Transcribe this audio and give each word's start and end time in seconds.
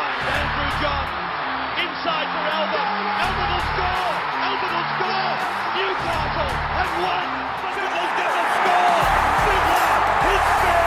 Andrew 0.00 0.70
John. 0.80 1.06
Inside 1.80 2.28
for 2.32 2.44
Albert. 2.50 2.90
Albert 3.20 3.48
will 3.52 3.66
score. 3.72 4.12
Albert 4.48 4.72
will 4.72 4.88
score. 4.96 5.34
Newcastle 5.76 6.52
have 6.76 6.92
won. 7.04 7.26
Going 7.60 8.20
to 8.20 8.44
score. 8.56 9.00
Fittler, 9.44 9.92
it's 10.32 10.50
farewell. 10.60 10.79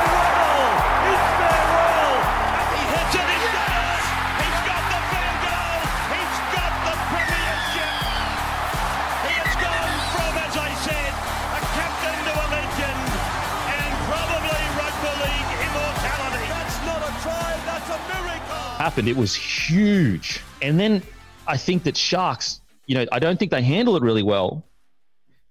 Happened, 18.94 19.10
it 19.10 19.18
was 19.18 19.34
huge. 19.34 20.40
And 20.62 20.80
then 20.80 21.02
I 21.48 21.58
think 21.58 21.82
that 21.86 21.98
Sharks, 21.98 22.62
you 22.86 22.94
know, 22.94 23.08
I 23.12 23.18
don't 23.18 23.40
think 23.40 23.50
they 23.50 23.64
handled 23.64 23.98
it 23.98 24.06
really 24.06 24.22
well. 24.22 24.68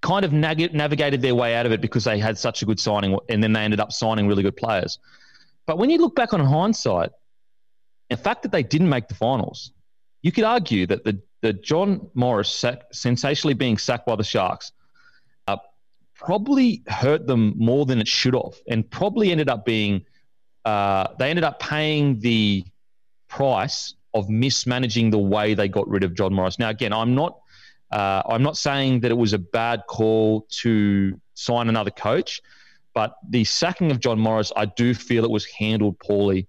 Kind 0.01 0.25
of 0.25 0.33
nag- 0.33 0.73
navigated 0.73 1.23
their 1.23 1.35
way 1.35 1.57
out 1.57 1.67
of 1.67 1.73
it 1.73 1.81
because 1.81 2.05
they 2.05 2.21
had 2.21 2.39
such 2.39 2.63
a 2.63 2.65
good 2.65 2.79
signing, 2.79 3.19
and 3.29 3.43
then 3.43 3.53
they 3.53 3.63
ended 3.63 3.81
up 3.81 3.91
signing 3.91 4.29
really 4.29 4.45
good 4.45 4.57
players. 4.57 5.01
But 5.67 5.77
when 5.77 5.91
you 5.91 5.99
look 5.99 6.15
back 6.15 6.33
on 6.33 6.39
hindsight, 6.39 7.11
the 8.11 8.17
fact 8.17 8.45
that 8.45 8.53
they 8.53 8.63
didn't 8.63 8.89
make 8.89 9.09
the 9.09 9.15
finals, 9.15 9.73
you 10.23 10.31
could 10.31 10.45
argue 10.45 10.87
that 10.87 11.03
the, 11.03 11.21
the 11.41 11.53
John 11.53 12.09
Morris 12.15 12.49
sack, 12.49 12.83
sensationally 12.93 13.55
being 13.55 13.77
sacked 13.77 14.07
by 14.07 14.15
the 14.15 14.23
Sharks 14.23 14.71
uh, 15.49 15.57
probably 16.15 16.85
hurt 16.87 17.27
them 17.27 17.55
more 17.57 17.87
than 17.87 18.01
it 18.01 18.07
should 18.07 18.35
have, 18.35 18.55
and 18.69 18.89
probably 18.89 19.33
ended 19.33 19.49
up 19.49 19.65
being 19.65 20.05
uh, 20.65 21.09
they 21.19 21.29
ended 21.29 21.45
up 21.45 21.59
paying 21.59 22.21
the 22.21 22.65
price 23.37 23.95
of 24.15 24.29
mismanaging 24.29 25.11
the 25.11 25.19
way 25.19 25.55
they 25.55 25.69
got 25.69 25.89
rid 25.89 26.05
of 26.05 26.15
John 26.15 26.35
Morris. 26.35 26.59
Now, 26.59 26.69
again, 26.69 26.93
I'm 26.93 27.15
not 27.15 27.39
uh, 27.91 28.23
I'm 28.27 28.43
not 28.43 28.57
saying 28.57 29.01
that 29.01 29.11
it 29.11 29.17
was 29.17 29.33
a 29.35 29.39
bad 29.39 29.83
call 29.87 30.47
to 30.63 31.21
sign 31.35 31.69
another 31.69 31.91
coach, 31.91 32.41
but 32.95 33.17
the 33.29 33.45
sacking 33.45 33.91
of 33.91 34.01
John 34.01 34.19
Morris, 34.19 34.51
I 34.57 34.65
do 34.65 34.95
feel 34.95 35.25
it 35.25 35.31
was 35.31 35.45
handled 35.45 35.99
poorly 35.99 36.49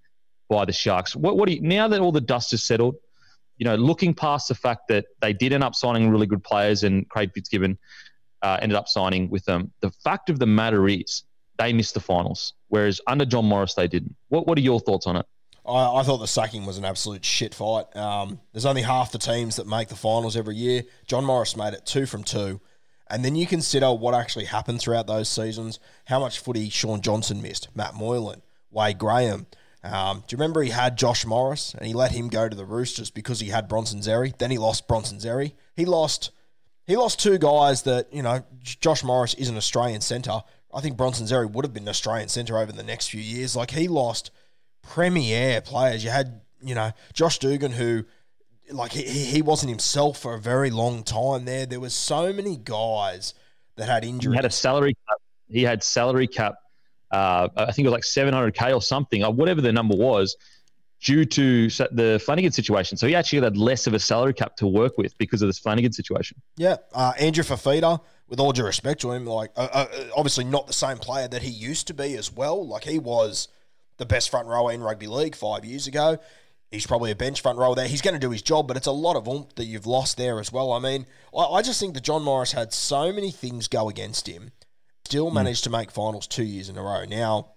by 0.50 0.64
the 0.64 0.72
Sharks. 0.72 1.16
What, 1.18 1.36
what 1.38 1.48
do 1.48 1.56
you, 1.56 1.62
now 1.62 1.90
that 1.90 2.00
all 2.00 2.14
the 2.14 2.22
dust 2.22 2.52
has 2.52 2.64
settled, 2.64 2.96
you 3.58 3.66
know, 3.66 3.76
looking 3.76 4.14
past 4.14 4.48
the 4.48 4.56
fact 4.56 4.88
that 4.88 5.06
they 5.20 5.34
did 5.34 5.52
end 5.52 5.66
up 5.66 5.76
signing 5.76 6.10
really 6.10 6.28
good 6.28 6.44
players 6.44 6.84
and 6.84 7.08
Craig 7.10 7.32
Fitzgibbon 7.34 7.78
uh, 8.42 8.60
ended 8.62 8.78
up 8.78 8.88
signing 8.88 9.30
with 9.30 9.44
them, 9.44 9.72
the 9.82 9.92
fact 10.04 10.30
of 10.30 10.40
the 10.40 10.46
matter 10.46 10.88
is 10.88 11.24
they 11.58 11.74
missed 11.74 11.94
the 11.94 12.00
finals, 12.00 12.54
whereas 12.70 13.02
under 13.06 13.26
John 13.26 13.46
Morris 13.46 13.74
they 13.74 13.88
didn't. 13.90 14.16
What 14.30 14.48
What 14.48 14.58
are 14.58 14.62
your 14.62 14.80
thoughts 14.80 15.08
on 15.08 15.18
it? 15.18 15.26
I, 15.66 16.00
I 16.00 16.04
thought 16.04 16.18
the 16.18 16.28
sacking 16.28 16.66
was 16.66 16.78
an 16.78 16.86
absolute 16.86 17.24
shit 17.24 17.54
fight. 17.54 17.96
Um, 17.96 18.40
there's 18.52 18.66
only 18.66 18.82
half 18.82 19.12
the 19.12 19.18
teams 19.18 19.56
that 19.58 19.68
make 19.68 19.88
the 19.90 19.96
finals 19.96 20.36
every 20.36 20.56
year. 20.56 20.84
John 21.08 21.26
Morris 21.26 21.56
made 21.56 21.74
it 21.74 21.86
two 21.86 22.06
from 22.06 22.24
two. 22.24 22.60
And 23.08 23.24
then 23.24 23.36
you 23.36 23.46
consider 23.46 23.94
what 23.94 24.14
actually 24.14 24.46
happened 24.46 24.80
throughout 24.80 25.08
those 25.08 25.30
seasons, 25.30 25.80
how 26.06 26.20
much 26.20 26.40
footy 26.40 26.70
Shaun 26.70 27.02
Johnson 27.02 27.42
missed, 27.42 27.68
Matt 27.76 27.96
Moylan, 27.96 28.42
Wade 28.72 28.98
Graham. 28.98 29.46
Um, 29.84 30.24
do 30.26 30.34
you 30.34 30.38
remember 30.38 30.62
he 30.64 30.70
had 30.70 30.98
Josh 30.98 31.26
Morris 31.26 31.74
and 31.74 31.86
he 31.86 31.94
let 31.94 32.12
him 32.12 32.30
go 32.30 32.48
to 32.48 32.56
the 32.56 32.66
Roosters 32.66 33.12
because 33.12 33.42
he 33.42 33.50
had 33.50 33.68
Bronson 33.68 34.00
Xerri? 34.00 34.36
Then 34.38 34.50
he 34.50 34.58
lost 34.58 34.88
Bronson 34.88 35.18
Xerri. 35.18 35.54
He 35.76 35.86
lost 35.86 36.32
he 36.86 36.98
lost 36.98 37.20
two 37.20 37.38
guys 37.38 37.84
that, 37.84 38.14
you 38.14 38.22
know, 38.22 38.44
Josh 38.62 39.04
Morris 39.04 39.34
is 39.36 39.48
an 39.50 39.58
Australian 39.58 40.02
centre. 40.02 40.42
I 40.74 40.82
think 40.82 40.98
Bronson 40.98 41.28
Xerri 41.28 41.50
would 41.50 41.64
have 41.64 41.74
been 41.74 41.84
an 41.84 41.90
Australian 41.90 42.30
centre 42.30 42.58
over 42.58 42.72
the 42.72 42.84
next 42.84 43.10
few 43.10 43.22
years. 43.22 43.56
Like 43.56 43.72
he 43.72 43.88
lost 43.88 44.32
premier 44.84 45.62
players. 45.62 46.04
You 46.04 46.12
had, 46.12 46.42
you 46.62 46.76
know, 46.76 46.92
Josh 47.14 47.40
Dugan 47.40 47.72
who 47.72 48.06
like 48.72 48.92
he, 48.92 49.04
he 49.04 49.42
wasn't 49.42 49.70
himself 49.70 50.20
for 50.20 50.34
a 50.34 50.40
very 50.40 50.70
long 50.70 51.04
time 51.04 51.46
there. 51.46 51.66
There 51.66 51.80
was 51.80 51.94
so 51.94 52.32
many 52.32 52.58
guys 52.58 53.34
that 53.76 53.88
had 53.88 54.06
injury 54.06 54.34
He 54.34 54.38
had 54.38 54.46
a 54.46 54.52
salary 54.52 54.96
cap. 55.08 55.18
He 55.48 55.64
had 55.64 55.84
salary 55.84 56.28
cap. 56.28 56.56
Uh, 57.12 57.48
I 57.56 57.72
think 57.72 57.86
it 57.86 57.92
was 57.92 57.94
like 57.94 58.04
700k 58.04 58.74
or 58.74 58.82
something, 58.82 59.24
or 59.24 59.32
whatever 59.32 59.62
the 59.62 59.72
number 59.72 59.96
was, 59.96 60.36
due 61.04 61.26
to 61.26 61.70
the 61.70 62.20
Flanagan 62.26 62.52
situation. 62.52 62.98
So 62.98 63.08
he 63.08 63.14
actually 63.14 63.42
had 63.42 63.58
less 63.58 63.86
of 63.86 63.94
a 63.94 64.00
salary 64.00 64.34
cap 64.34 64.56
to 64.58 64.68
work 64.68 64.98
with 64.98 65.16
because 65.18 65.42
of 65.42 65.50
this 65.50 65.60
Flanagan 65.60 65.92
situation. 65.92 66.42
Yeah, 66.58 66.78
uh, 66.94 67.14
Andrew 67.20 67.44
Fifita, 67.44 68.00
with 68.28 68.40
all 68.40 68.52
due 68.52 68.64
respect 68.64 69.02
to 69.02 69.12
him, 69.12 69.26
like 69.26 69.52
uh, 69.56 69.68
uh, 69.72 69.88
obviously 70.16 70.46
not 70.46 70.66
the 70.66 70.74
same 70.74 70.98
player 70.98 71.28
that 71.28 71.44
he 71.44 71.52
used 71.52 71.88
to 71.88 71.94
be 71.94 72.16
as 72.16 72.32
well. 72.32 72.66
Like 72.66 72.86
he 72.86 72.98
was 72.98 73.50
the 73.98 74.06
best 74.06 74.30
front 74.30 74.48
rower 74.48 74.72
in 74.72 74.82
rugby 74.82 75.08
league 75.08 75.36
five 75.36 75.66
years 75.66 75.88
ago. 75.88 76.18
He's 76.72 76.88
probably 76.88 77.12
a 77.12 77.16
bench 77.16 77.42
front 77.42 77.60
rower 77.60 77.76
there. 77.76 77.88
He's 77.88 78.02
going 78.02 78.16
to 78.16 78.20
do 78.20 78.32
his 78.32 78.42
job, 78.42 78.68
but 78.68 78.78
it's 78.78 78.88
a 78.88 78.92
lot 78.92 79.16
of 79.16 79.28
oomph 79.28 79.54
that 79.56 79.66
you've 79.66 79.86
lost 79.86 80.18
there 80.18 80.40
as 80.40 80.52
well. 80.52 80.72
I 80.72 80.80
mean, 80.80 81.06
I, 81.38 81.44
I 81.44 81.62
just 81.62 81.80
think 81.80 81.94
that 81.94 82.04
John 82.04 82.24
Morris 82.24 82.54
had 82.54 82.74
so 82.74 83.14
many 83.14 83.30
things 83.30 83.68
go 83.68 83.90
against 83.90 84.28
him, 84.28 84.52
still 85.06 85.30
managed 85.30 85.64
to 85.66 85.70
make 85.70 85.92
finals 85.92 86.26
two 86.26 86.44
years 86.44 86.70
in 86.70 86.78
a 86.78 86.82
row. 86.82 87.06
Now, 87.06 87.50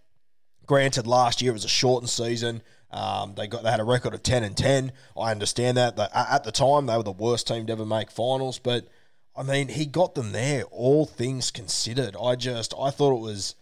granted, 0.67 1.07
last 1.07 1.41
year 1.41 1.55
was 1.55 1.65
a 1.65 1.69
shortened 1.69 2.11
season. 2.11 2.61
Um, 2.91 3.35
they 3.37 3.47
got 3.47 3.63
they 3.63 3.71
had 3.71 3.81
a 3.81 3.85
record 3.85 4.15
of 4.15 4.23
ten 4.23 4.45
and 4.45 4.57
ten. 4.57 4.93
I 5.19 5.31
understand 5.31 5.77
that. 5.77 5.97
That 5.97 6.11
at 6.15 6.45
the 6.45 6.53
time 6.53 6.87
they 6.87 6.97
were 6.97 7.03
the 7.03 7.13
worst 7.13 7.49
team 7.49 7.67
to 7.67 7.73
ever 7.73 7.87
make 7.87 8.11
finals, 8.11 8.59
but 8.59 8.87
I 9.35 9.43
mean 9.43 9.69
he 9.69 9.87
got 9.87 10.15
them 10.15 10.33
there. 10.33 10.65
All 10.65 11.07
things 11.07 11.51
considered, 11.51 12.17
I 12.23 12.37
just 12.37 12.75
I 12.79 12.91
thought 12.91 13.17
it 13.17 13.21
was 13.21 13.55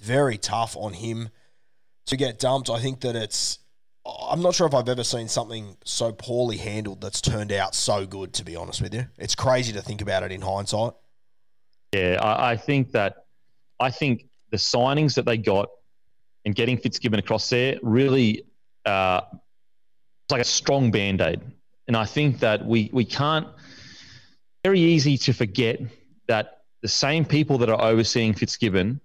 very 0.00 0.38
tough 0.38 0.76
on 0.76 0.94
him 0.94 1.30
to 2.06 2.16
get 2.16 2.38
dumped. 2.38 2.70
I 2.70 2.80
think 2.80 3.00
that 3.00 3.16
it's. 3.16 3.58
I'm 4.04 4.42
not 4.42 4.54
sure 4.54 4.66
if 4.66 4.74
I've 4.74 4.88
ever 4.88 5.04
seen 5.04 5.28
something 5.28 5.76
so 5.84 6.12
poorly 6.12 6.56
handled 6.56 7.00
that's 7.00 7.20
turned 7.20 7.52
out 7.52 7.74
so 7.74 8.04
good. 8.04 8.32
To 8.34 8.44
be 8.44 8.56
honest 8.56 8.82
with 8.82 8.94
you, 8.94 9.06
it's 9.18 9.34
crazy 9.34 9.72
to 9.74 9.82
think 9.82 10.02
about 10.02 10.22
it 10.22 10.32
in 10.32 10.40
hindsight. 10.40 10.92
Yeah, 11.92 12.18
I, 12.20 12.52
I 12.52 12.56
think 12.56 12.92
that 12.92 13.26
I 13.78 13.90
think 13.90 14.26
the 14.50 14.56
signings 14.56 15.14
that 15.14 15.24
they 15.24 15.36
got 15.36 15.68
and 16.44 16.54
getting 16.54 16.76
Fitzgibbon 16.76 17.20
across 17.20 17.48
there 17.48 17.78
really 17.82 18.44
uh, 18.84 19.20
it's 19.30 20.32
like 20.32 20.40
a 20.40 20.44
strong 20.44 20.90
band 20.90 21.20
aid. 21.20 21.40
And 21.88 21.96
I 21.96 22.04
think 22.04 22.40
that 22.40 22.64
we 22.64 22.90
we 22.92 23.04
can't 23.04 23.46
very 24.64 24.80
easy 24.80 25.18
to 25.18 25.32
forget 25.32 25.80
that 26.28 26.62
the 26.82 26.88
same 26.88 27.24
people 27.24 27.58
that 27.58 27.68
are 27.68 27.80
overseeing 27.80 28.32
Fitzgibbon, 28.32 29.00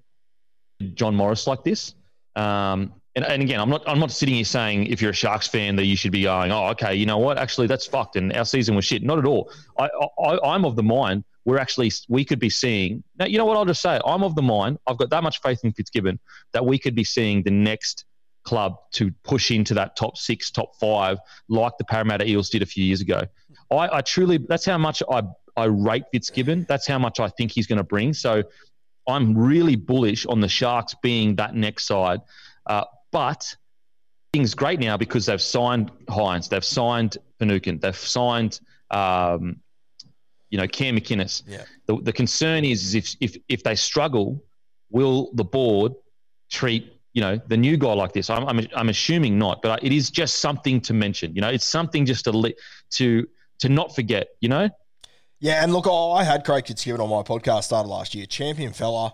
John 0.93 1.15
Morris, 1.15 1.47
like 1.47 1.63
this. 1.63 1.95
Um, 2.37 2.93
and, 3.15 3.25
and 3.25 3.41
again, 3.41 3.59
I'm 3.59 3.69
not 3.69 3.83
I'm 3.87 3.99
not 3.99 4.11
sitting 4.11 4.35
here 4.35 4.45
saying 4.45 4.87
if 4.87 5.01
you're 5.01 5.11
a 5.11 5.15
Sharks 5.15 5.47
fan 5.47 5.75
that 5.77 5.85
you 5.85 5.95
should 5.95 6.11
be 6.11 6.23
going, 6.23 6.51
oh, 6.51 6.67
okay, 6.67 6.93
you 6.95 7.05
know 7.05 7.17
what? 7.17 7.37
Actually, 7.37 7.67
that's 7.67 7.87
fucked, 7.87 8.15
and 8.15 8.31
our 8.33 8.45
season 8.45 8.75
was 8.75 8.85
shit. 8.85 9.03
Not 9.03 9.17
at 9.17 9.25
all. 9.25 9.51
I, 9.77 9.89
I 10.23 10.53
I'm 10.53 10.65
of 10.65 10.75
the 10.75 10.83
mind 10.83 11.23
we're 11.47 11.57
actually 11.57 11.89
we 12.09 12.25
could 12.25 12.39
be 12.39 12.49
seeing. 12.49 13.03
Now, 13.17 13.25
you 13.25 13.37
know 13.37 13.45
what? 13.45 13.55
I'll 13.55 13.65
just 13.65 13.81
say 13.81 13.99
I'm 14.05 14.21
of 14.21 14.35
the 14.35 14.41
mind. 14.41 14.77
I've 14.85 14.97
got 14.97 15.09
that 15.11 15.23
much 15.23 15.41
faith 15.41 15.61
in 15.63 15.71
Fitzgibbon 15.71 16.19
that 16.51 16.63
we 16.65 16.77
could 16.77 16.93
be 16.93 17.05
seeing 17.05 17.41
the 17.41 17.51
next 17.51 18.03
club 18.43 18.75
to 18.91 19.11
push 19.23 19.49
into 19.49 19.73
that 19.73 19.95
top 19.95 20.17
six, 20.17 20.51
top 20.51 20.75
five, 20.77 21.17
like 21.47 21.71
the 21.77 21.85
Parramatta 21.85 22.27
Eels 22.27 22.49
did 22.49 22.61
a 22.61 22.65
few 22.65 22.83
years 22.83 22.99
ago. 22.99 23.21
I, 23.71 23.97
I 23.97 24.01
truly, 24.01 24.37
that's 24.37 24.65
how 24.65 24.77
much 24.77 25.01
I, 25.09 25.23
I 25.55 25.65
rate 25.65 26.03
Fitzgibbon. 26.11 26.65
That's 26.67 26.85
how 26.85 26.99
much 26.99 27.21
I 27.21 27.29
think 27.29 27.51
he's 27.51 27.65
going 27.65 27.77
to 27.77 27.83
bring. 27.83 28.13
So 28.13 28.43
I'm 29.07 29.37
really 29.37 29.75
bullish 29.75 30.25
on 30.25 30.41
the 30.41 30.49
Sharks 30.49 30.95
being 31.01 31.35
that 31.37 31.55
next 31.55 31.87
side. 31.87 32.21
Uh, 32.65 32.83
but 33.11 33.55
things 34.33 34.53
great 34.53 34.79
now 34.79 34.97
because 34.97 35.25
they've 35.25 35.41
signed 35.41 35.91
Hynes, 36.09 36.49
they've 36.49 36.63
signed 36.63 37.17
Finucane, 37.39 37.79
they've 37.79 37.95
signed 37.95 38.59
um, 38.91 39.57
you 40.49 40.57
know 40.57 40.67
Cam 40.67 40.97
McInnes. 40.97 41.43
Yeah. 41.47 41.63
The, 41.87 42.01
the 42.01 42.13
concern 42.13 42.65
is, 42.65 42.83
is 42.83 42.95
if 42.95 43.15
if 43.21 43.41
if 43.47 43.63
they 43.63 43.75
struggle, 43.75 44.43
will 44.89 45.31
the 45.33 45.43
board 45.43 45.93
treat 46.49 46.93
you 47.13 47.21
know 47.21 47.39
the 47.47 47.57
new 47.57 47.77
guy 47.77 47.93
like 47.93 48.13
this? 48.13 48.29
I'm 48.29 48.45
I'm, 48.47 48.67
I'm 48.75 48.89
assuming 48.89 49.37
not, 49.37 49.61
but 49.61 49.83
it 49.83 49.91
is 49.91 50.09
just 50.09 50.39
something 50.39 50.81
to 50.81 50.93
mention. 50.93 51.33
You 51.35 51.41
know, 51.41 51.49
it's 51.49 51.65
something 51.65 52.05
just 52.05 52.25
to 52.25 52.31
li- 52.31 52.55
to 52.91 53.27
to 53.59 53.69
not 53.69 53.95
forget. 53.95 54.27
You 54.41 54.49
know. 54.49 54.69
Yeah, 55.39 55.63
and 55.63 55.71
look, 55.71 55.87
I 55.87 56.23
had 56.23 56.43
Craig 56.43 56.65
Fitzgibbon 56.65 56.99
on 56.99 57.09
my 57.09 57.21
podcast 57.21 57.65
started 57.65 57.89
last 57.89 58.15
year. 58.15 58.25
Champion 58.25 58.73
fella, 58.73 59.13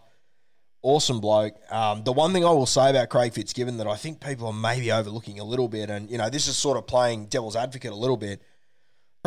awesome 0.81 1.19
bloke. 1.19 1.55
Um, 1.69 2.03
the 2.05 2.13
one 2.13 2.31
thing 2.31 2.45
I 2.45 2.51
will 2.51 2.65
say 2.65 2.89
about 2.89 3.09
Craig 3.09 3.33
Fitzgibbon 3.33 3.77
that 3.77 3.87
I 3.87 3.97
think 3.97 4.21
people 4.21 4.47
are 4.47 4.53
maybe 4.53 4.91
overlooking 4.91 5.39
a 5.39 5.43
little 5.43 5.67
bit, 5.67 5.89
and 5.89 6.09
you 6.09 6.17
know, 6.17 6.29
this 6.29 6.47
is 6.47 6.55
sort 6.55 6.77
of 6.77 6.87
playing 6.87 7.25
devil's 7.25 7.57
advocate 7.57 7.91
a 7.91 7.95
little 7.95 8.15
bit. 8.15 8.41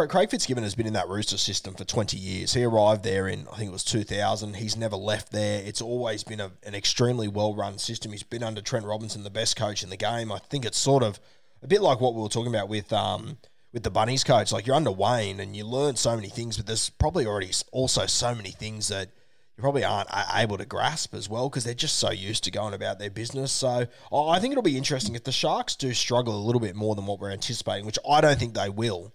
Craig 0.09 0.31
Fitzgibbon 0.31 0.63
has 0.63 0.75
been 0.75 0.87
in 0.87 0.93
that 0.93 1.09
Rooster 1.09 1.39
system 1.39 1.73
for 1.73 1.85
20 1.85 2.19
years. 2.19 2.53
He 2.53 2.63
arrived 2.65 3.03
there 3.03 3.29
in, 3.29 3.47
I 3.51 3.57
think 3.57 3.71
it 3.71 3.73
was 3.73 3.85
2000. 3.85 4.57
He's 4.57 4.77
never 4.77 4.95
left 4.95 5.33
there. 5.33 5.63
It's 5.65 5.81
always 5.81 6.23
been 6.23 6.39
a, 6.39 6.53
an 6.65 6.75
extremely 6.75 7.29
well 7.29 7.55
run 7.55 7.79
system. 7.79 8.13
He's 8.13 8.23
been 8.23 8.43
under 8.43 8.61
Trent 8.61 8.85
Robinson, 8.85 9.23
the 9.23 9.31
best 9.31 9.57
coach 9.57 9.83
in 9.83 9.89
the 9.89 9.97
game. 9.97 10.31
I 10.31 10.39
think 10.39 10.67
it's 10.67 10.77
sort 10.77 11.03
of 11.03 11.19
a 11.63 11.67
bit 11.67 11.81
like 11.81 11.99
what 11.99 12.15
we 12.15 12.21
were 12.21 12.29
talking 12.29 12.55
about 12.55 12.69
with 12.69 12.93
um, 12.93 13.39
with 13.73 13.83
the 13.83 13.91
Bunnies 13.91 14.25
coach. 14.25 14.53
Like 14.53 14.67
you're 14.67 14.77
under 14.77 14.91
Wayne 14.91 15.41
and 15.41 15.57
you 15.57 15.65
learn 15.65 15.97
so 15.97 16.15
many 16.17 16.29
things, 16.29 16.57
but 16.57 16.67
there's 16.67 16.91
probably 16.91 17.27
already 17.27 17.51
also 17.73 18.07
so 18.07 18.35
many 18.35 18.51
things 18.51 18.89
that 18.89 19.11
you 19.57 19.63
probably 19.63 19.85
aren't 19.85 20.09
able 20.35 20.59
to 20.59 20.67
grasp 20.67 21.15
as 21.15 21.29
well 21.29 21.49
because 21.49 21.65
they're 21.65 21.75
just 21.75 21.97
so 21.97 22.11
used 22.11 22.45
to 22.45 22.51
going 22.51 22.75
about 22.75 22.99
their 22.99 23.11
business. 23.11 23.53
So 23.53 23.87
I 24.13 24.39
think 24.39 24.53
it'll 24.53 24.63
be 24.63 24.77
interesting 24.77 25.15
if 25.15 25.25
the 25.25 25.33
Sharks 25.33 25.77
do 25.77 25.95
struggle 25.95 26.37
a 26.37 26.45
little 26.45 26.61
bit 26.61 26.77
more 26.77 26.95
than 26.95 27.07
what 27.07 27.21
we're 27.21 27.31
anticipating, 27.31 27.87
which 27.87 27.99
I 28.09 28.21
don't 28.21 28.39
think 28.39 28.55
they 28.55 28.69
will. 28.69 29.15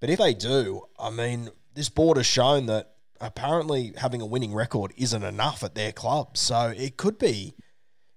But 0.00 0.10
if 0.10 0.18
they 0.18 0.34
do, 0.34 0.82
I 0.98 1.10
mean, 1.10 1.50
this 1.74 1.88
board 1.88 2.16
has 2.16 2.26
shown 2.26 2.66
that 2.66 2.94
apparently 3.20 3.92
having 3.96 4.20
a 4.20 4.26
winning 4.26 4.54
record 4.54 4.92
isn't 4.96 5.22
enough 5.22 5.62
at 5.62 5.74
their 5.74 5.92
club. 5.92 6.36
So 6.36 6.72
it 6.76 6.96
could 6.96 7.18
be 7.18 7.54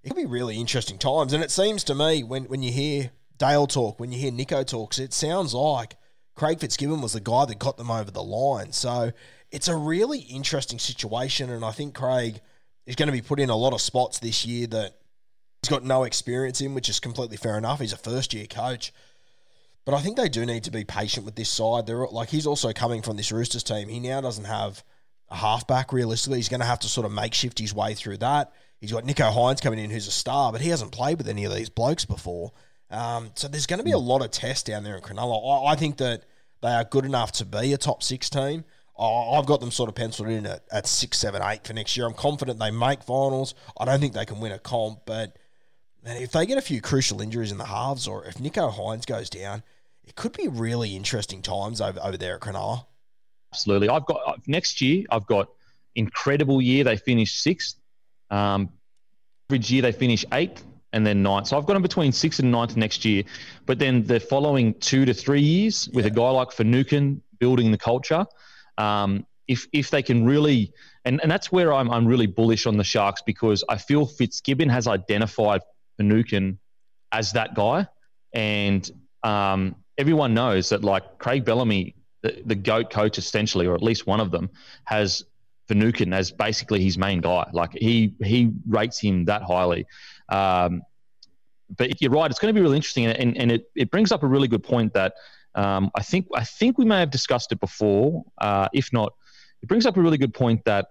it 0.04 0.10
could 0.10 0.18
be 0.18 0.26
really 0.26 0.60
interesting 0.60 0.98
times. 0.98 1.32
And 1.32 1.44
it 1.44 1.52
seems 1.52 1.84
to 1.86 1.96
me 1.96 2.24
when, 2.24 2.46
when 2.46 2.62
you 2.62 2.72
hear 2.72 3.12
Dale 3.44 3.68
talk, 3.68 4.00
when 4.00 4.14
you 4.14 4.20
hear 4.20 4.32
Nicho 4.32 4.66
talks, 4.66 5.00
it 5.00 5.12
sounds 5.12 5.54
like 5.54 5.98
Craig 6.34 6.62
Fitzgibbon 6.62 7.02
was 7.02 7.12
the 7.12 7.20
guy 7.20 7.44
that 7.44 7.60
got 7.60 7.76
them 7.76 7.92
over 7.92 8.10
the 8.10 8.24
line. 8.24 8.72
So 8.72 9.12
it's 9.52 9.68
a 9.68 9.76
really 9.76 10.20
interesting 10.20 10.80
situation. 10.80 11.50
And 11.50 11.66
I 11.66 11.72
think 11.72 11.94
Craig 11.94 12.40
is 12.86 12.96
going 12.96 13.08
to 13.08 13.12
be 13.12 13.22
put 13.22 13.42
in 13.42 13.50
a 13.50 13.56
lot 13.58 13.74
of 13.74 13.82
spots 13.82 14.20
this 14.20 14.46
year 14.46 14.68
that 14.68 14.98
he's 15.62 15.70
got 15.70 15.84
no 15.84 16.06
experience 16.06 16.62
in, 16.62 16.74
which 16.74 16.88
is 16.88 17.02
completely 17.02 17.36
fair 17.36 17.58
enough. 17.58 17.82
He's 17.82 17.92
a 17.92 17.98
first 17.98 18.34
year 18.34 18.46
coach. 18.46 18.94
But 19.84 19.94
I 19.94 20.00
think 20.00 20.16
they 20.16 20.30
do 20.30 20.46
need 20.46 20.64
to 20.64 20.72
be 20.72 20.86
patient 20.86 21.26
with 21.26 21.36
this 21.36 21.50
side. 21.50 21.86
They're 21.86 22.08
like 22.08 22.30
he's 22.30 22.48
also 22.48 22.72
coming 22.72 23.02
from 23.02 23.18
this 23.18 23.30
Roosters 23.30 23.64
team. 23.64 23.90
He 23.90 24.00
now 24.00 24.22
doesn't 24.22 24.46
have 24.46 24.86
a 25.30 25.36
halfback 25.36 25.92
realistically. 25.92 26.40
He's 26.40 26.48
going 26.48 26.62
to 26.62 26.66
have 26.66 26.80
to 26.80 26.88
sort 26.88 27.06
of 27.06 27.12
makeshift 27.12 27.60
his 27.60 27.74
way 27.74 27.94
through 27.94 28.20
that. 28.20 28.54
He's 28.80 28.94
got 28.94 29.04
Nicho 29.04 29.34
Hynes 29.34 29.62
coming 29.62 29.80
in, 29.80 29.92
who's 29.92 30.08
a 30.08 30.12
star, 30.12 30.54
but 30.54 30.62
he 30.62 30.70
hasn't 30.70 30.94
played 30.94 31.18
with 31.18 31.28
any 31.28 31.44
of 31.44 31.54
these 31.54 31.68
blokes 31.68 32.06
before. 32.06 32.54
Um, 32.94 33.32
so 33.34 33.48
there's 33.48 33.66
going 33.66 33.80
to 33.80 33.84
be 33.84 33.92
a 33.92 33.98
lot 33.98 34.24
of 34.24 34.30
tests 34.30 34.64
down 34.64 34.84
there 34.84 34.96
in 34.96 35.02
Cronulla. 35.02 35.66
I, 35.66 35.72
I, 35.72 35.76
think 35.76 35.98
that 35.98 36.26
they 36.62 36.70
are 36.70 36.84
good 36.84 37.06
enough 37.06 37.32
to 37.34 37.46
be 37.46 37.74
a 37.74 37.78
top 37.78 38.04
six 38.04 38.30
team. 38.30 38.64
I, 39.00 39.04
I've 39.04 39.48
got 39.48 39.62
them 39.62 39.72
sort 39.72 39.90
of 39.90 39.96
penciled 39.96 40.30
in 40.30 40.46
at, 40.46 40.64
at 40.72 40.86
six, 40.86 41.18
seven, 41.18 41.42
eight 41.44 41.66
for 41.66 41.74
next 41.74 41.98
year. 41.98 42.06
I'm 42.06 42.14
confident 42.14 42.60
they 42.60 42.70
make 42.70 43.02
finals. 43.02 43.56
I 43.80 43.86
don't 43.86 44.00
think 44.00 44.14
they 44.14 44.26
can 44.26 44.40
win 44.40 44.52
a 44.52 44.60
comp, 44.60 45.00
but 45.08 45.40
man, 46.06 46.22
if 46.22 46.32
they 46.34 46.46
get 46.46 46.60
a 46.60 46.62
few 46.62 46.82
crucial 46.82 47.20
injuries 47.20 47.52
in 47.52 47.58
the 47.58 47.66
halves, 47.66 48.08
or 48.08 48.26
if 48.26 48.36
Nicho 48.36 48.72
Hynes 48.72 49.08
goes 49.08 49.28
down, 49.28 49.64
it 50.04 50.14
could 50.14 50.34
be 50.34 50.48
really 50.48 50.96
interesting 50.96 51.42
times 51.42 51.82
over, 51.82 52.00
over 52.00 52.18
there 52.18 52.36
at 52.36 52.42
Cronulla. 52.42 52.86
Absolutely. 53.52 53.90
I've 53.90 54.06
got 54.06 54.22
uh, 54.28 54.34
next 54.46 54.82
year, 54.82 55.04
I've 55.10 55.26
got 55.26 55.48
incredible 55.96 56.62
year. 56.62 56.84
They 56.84 56.98
finish 56.98 57.34
sixth. 57.34 57.80
Um, 58.30 58.70
average 59.50 59.72
year, 59.72 59.82
they 59.82 59.92
finish 59.92 60.26
eighth 60.32 60.64
and 60.94 61.06
then 61.06 61.22
ninth. 61.24 61.48
So 61.48 61.58
I've 61.58 61.66
got 61.66 61.74
them 61.74 61.82
between 61.82 62.12
sixth 62.12 62.40
and 62.40 62.52
ninth 62.52 62.78
next 62.78 63.04
year. 63.04 63.24
But 63.66 63.80
then 63.80 64.04
the 64.04 64.20
following 64.20 64.76
two 64.76 65.06
to 65.06 65.14
three 65.14 65.42
years 65.42 65.90
with 65.90 66.06
yeah. 66.06 66.12
a 66.12 66.16
guy 66.16 66.30
like 66.30 66.52
Finucane 66.52 67.22
building 67.40 67.72
the 67.72 67.78
culture, 67.78 68.26
um, 68.78 69.26
if 69.48 69.68
if 69.74 69.90
they 69.90 70.02
can 70.02 70.26
really, 70.26 70.72
and, 71.04 71.20
and 71.22 71.30
that's 71.30 71.52
where 71.52 71.74
I'm, 71.74 71.90
I'm 71.92 72.06
really 72.06 72.28
bullish 72.28 72.66
on 72.66 72.78
the 72.78 72.84
Sharks 72.84 73.22
because 73.22 73.64
I 73.68 73.78
feel 73.78 74.06
Fitzgibbon 74.06 74.70
has 74.70 74.88
identified 74.88 75.62
Finucane 75.98 76.60
as 77.12 77.34
that 77.34 77.54
guy. 77.56 77.88
And 78.34 78.90
um, 79.24 79.76
everyone 79.98 80.34
knows 80.34 80.70
that 80.70 80.84
like 80.84 81.18
Craig 81.18 81.44
Bellamy, 81.44 81.96
the, 82.22 82.42
the 82.46 82.56
GOAT 82.56 82.90
coach 82.90 83.18
essentially, 83.18 83.68
or 83.68 83.76
at 83.76 83.84
least 83.84 84.08
one 84.08 84.20
of 84.22 84.32
them, 84.32 84.50
has 84.86 85.26
Finucane 85.68 86.14
as 86.14 86.32
basically 86.32 86.84
his 86.84 86.98
main 86.98 87.22
guy. 87.22 87.50
Like 87.54 87.72
he 87.74 88.14
he 88.24 88.52
rates 88.68 89.00
him 89.00 89.26
that 89.26 89.44
highly. 89.44 89.86
Um, 90.30 90.84
but 91.76 92.02
you're 92.02 92.12
right; 92.12 92.30
it's 92.30 92.40
going 92.40 92.54
to 92.54 92.58
be 92.58 92.62
really 92.62 92.76
interesting, 92.76 93.06
and, 93.06 93.38
and 93.38 93.52
it, 93.52 93.70
it 93.76 93.90
brings 93.90 94.12
up 94.12 94.24
a 94.24 94.28
really 94.28 94.48
good 94.48 94.64
point 94.64 94.94
that 94.94 95.14
um, 95.56 95.90
I 95.96 96.04
think 96.04 96.28
I 96.36 96.44
think 96.44 96.78
we 96.78 96.86
may 96.86 97.00
have 97.00 97.10
discussed 97.10 97.52
it 97.52 97.60
before. 97.60 98.24
Uh, 98.38 98.68
if 98.74 98.92
not, 98.94 99.14
it 99.62 99.68
brings 99.68 99.86
up 99.86 99.98
a 99.98 100.02
really 100.02 100.18
good 100.18 100.34
point 100.34 100.64
that 100.66 100.88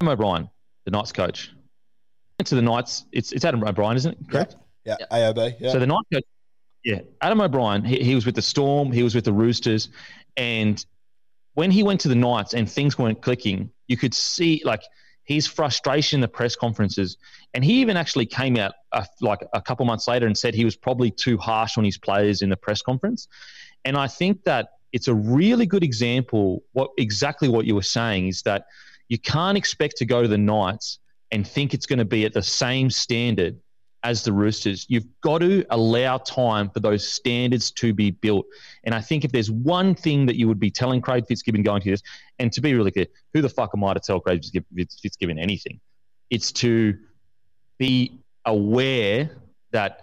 Adam 0.00 0.12
O'Brien, 0.12 0.50
the 0.84 0.90
Knights 0.90 1.12
coach, 1.12 1.50
to 2.44 2.54
the 2.54 2.62
Knights. 2.62 3.04
It's 3.12 3.32
it's 3.32 3.44
Adam 3.44 3.62
O'Brien, 3.62 3.96
isn't 3.96 4.12
it? 4.12 4.30
Correct. 4.30 4.56
Yeah, 4.84 4.96
yeah. 5.00 5.06
AOB. 5.10 5.56
Yeah. 5.60 5.72
So 5.72 5.78
the 5.78 5.86
Knights 5.86 6.08
coach 6.12 6.24
yeah, 6.84 7.00
Adam 7.20 7.40
O'Brien. 7.40 7.84
He, 7.84 8.02
he 8.02 8.14
was 8.14 8.26
with 8.26 8.34
the 8.34 8.42
Storm. 8.42 8.90
He 8.90 9.02
was 9.02 9.14
with 9.14 9.24
the 9.24 9.32
Roosters, 9.32 9.88
and 10.36 10.84
when 11.54 11.70
he 11.70 11.82
went 11.82 12.00
to 12.00 12.08
the 12.08 12.14
Knights 12.14 12.54
and 12.54 12.70
things 12.70 12.98
weren't 12.98 13.22
clicking, 13.22 13.70
you 13.88 13.96
could 13.96 14.14
see 14.14 14.62
like 14.64 14.82
his 15.24 15.46
frustration 15.46 16.18
in 16.18 16.20
the 16.20 16.28
press 16.28 16.56
conferences. 16.56 17.16
And 17.54 17.64
he 17.64 17.80
even 17.80 17.96
actually 17.96 18.26
came 18.26 18.56
out 18.56 18.72
uh, 18.92 19.04
like 19.20 19.40
a 19.52 19.60
couple 19.60 19.84
months 19.86 20.08
later 20.08 20.26
and 20.26 20.36
said 20.36 20.54
he 20.54 20.64
was 20.64 20.76
probably 20.76 21.10
too 21.10 21.38
harsh 21.38 21.78
on 21.78 21.84
his 21.84 21.98
players 21.98 22.42
in 22.42 22.50
the 22.50 22.56
press 22.56 22.82
conference. 22.82 23.28
And 23.84 23.96
I 23.96 24.06
think 24.06 24.44
that 24.44 24.70
it's 24.92 25.08
a 25.08 25.14
really 25.14 25.66
good 25.66 25.84
example. 25.84 26.62
What 26.72 26.90
exactly 26.98 27.48
what 27.48 27.64
you 27.64 27.74
were 27.74 27.82
saying 27.82 28.28
is 28.28 28.42
that 28.42 28.64
you 29.08 29.18
can't 29.18 29.56
expect 29.56 29.96
to 29.98 30.04
go 30.04 30.22
to 30.22 30.28
the 30.28 30.38
Knights 30.38 30.98
and 31.30 31.46
think 31.46 31.74
it's 31.74 31.86
going 31.86 32.00
to 32.00 32.04
be 32.04 32.24
at 32.24 32.32
the 32.32 32.42
same 32.42 32.90
standard 32.90 33.58
as 34.02 34.24
the 34.24 34.32
Roosters. 34.32 34.86
You've 34.88 35.06
got 35.20 35.38
to 35.38 35.64
allow 35.70 36.18
time 36.18 36.70
for 36.70 36.80
those 36.80 37.06
standards 37.06 37.70
to 37.72 37.92
be 37.92 38.10
built. 38.10 38.46
And 38.84 38.94
I 38.94 39.00
think 39.00 39.24
if 39.24 39.32
there's 39.32 39.50
one 39.50 39.94
thing 39.94 40.26
that 40.26 40.36
you 40.36 40.48
would 40.48 40.60
be 40.60 40.70
telling 40.70 41.00
Craig 41.00 41.26
Fitzgibbon 41.26 41.62
going 41.62 41.82
to 41.82 41.90
this, 41.90 42.02
and 42.38 42.52
to 42.52 42.60
be 42.60 42.74
really 42.74 42.90
clear, 42.90 43.06
who 43.34 43.42
the 43.42 43.48
fuck 43.48 43.70
am 43.74 43.84
I 43.84 43.94
to 43.94 44.00
tell 44.00 44.20
Craig 44.20 44.42
Fitzgibbon 45.02 45.38
anything? 45.38 45.80
It's 46.30 46.52
to 46.52 46.96
be 47.78 48.20
aware 48.46 49.30
that 49.72 50.02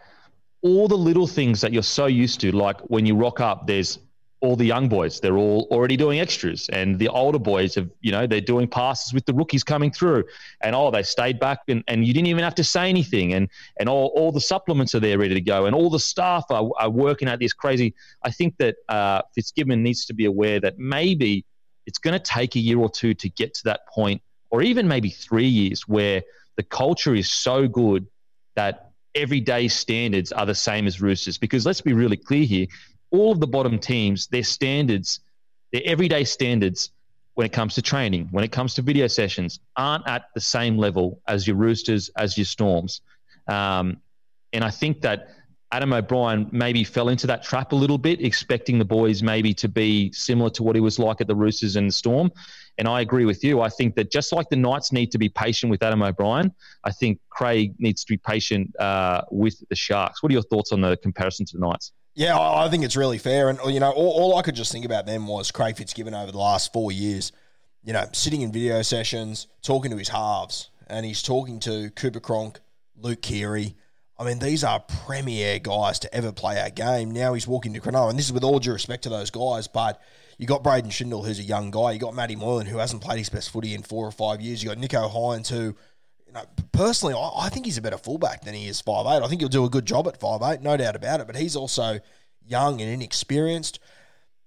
all 0.62 0.88
the 0.88 0.98
little 0.98 1.28
things 1.28 1.62
that 1.62 1.74
you're 1.74 1.84
so 1.84 2.08
used 2.08 2.40
to, 2.42 2.52
like 2.52 2.80
when 2.82 3.06
you 3.06 3.16
rock 3.16 3.40
up, 3.40 3.68
there's 3.68 4.00
all 4.40 4.56
the 4.56 4.66
young 4.66 4.88
boys 4.88 5.20
they're 5.20 5.38
all 5.38 5.68
already 5.72 5.98
doing 5.98 6.20
extras. 6.20 6.70
And 6.70 7.00
the 7.00 7.08
older 7.08 7.40
boys 7.40 7.76
have 7.76 7.90
you 8.02 8.12
know 8.12 8.28
they're 8.28 8.42
doing 8.42 8.68
passes 8.68 9.14
with 9.14 9.26
the 9.26 9.34
rookies 9.34 9.64
coming 9.64 9.92
through. 9.92 10.26
And 10.62 10.76
oh 10.76 10.92
they 10.92 11.04
stayed 11.04 11.40
back 11.40 11.60
and, 11.68 11.84
and 11.88 12.06
you 12.06 12.14
didn't 12.14 12.28
even 12.28 12.44
have 12.44 12.56
to 12.56 12.64
say 12.64 12.90
anything. 12.90 13.34
And 13.34 13.50
and 13.80 13.90
all, 13.90 14.14
all 14.16 14.32
the 14.32 14.42
supplements 14.42 14.94
are 14.96 15.00
there 15.00 15.18
ready 15.18 15.34
to 15.34 15.42
go. 15.42 15.66
And 15.66 15.76
all 15.76 15.90
the 15.90 16.00
staff 16.00 16.46
are, 16.50 16.70
are 16.80 16.90
working 16.90 17.28
at 17.28 17.40
this 17.40 17.54
crazy 17.54 17.94
i 18.24 18.32
think 18.32 18.56
that 18.58 18.76
uh, 18.90 19.22
fitzgibbon 19.34 19.84
needs 19.84 20.06
to 20.06 20.14
be 20.14 20.26
aware 20.26 20.60
that 20.60 20.78
maybe 20.78 21.46
it's 21.86 22.00
going 22.00 22.14
to 22.14 22.20
take 22.20 22.56
a 22.56 22.60
year 22.60 22.80
or 22.80 22.90
two 22.90 23.14
to 23.14 23.30
get 23.30 23.54
to 23.54 23.64
that 23.66 23.82
point 23.88 24.22
or 24.50 24.62
even 24.62 24.88
maybe 24.88 25.10
three 25.10 25.48
years 25.48 25.88
where 25.88 26.22
the 26.56 26.64
culture 26.64 27.16
is 27.16 27.32
so 27.32 27.68
good 27.68 28.08
that 28.56 28.92
everyday 29.16 29.68
standards 29.68 30.32
are 30.32 30.46
the 30.46 30.56
same 30.56 30.88
as 30.88 31.02
roosters. 31.02 31.38
Because 31.38 31.66
let's 31.66 31.82
be 31.82 31.94
really 31.94 32.18
clear 32.18 32.46
here 32.46 32.68
all 33.12 33.32
of 33.32 33.40
the 33.40 33.48
bottom 33.48 33.80
teams, 33.80 34.28
their 34.28 34.44
standards, 34.44 35.20
their 35.72 35.82
everyday 35.86 36.24
standards 36.24 36.92
when 37.36 37.46
it 37.46 37.52
comes 37.54 37.76
to 37.76 37.82
training, 37.82 38.28
when 38.32 38.44
it 38.44 38.52
comes 38.52 38.74
to 38.74 38.82
video 38.82 39.08
sessions, 39.08 39.60
aren't 39.76 40.08
at 40.08 40.26
the 40.34 40.42
same 40.42 40.78
level 40.78 41.22
as 41.28 41.46
your 41.46 41.56
Roosters, 41.56 42.10
as 42.18 42.38
your 42.38 42.46
Storms. 42.46 43.02
Um, 43.48 43.98
and 44.54 44.64
I 44.64 44.72
think 44.72 45.02
that 45.02 45.30
Adam 45.72 45.92
O'Brien 45.92 46.48
maybe 46.52 46.84
fell 46.84 47.10
into 47.10 47.28
that 47.28 47.44
trap 47.44 47.74
a 47.74 47.76
little 47.76 47.98
bit, 47.98 48.24
expecting 48.24 48.80
the 48.80 48.86
boys 48.86 49.22
maybe 49.22 49.54
to 49.56 49.68
be 49.68 50.12
similar 50.14 50.50
to 50.52 50.64
what 50.64 50.76
he 50.76 50.80
was 50.80 50.98
like 50.98 51.20
at 51.20 51.28
the 51.28 51.36
Roosters 51.36 51.76
and 51.76 51.90
the 51.90 51.94
Storm. 51.94 52.32
And 52.78 52.88
I 52.88 53.02
agree 53.02 53.26
with 53.26 53.44
you. 53.44 53.62
I 53.62 53.70
think 53.70 53.96
that 53.96 54.10
just 54.10 54.32
like 54.32 54.50
the 54.50 54.56
Knights 54.56 54.92
need 54.92 55.12
to 55.12 55.18
be 55.18 55.30
patient 55.30 55.70
with 55.70 55.84
Adam 55.84 56.02
O'Brien, 56.02 56.54
I 56.84 56.92
think 56.92 57.20
Craig 57.30 57.74
needs 57.80 58.04
to 58.06 58.14
be 58.14 58.18
patient 58.18 58.74
uh, 58.80 59.24
with 59.30 59.62
the 59.70 59.76
Sharks. 59.76 60.24
What 60.24 60.32
are 60.32 60.34
your 60.34 60.44
thoughts 60.44 60.72
on 60.72 60.82
the 60.82 60.96
comparison 60.98 61.46
to 61.48 61.58
the 61.58 61.66
Knights? 61.66 61.92
Yeah, 62.18 62.36
I 62.40 62.68
think 62.70 62.84
it's 62.84 62.98
really 62.98 63.20
fair. 63.20 63.50
And, 63.50 63.60
you 63.68 63.80
know, 63.80 63.92
all, 63.92 64.10
all, 64.10 64.38
I 64.38 64.42
could 64.42 64.56
just 64.56 64.72
think 64.72 64.86
about 64.86 65.06
them 65.06 65.28
was 65.28 65.52
Craig 65.52 65.78
Fitzgibbon 65.78 66.16
over 66.16 66.32
the 66.32 66.40
last 66.40 66.74
four 66.74 66.92
years, 66.92 67.32
you 67.84 67.94
know, 67.94 68.06
sitting 68.12 68.42
in 68.42 68.52
video 68.52 68.82
sessions, 68.82 69.46
talking 69.62 69.92
to 69.92 69.98
his 69.98 70.10
halves. 70.10 70.72
and 70.88 71.06
he's 71.06 71.22
talking 71.22 71.60
to 71.60 71.92
Cooper 71.92 72.20
Cronk, 72.20 72.60
Luke 72.96 73.22
Keary. 73.22 73.76
I 74.18 74.24
mean, 74.24 74.40
these 74.40 74.64
are 74.64 74.80
premier 74.80 75.60
guys 75.60 76.00
to 76.00 76.12
ever 76.14 76.32
play 76.32 76.60
our 76.60 76.72
game. 76.72 77.12
Now 77.12 77.36
he's 77.36 77.48
walking 77.48 77.72
to 77.76 77.80
Cronulla, 77.80 78.10
and 78.10 78.18
this 78.18 78.26
is 78.26 78.34
with 78.34 78.44
all 78.44 78.58
due 78.58 78.74
respect 78.74 79.04
to 79.04 79.10
those 79.10 79.30
guys, 79.30 79.68
but 79.68 80.02
you 80.40 80.48
got 80.48 80.64
Braydon 80.64 80.90
Trindall, 80.90 81.24
who's 81.24 81.38
a 81.38 81.44
young 81.44 81.70
guy. 81.70 81.92
You 81.92 82.00
got 82.00 82.16
Matty 82.16 82.36
Moylan, 82.36 82.66
who 82.66 82.80
hasn't 82.80 83.04
played 83.04 83.20
his 83.20 83.30
best 83.30 83.52
footy 83.52 83.76
in 83.76 83.84
four 83.84 84.08
or 84.08 84.12
five 84.12 84.42
years. 84.42 84.64
You 84.64 84.70
got 84.70 84.80
Nicho 84.80 85.12
Hynes, 85.12 85.50
who, 85.50 85.76
you 86.28 86.34
know, 86.34 86.44
personally, 86.72 87.16
I, 87.16 87.46
I 87.46 87.50
think 87.50 87.66
he's 87.66 87.78
a 87.78 87.82
better 87.82 87.98
fullback 87.98 88.44
than 88.44 88.54
he 88.54 88.68
is 88.68 88.82
five 88.82 89.06
eight. 89.08 89.24
I 89.24 89.28
think 89.28 89.42
he'll 89.42 89.50
do 89.50 89.66
a 89.66 89.70
good 89.70 89.86
job 89.86 90.08
at 90.08 90.20
five 90.20 90.42
eight, 90.44 90.62
no 90.62 90.78
doubt 90.78 90.96
about 90.96 91.22
it. 91.22 91.28
But 91.28 91.36
he's 91.36 91.56
also 91.56 92.00
young 92.46 92.82
and 92.82 92.90
inexperienced. 92.90 93.80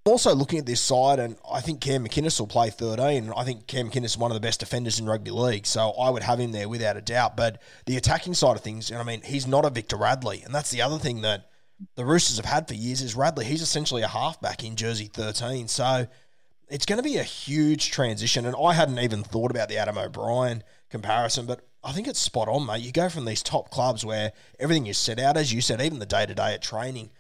Also 0.05 0.35
looking 0.35 0.59
at 0.59 0.67
this 0.67 0.81
side, 0.81 1.19
and 1.19 1.37
I 1.51 1.61
think 1.61 1.83
Cam 1.83 2.07
McInnes 2.07 2.41
will 2.41 2.47
play 2.47 2.71
13. 2.71 3.33
I 3.37 3.45
think 3.45 3.67
Cam 3.67 3.91
McInnes 3.91 4.07
is 4.07 4.19
one 4.19 4.31
of 4.31 4.35
the 4.35 4.41
best 4.41 4.61
defenders 4.61 4.99
in 4.99 5.05
rugby 5.05 5.31
league, 5.31 5.67
so 5.67 5.91
I 5.91 6.09
would 6.09 6.23
have 6.23 6.41
him 6.41 6.53
there 6.53 6.71
without 6.71 6.97
a 6.97 7.03
doubt. 7.03 7.37
But 7.37 7.61
the 7.85 7.99
attacking 7.99 8.33
side 8.33 8.57
of 8.57 8.63
things, 8.63 8.91
and 8.91 8.99
I 8.99 9.03
mean, 9.03 9.21
he's 9.23 9.47
not 9.47 9.67
a 9.67 9.71
Victor 9.71 9.97
Radley, 9.97 10.43
and 10.43 10.55
that's 10.55 10.71
the 10.71 10.81
other 10.81 10.99
thing 10.99 11.21
that 11.21 11.51
the 11.97 12.07
Roosters 12.07 12.39
have 12.39 12.47
had 12.47 12.67
for 12.67 12.75
years 12.75 13.03
is 13.03 13.15
Radley. 13.15 13.45
He's 13.45 13.63
essentially 13.63 14.01
a 14.01 14.09
halfback 14.09 14.65
in 14.65 14.75
jersey 14.75 15.11
13, 15.13 15.69
so 15.69 16.07
it's 16.71 16.87
going 16.87 16.99
to 16.99 17.03
be 17.03 17.19
a 17.19 17.23
huge 17.23 17.91
transition. 17.91 18.47
And 18.47 18.57
I 18.57 18.73
hadn't 18.73 18.99
even 18.99 19.23
thought 19.23 19.51
about 19.51 19.69
the 19.69 19.77
Adam 19.77 19.99
O'Brien 19.99 20.63
comparison, 20.89 21.45
but 21.45 21.67
I 21.83 21.93
think 21.93 22.09
it's 22.09 22.21
spot 22.21 22.49
on, 22.49 22.67
mate. 22.67 22.83
You 22.83 22.93
go 22.93 23.09
from 23.09 23.25
these 23.25 23.43
top 23.43 23.71
clubs 23.71 24.05
where 24.05 24.33
everything 24.59 24.87
is 24.87 24.99
set 24.99 25.19
out, 25.19 25.37
as 25.37 25.53
you 25.53 25.61
said, 25.61 25.81
even 25.81 25.99
the 25.99 26.07
day 26.07 26.27
to 26.27 26.35
day 26.35 26.55
at 26.55 26.63
training 26.63 27.11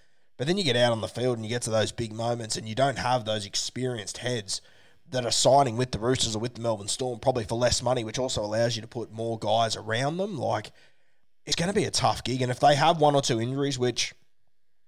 but 0.40 0.47
then 0.47 0.57
you 0.57 0.64
get 0.64 0.75
out 0.75 0.93
on 0.93 1.02
the 1.02 1.07
field 1.07 1.37
and 1.37 1.45
you 1.45 1.50
get 1.50 1.61
to 1.62 1.71
those 1.71 1.93
big 1.93 2.14
moments 2.14 2.57
and 2.57 2.67
you 2.67 2.75
don't 2.75 2.97
have 2.97 3.26
those 3.26 3.45
experienced 3.45 4.17
heads 4.17 4.62
that 5.11 5.26
are 5.26 5.31
signing 5.31 5.76
with 5.76 5.90
the 5.90 5.99
Roosters 5.99 6.35
or 6.35 6.38
with 6.38 6.55
the 6.55 6.62
Melbourne 6.62 6.88
Storm, 6.88 7.19
probably 7.19 7.45
for 7.45 7.59
less 7.59 7.83
money, 7.83 8.05
which 8.05 8.19
also 8.19 8.43
allows 8.43 8.75
you 8.75 8.81
to 8.81 8.88
put 8.88 9.12
more 9.12 9.38
guys 9.38 9.76
around 9.76 10.17
them. 10.17 10.38
Like, 10.38 10.73
it's 11.45 11.57
going 11.57 11.69
to 11.69 11.75
be 11.75 11.85
a 11.85 11.90
tough 11.90 12.25
gig. 12.25 12.40
And 12.40 12.50
if 12.50 12.59
they 12.59 12.75
have 12.75 13.02
one 13.02 13.14
or 13.14 13.21
two 13.21 13.38
injuries, 13.38 13.79
which 13.79 14.14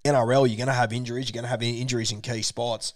NRL, 0.07 0.49
you're 0.49 0.57
going 0.57 0.69
to 0.69 0.73
have 0.73 0.91
injuries, 0.91 1.29
you're 1.29 1.35
going 1.35 1.45
to 1.45 1.51
have 1.51 1.63
injuries 1.63 2.13
in 2.13 2.23
key 2.23 2.41
spots. 2.41 2.95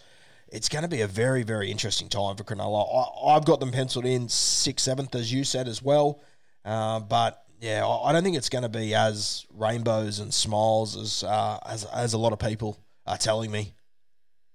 It's 0.48 0.70
going 0.70 0.80
to 0.80 0.88
be 0.88 1.02
a 1.02 1.06
very, 1.06 1.42
very 1.42 1.70
interesting 1.70 2.08
time 2.08 2.36
for 2.36 2.44
Cronulla. 2.44 3.12
I, 3.28 3.34
have 3.34 3.44
got 3.44 3.60
them 3.60 3.70
penciled 3.70 4.06
in 4.06 4.30
sixth, 4.30 4.86
seventh, 4.86 5.14
as 5.14 5.30
you 5.30 5.44
said 5.44 5.68
as 5.68 5.82
well. 5.82 6.22
Uh, 6.66 7.00
but 7.00 7.44
yeah, 7.60 7.86
I 7.86 8.12
don't 8.12 8.24
think 8.24 8.36
it's 8.36 8.48
going 8.48 8.62
to 8.62 8.68
be 8.68 8.94
as 8.94 9.46
rainbows 9.54 10.18
and 10.18 10.34
smiles 10.34 10.96
as 10.96 11.22
uh, 11.22 11.58
as 11.64 11.84
as 11.84 12.12
a 12.12 12.18
lot 12.18 12.32
of 12.32 12.38
people 12.38 12.78
are 13.06 13.16
telling 13.16 13.50
me. 13.50 13.72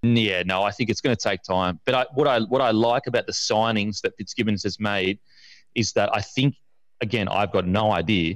Yeah, 0.04 0.44
no, 0.46 0.64
I 0.64 0.72
think 0.72 0.90
it's 0.90 1.02
going 1.02 1.16
to 1.16 1.22
take 1.22 1.42
time. 1.44 1.80
But 1.86 1.96
I, 1.96 2.06
what 2.14 2.28
I 2.28 2.42
what 2.42 2.62
I 2.62 2.72
like 2.72 3.08
about 3.08 3.28
the 3.28 3.32
signings 3.32 4.02
that 4.02 4.14
Fitzgibbons 4.18 4.64
has 4.64 4.80
made 4.80 5.20
is 5.74 5.94
that 5.94 6.14
I 6.14 6.22
think 6.22 6.56
again 7.00 7.30
I've 7.30 7.52
got 7.52 7.66
no 7.66 7.92
idea, 7.92 8.36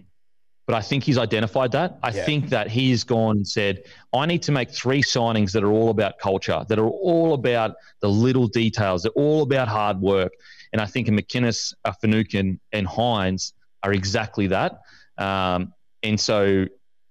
but 0.67 0.75
I 0.75 0.82
think 0.82 1.03
he's 1.03 1.17
identified 1.17 1.74
that. 1.74 2.00
I 2.01 2.12
yeah. 2.12 2.24
think 2.24 2.50
that 2.50 2.70
he's 2.70 3.03
gone 3.03 3.38
and 3.38 3.48
said 3.48 3.84
I 4.13 4.25
need 4.25 4.41
to 4.44 4.51
make 4.53 4.72
three 4.72 5.03
signings 5.03 5.51
that 5.51 5.63
are 5.63 5.72
all 5.72 5.89
about 5.89 6.17
culture, 6.17 6.63
that 6.70 6.79
are 6.79 6.88
all 6.88 7.34
about 7.34 7.75
the 8.00 8.10
little 8.10 8.48
details, 8.48 9.03
they're 9.03 9.12
all 9.12 9.44
about 9.44 9.67
hard 9.67 10.00
work. 10.00 10.32
And 10.72 10.82
I 10.82 10.86
think 10.86 11.08
in 11.08 11.15
McInnes, 11.15 11.74
Finucane, 12.01 12.60
and 12.74 12.86
Hynes 12.86 13.53
are 13.86 13.94
exactly 13.94 14.48
that. 14.48 14.80
Um, 15.18 15.74
and 16.04 16.20
so, 16.20 16.65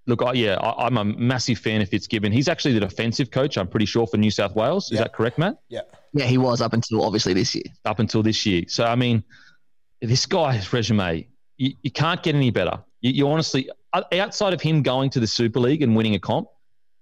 look, 0.07 0.21
I, 0.21 0.33
yeah, 0.33 0.55
I, 0.55 0.87
am 0.87 0.97
a 0.97 1.05
massive 1.05 1.57
fan 1.57 1.81
of 1.81 1.89
Fitzgibbon. 1.89 2.31
He's 2.31 2.47
actually 2.47 2.73
the 2.73 2.81
defensive 2.81 3.31
coach, 3.31 3.57
I'm 3.57 3.67
pretty 3.67 3.85
sure, 3.85 4.05
for 4.05 4.17
New 4.17 4.31
South 4.31 4.55
Wales. 4.55 4.91
Is 4.91 4.99
that 4.99 5.13
correct, 5.13 5.37
Matt? 5.37 5.57
Yeah. 5.69 5.81
Yeah, 6.13 6.25
he 6.25 6.37
was 6.37 6.61
up 6.61 6.73
until 6.73 7.03
obviously 7.03 7.33
this 7.33 7.55
year. 7.55 7.65
Up 7.85 7.99
until 7.99 8.23
this 8.23 8.45
year. 8.45 8.63
So, 8.67 8.85
I 8.85 8.95
mean, 8.95 9.23
this 10.01 10.25
guy's 10.25 10.71
resume, 10.71 11.27
you, 11.57 11.73
you 11.81 11.91
can't 11.91 12.21
get 12.21 12.35
any 12.35 12.51
better. 12.51 12.79
You, 13.01 13.11
you 13.11 13.29
honestly, 13.29 13.69
outside 13.93 14.53
of 14.53 14.61
him 14.61 14.83
going 14.83 15.09
to 15.11 15.19
the 15.19 15.27
Super 15.27 15.59
League 15.59 15.81
and 15.81 15.95
winning 15.95 16.15
a 16.15 16.19
comp, 16.19 16.47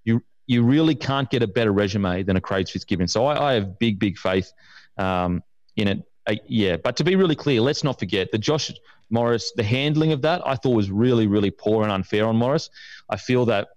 you 0.03 0.22
you 0.46 0.63
really 0.63 0.96
can't 0.96 1.30
get 1.30 1.42
a 1.42 1.48
better 1.48 1.72
resume 1.72 2.24
than 2.24 2.36
a 2.36 2.42
Craig 2.42 2.68
Fitzgibbon. 2.68 3.08
So 3.08 3.25
I, 3.25 3.51
I 3.51 3.53
have 3.53 3.80
big, 3.80 3.98
big 3.98 4.18
faith 4.18 4.51
um, 4.98 5.42
in 5.77 5.88
it. 5.88 6.03
Uh, 6.25 6.36
yeah, 6.48 6.77
but 6.77 6.96
to 6.98 7.03
be 7.03 7.15
really 7.15 7.36
clear, 7.36 7.62
let's 7.62 7.84
not 7.84 8.00
forget 8.00 8.32
the 8.32 8.38
Josh 8.38 8.72
Morris, 9.10 9.51
the 9.55 9.63
handling 9.63 10.12
of 10.12 10.22
that 10.24 10.41
I 10.45 10.55
thought 10.55 10.75
was 10.75 10.89
really, 10.91 11.27
really 11.27 11.51
poor 11.51 11.83
and 11.83 11.91
unfair 11.91 12.25
on 12.25 12.36
Morris. 12.36 12.69
I 13.10 13.17
feel 13.17 13.45
that 13.45 13.69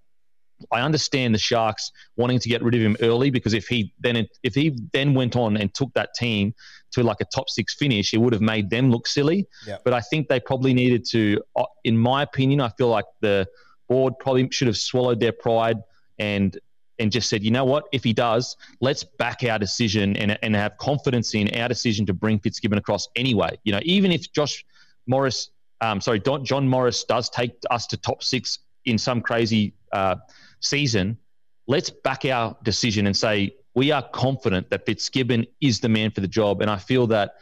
I 0.72 0.80
understand 0.80 1.34
the 1.34 1.38
Sharks 1.38 1.92
wanting 2.16 2.38
to 2.38 2.48
get 2.48 2.62
rid 2.62 2.74
of 2.74 2.80
him 2.80 2.96
early 3.02 3.30
because 3.30 3.52
if 3.52 3.66
he 3.66 3.92
then 4.00 4.26
if 4.42 4.54
he 4.54 4.76
then 4.92 5.14
went 5.14 5.36
on 5.36 5.56
and 5.56 5.72
took 5.74 5.92
that 5.94 6.14
team 6.14 6.54
to 6.92 7.02
like 7.02 7.18
a 7.20 7.26
top 7.26 7.50
six 7.50 7.74
finish, 7.74 8.14
it 8.14 8.18
would 8.18 8.32
have 8.32 8.42
made 8.42 8.70
them 8.70 8.90
look 8.90 9.06
silly. 9.06 9.46
But 9.84 9.92
I 9.92 10.00
think 10.00 10.28
they 10.28 10.40
probably 10.40 10.72
needed 10.72 11.04
to, 11.10 11.42
uh, 11.56 11.64
in 11.84 11.98
my 11.98 12.22
opinion, 12.22 12.60
I 12.60 12.70
feel 12.70 12.88
like 12.88 13.04
the 13.20 13.46
board 13.88 14.14
probably 14.18 14.48
should 14.50 14.68
have 14.68 14.78
swallowed 14.78 15.20
their 15.20 15.32
pride 15.32 15.78
and 16.18 16.58
and 16.98 17.12
just 17.12 17.28
said, 17.28 17.44
you 17.44 17.50
know 17.50 17.64
what, 17.66 17.84
if 17.92 18.02
he 18.02 18.14
does, 18.14 18.56
let's 18.80 19.04
back 19.04 19.42
our 19.44 19.58
decision 19.58 20.16
and, 20.16 20.38
and 20.42 20.56
have 20.56 20.78
confidence 20.78 21.34
in 21.34 21.54
our 21.54 21.68
decision 21.68 22.06
to 22.06 22.14
bring 22.14 22.38
Fitzgibbon 22.38 22.78
across 22.78 23.06
anyway. 23.16 23.50
You 23.64 23.72
know, 23.72 23.80
even 23.82 24.10
if 24.10 24.32
Josh 24.32 24.64
Morris, 25.06 25.50
um, 25.80 26.00
sorry, 26.00 26.18
Don, 26.18 26.44
John 26.44 26.68
Morris 26.68 27.04
does 27.04 27.28
take 27.30 27.52
us 27.70 27.86
to 27.88 27.96
top 27.96 28.22
six 28.22 28.58
in 28.84 28.98
some 28.98 29.20
crazy 29.20 29.74
uh, 29.92 30.16
season, 30.60 31.18
let's 31.66 31.90
back 31.90 32.24
our 32.24 32.56
decision 32.62 33.06
and 33.06 33.16
say 33.16 33.54
we 33.74 33.90
are 33.90 34.02
confident 34.02 34.70
that 34.70 34.86
Fitzgibbon 34.86 35.46
is 35.60 35.80
the 35.80 35.88
man 35.88 36.10
for 36.10 36.20
the 36.20 36.28
job. 36.28 36.62
And 36.62 36.70
I 36.70 36.78
feel 36.78 37.06
that 37.08 37.34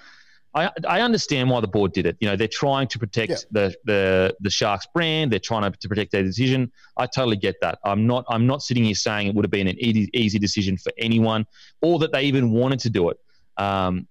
I, 0.54 0.70
I 0.86 1.00
understand 1.00 1.50
why 1.50 1.60
the 1.60 1.68
board 1.68 1.92
did 1.92 2.06
it. 2.06 2.16
You 2.20 2.28
know, 2.28 2.36
they're 2.36 2.48
trying 2.48 2.86
to 2.88 2.98
protect 2.98 3.30
yeah. 3.30 3.36
the, 3.50 3.74
the 3.84 4.36
the 4.40 4.50
Sharks 4.50 4.86
brand. 4.94 5.32
They're 5.32 5.40
trying 5.40 5.70
to, 5.70 5.76
to 5.76 5.88
protect 5.88 6.12
their 6.12 6.22
decision. 6.22 6.70
I 6.96 7.06
totally 7.06 7.36
get 7.36 7.56
that. 7.60 7.78
I'm 7.84 8.06
not 8.06 8.24
I'm 8.28 8.46
not 8.46 8.62
sitting 8.62 8.84
here 8.84 8.94
saying 8.94 9.28
it 9.28 9.34
would 9.34 9.44
have 9.44 9.50
been 9.50 9.66
an 9.66 9.78
easy, 9.80 10.10
easy 10.14 10.38
decision 10.38 10.76
for 10.76 10.92
anyone, 10.96 11.44
or 11.82 11.98
that 11.98 12.12
they 12.12 12.22
even 12.22 12.52
wanted 12.52 12.78
to 12.80 12.90
do 12.90 13.10
it. 13.10 13.18
Um, 13.56 14.06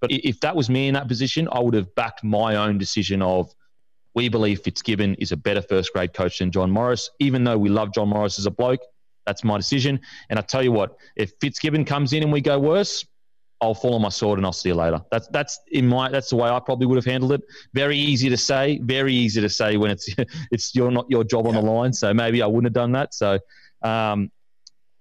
but 0.00 0.10
if 0.10 0.40
that 0.40 0.56
was 0.56 0.70
me 0.70 0.88
in 0.88 0.94
that 0.94 1.08
position, 1.08 1.48
I 1.52 1.60
would 1.60 1.74
have 1.74 1.94
backed 1.94 2.24
my 2.24 2.56
own 2.56 2.78
decision 2.78 3.22
of 3.22 3.52
we 4.14 4.28
believe 4.28 4.60
Fitzgibbon 4.62 5.14
is 5.16 5.32
a 5.32 5.36
better 5.36 5.62
first 5.62 5.92
grade 5.92 6.12
coach 6.12 6.38
than 6.38 6.50
John 6.50 6.70
Morris. 6.70 7.10
Even 7.20 7.44
though 7.44 7.58
we 7.58 7.68
love 7.68 7.92
John 7.94 8.08
Morris 8.08 8.38
as 8.38 8.46
a 8.46 8.50
bloke, 8.50 8.80
that's 9.26 9.44
my 9.44 9.56
decision. 9.56 10.00
And 10.30 10.38
I 10.38 10.42
tell 10.42 10.62
you 10.62 10.72
what, 10.72 10.96
if 11.16 11.32
Fitzgibbon 11.40 11.84
comes 11.84 12.12
in 12.12 12.22
and 12.22 12.32
we 12.32 12.40
go 12.40 12.58
worse, 12.58 13.04
I'll 13.60 13.74
fall 13.74 13.94
on 13.94 14.02
my 14.02 14.08
sword 14.08 14.38
and 14.38 14.46
I'll 14.46 14.52
see 14.52 14.70
you 14.70 14.74
later. 14.74 15.02
That's 15.10 15.28
that's 15.28 15.60
in 15.70 15.86
my 15.86 16.08
that's 16.08 16.30
the 16.30 16.36
way 16.36 16.48
I 16.48 16.58
probably 16.60 16.86
would 16.86 16.96
have 16.96 17.04
handled 17.04 17.32
it. 17.32 17.42
Very 17.74 17.98
easy 17.98 18.30
to 18.30 18.36
say, 18.36 18.80
very 18.82 19.12
easy 19.12 19.40
to 19.42 19.50
say 19.50 19.76
when 19.76 19.90
it's 19.90 20.08
it's 20.50 20.74
your 20.74 20.90
not 20.90 21.06
your 21.10 21.24
job 21.24 21.46
on 21.46 21.54
the 21.54 21.60
line. 21.60 21.92
So 21.92 22.14
maybe 22.14 22.40
I 22.40 22.46
wouldn't 22.46 22.64
have 22.64 22.72
done 22.72 22.92
that. 22.92 23.12
So 23.12 23.38
um, 23.82 24.30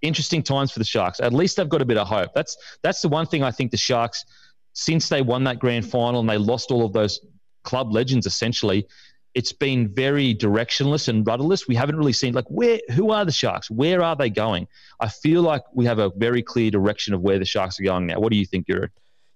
interesting 0.01 0.43
times 0.43 0.71
for 0.71 0.79
the 0.79 0.85
Sharks. 0.85 1.19
At 1.21 1.33
least 1.33 1.55
they've 1.55 1.69
got 1.69 1.81
a 1.81 1.85
bit 1.85 1.97
of 1.97 2.07
hope. 2.07 2.31
That's 2.35 2.57
that's 2.83 3.01
the 3.01 3.09
one 3.09 3.25
thing 3.25 3.43
I 3.43 3.51
think 3.51 3.71
the 3.71 3.77
Sharks 3.77 4.25
since 4.73 5.09
they 5.09 5.21
won 5.21 5.43
that 5.43 5.59
grand 5.59 5.89
final 5.89 6.19
and 6.19 6.29
they 6.29 6.37
lost 6.37 6.71
all 6.71 6.85
of 6.85 6.93
those 6.93 7.19
club 7.63 7.91
legends 7.91 8.25
essentially 8.25 8.87
it's 9.35 9.53
been 9.53 9.87
very 9.93 10.33
directionless 10.33 11.07
and 11.07 11.25
rudderless. 11.25 11.67
We 11.67 11.75
haven't 11.75 11.97
really 11.97 12.13
seen 12.13 12.33
like 12.33 12.47
where 12.49 12.79
who 12.91 13.11
are 13.11 13.23
the 13.23 13.31
sharks? 13.31 13.69
Where 13.69 14.01
are 14.01 14.15
they 14.15 14.31
going? 14.31 14.67
I 14.99 15.07
feel 15.07 15.43
like 15.43 15.61
we 15.71 15.85
have 15.85 15.99
a 15.99 16.09
very 16.17 16.41
clear 16.41 16.71
direction 16.71 17.13
of 17.13 17.21
where 17.21 17.37
the 17.37 17.45
sharks 17.45 17.79
are 17.79 17.83
going 17.83 18.07
now. 18.07 18.19
What 18.19 18.31
do 18.31 18.39
you 18.39 18.45
think 18.45 18.65
Guru? 18.65 18.87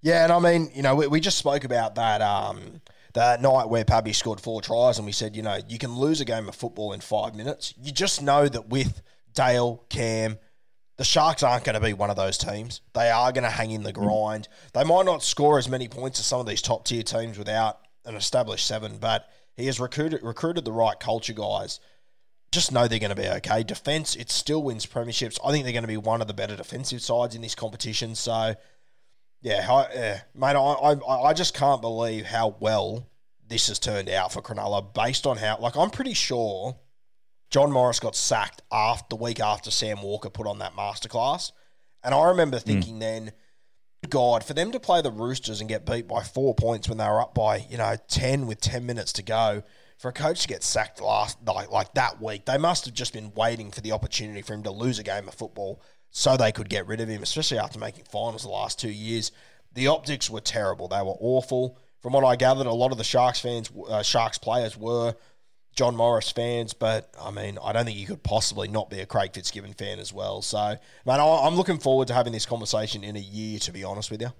yeah 0.03 0.23
and 0.25 0.31
i 0.31 0.39
mean 0.39 0.69
you 0.75 0.83
know 0.83 0.95
we, 0.95 1.07
we 1.07 1.19
just 1.19 1.37
spoke 1.37 1.63
about 1.63 1.95
that 1.95 2.21
um 2.21 2.81
that 3.13 3.41
night 3.43 3.69
where 3.69 3.85
Pabby 3.85 4.11
scored 4.11 4.41
four 4.41 4.59
tries 4.59 4.97
and 4.97 5.05
we 5.05 5.11
said 5.11 5.35
you 5.35 5.43
know 5.43 5.59
you 5.67 5.77
can 5.77 5.95
lose 5.95 6.19
a 6.19 6.25
game 6.25 6.49
of 6.49 6.55
football 6.55 6.93
in 6.93 6.99
five 6.99 7.35
minutes. 7.35 7.73
You 7.79 7.91
just 7.91 8.23
know 8.23 8.47
that 8.47 8.69
with 8.69 9.03
dale 9.33 9.83
cam 9.89 10.39
the 10.97 11.03
Sharks 11.03 11.43
aren't 11.43 11.63
going 11.63 11.73
to 11.73 11.81
be 11.81 11.93
one 11.93 12.09
of 12.09 12.15
those 12.15 12.37
teams. 12.37 12.81
They 12.93 13.09
are 13.09 13.31
going 13.31 13.43
to 13.43 13.49
hang 13.49 13.71
in 13.71 13.83
the 13.83 13.93
mm. 13.93 14.01
grind. 14.01 14.47
They 14.73 14.83
might 14.83 15.05
not 15.05 15.23
score 15.23 15.57
as 15.57 15.69
many 15.69 15.87
points 15.87 16.19
as 16.19 16.25
some 16.25 16.39
of 16.39 16.45
these 16.45 16.61
top 16.61 16.85
tier 16.85 17.03
teams 17.03 17.37
without 17.37 17.79
an 18.05 18.15
established 18.15 18.67
seven, 18.67 18.97
but 18.99 19.27
he 19.55 19.65
has 19.67 19.79
recruited 19.79 20.21
recruited 20.23 20.65
the 20.65 20.71
right 20.71 20.99
culture 20.99 21.33
guys. 21.33 21.79
Just 22.51 22.71
know 22.71 22.87
they're 22.87 22.99
going 22.99 23.15
to 23.15 23.19
be 23.19 23.27
okay. 23.27 23.63
Defense, 23.63 24.15
it 24.15 24.29
still 24.29 24.61
wins 24.61 24.85
premierships. 24.85 25.39
I 25.43 25.51
think 25.51 25.63
they're 25.63 25.73
going 25.73 25.83
to 25.83 25.87
be 25.87 25.97
one 25.97 26.21
of 26.21 26.27
the 26.27 26.35
better 26.35 26.55
defensive 26.55 27.01
sides 27.01 27.33
in 27.33 27.41
this 27.41 27.55
competition. 27.55 28.13
So, 28.13 28.53
yeah, 29.41 29.65
I, 29.67 29.87
yeah 29.93 30.21
mate, 30.35 30.55
I, 30.55 30.59
I, 30.59 31.29
I 31.29 31.33
just 31.33 31.55
can't 31.55 31.81
believe 31.81 32.25
how 32.25 32.55
well 32.59 33.09
this 33.47 33.69
has 33.69 33.79
turned 33.79 34.09
out 34.09 34.31
for 34.31 34.41
Cronulla 34.41 34.93
based 34.93 35.25
on 35.25 35.37
how, 35.37 35.57
like, 35.59 35.75
I'm 35.75 35.89
pretty 35.89 36.13
sure 36.13 36.77
John 37.53 37.71
Morris 37.71 37.99
got 37.99 38.15
sacked 38.15 38.63
after 38.71 39.05
the 39.09 39.15
week 39.15 39.39
after 39.39 39.69
Sam 39.69 40.01
Walker 40.01 40.31
put 40.31 40.47
on 40.47 40.57
that 40.57 40.75
masterclass. 40.75 41.51
And 42.03 42.15
I 42.15 42.29
remember 42.29 42.57
hmm. 42.57 42.65
thinking 42.65 42.95
mm. 42.95 43.01
then, 43.01 43.31
God, 44.09 44.43
for 44.43 44.55
them 44.55 44.71
to 44.71 44.79
play 44.79 45.03
the 45.03 45.11
Roosters 45.11 45.61
and 45.61 45.69
get 45.69 45.85
beat 45.85 46.07
by 46.07 46.23
four 46.23 46.55
points 46.55 46.89
when 46.89 46.97
they 46.97 47.05
were 47.05 47.21
up 47.21 47.35
by, 47.35 47.57
you 47.69 47.77
know, 47.77 47.95
10 48.07 48.47
with 48.47 48.59
10 48.59 48.87
minutes 48.87 49.13
to 49.13 49.21
go, 49.21 49.61
for 49.99 50.09
a 50.09 50.11
coach 50.13 50.41
to 50.41 50.47
get 50.47 50.63
sacked 50.63 50.99
last 50.99 51.37
like, 51.45 51.69
like 51.69 51.93
that 51.93 52.19
week, 52.19 52.45
they 52.45 52.57
must 52.57 52.85
have 52.85 52.95
just 52.95 53.13
been 53.13 53.31
waiting 53.35 53.69
for 53.69 53.81
the 53.81 53.91
opportunity 53.91 54.41
for 54.41 54.55
him 54.55 54.63
to 54.63 54.71
lose 54.71 54.97
a 54.97 55.03
game 55.03 55.27
of 55.27 55.35
football 55.35 55.79
so 56.09 56.35
they 56.35 56.51
could 56.51 56.69
get 56.69 56.87
rid 56.87 57.01
of 57.01 57.07
him, 57.07 57.21
especially 57.21 57.59
after 57.59 57.77
making 57.77 58.05
finals 58.05 58.41
the 58.41 58.49
last 58.49 58.79
two 58.79 58.89
years. 58.89 59.31
The 59.73 59.87
optics 59.87 60.27
were 60.27 60.41
terrible. 60.41 60.87
They 60.87 60.97
were 60.97 61.15
awful 61.19 61.77
from 62.03 62.13
what 62.13 62.25
I 62.25 62.35
gathered, 62.35 62.67
a 62.67 62.73
lot 62.73 62.91
of 62.91 62.97
the 62.97 63.03
Sharks 63.03 63.39
fans, 63.39 63.71
uh, 63.87 64.03
Sharks 64.03 64.37
players 64.37 64.75
were 64.77 65.15
John 65.75 65.95
Morris 65.95 66.31
fans, 66.31 66.73
but 66.73 67.13
I 67.19 67.31
mean, 67.31 67.57
I 67.63 67.73
don't 67.73 67.85
think 67.85 67.97
you 67.97 68.05
could 68.05 68.21
possibly 68.23 68.67
not 68.67 68.89
be 68.89 68.99
a 68.99 69.05
Craig 69.05 69.31
Fitzgibbon 69.33 69.73
fan 69.73 69.99
as 69.99 70.13
well. 70.13 70.41
So, 70.41 70.77
man, 71.05 71.19
I'm 71.19 71.55
looking 71.55 71.79
forward 71.79 72.07
to 72.09 72.13
having 72.13 72.31
this 72.31 72.45
conversation 72.45 73.03
in 73.03 73.15
a 73.15 73.19
year, 73.19 73.59
to 73.59 73.71
be 73.71 73.83
honest 73.83 74.11
with 74.11 74.21
you. 74.21 74.31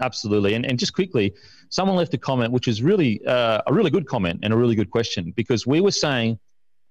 Absolutely. 0.00 0.54
And, 0.54 0.66
and 0.66 0.78
just 0.78 0.92
quickly, 0.94 1.34
someone 1.70 1.96
left 1.96 2.12
a 2.14 2.18
comment, 2.18 2.52
which 2.52 2.68
is 2.68 2.82
really 2.82 3.24
uh, 3.26 3.62
a 3.66 3.72
really 3.72 3.90
good 3.90 4.06
comment 4.06 4.40
and 4.42 4.52
a 4.52 4.56
really 4.56 4.74
good 4.74 4.90
question 4.90 5.32
because 5.36 5.66
we 5.66 5.80
were 5.80 5.92
saying 5.92 6.38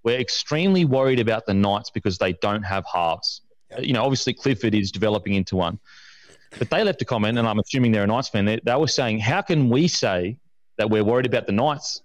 we're 0.03 0.19
extremely 0.19 0.86
worried 0.86 1.19
about 1.19 1.45
the 1.45 1.53
Knights 1.53 1.89
because 1.89 2.17
they 2.17 2.33
don't 2.33 2.63
have 2.63 2.86
halves. 2.91 3.41
Yep. 3.71 3.83
You 3.83 3.93
know, 3.93 4.03
obviously 4.03 4.33
Clifford 4.33 4.74
is 4.74 4.91
developing 4.91 5.33
into 5.33 5.57
one. 5.57 5.79
But 6.57 6.69
they 6.69 6.83
left 6.83 7.01
a 7.01 7.05
comment, 7.05 7.38
and 7.38 7.45
I'm 7.45 7.59
assuming 7.59 7.91
they're 7.91 8.05
a 8.05 8.07
Knights 8.07 8.29
fan. 8.29 8.45
They, 8.45 8.59
they 8.63 8.75
were 8.75 8.88
saying, 8.88 9.19
how 9.19 9.41
can 9.41 9.69
we 9.69 9.89
say 9.89 10.38
that 10.77 10.89
we're 10.89 11.03
worried 11.03 11.25
about 11.25 11.45
the 11.45 11.51
Knights 11.51 12.01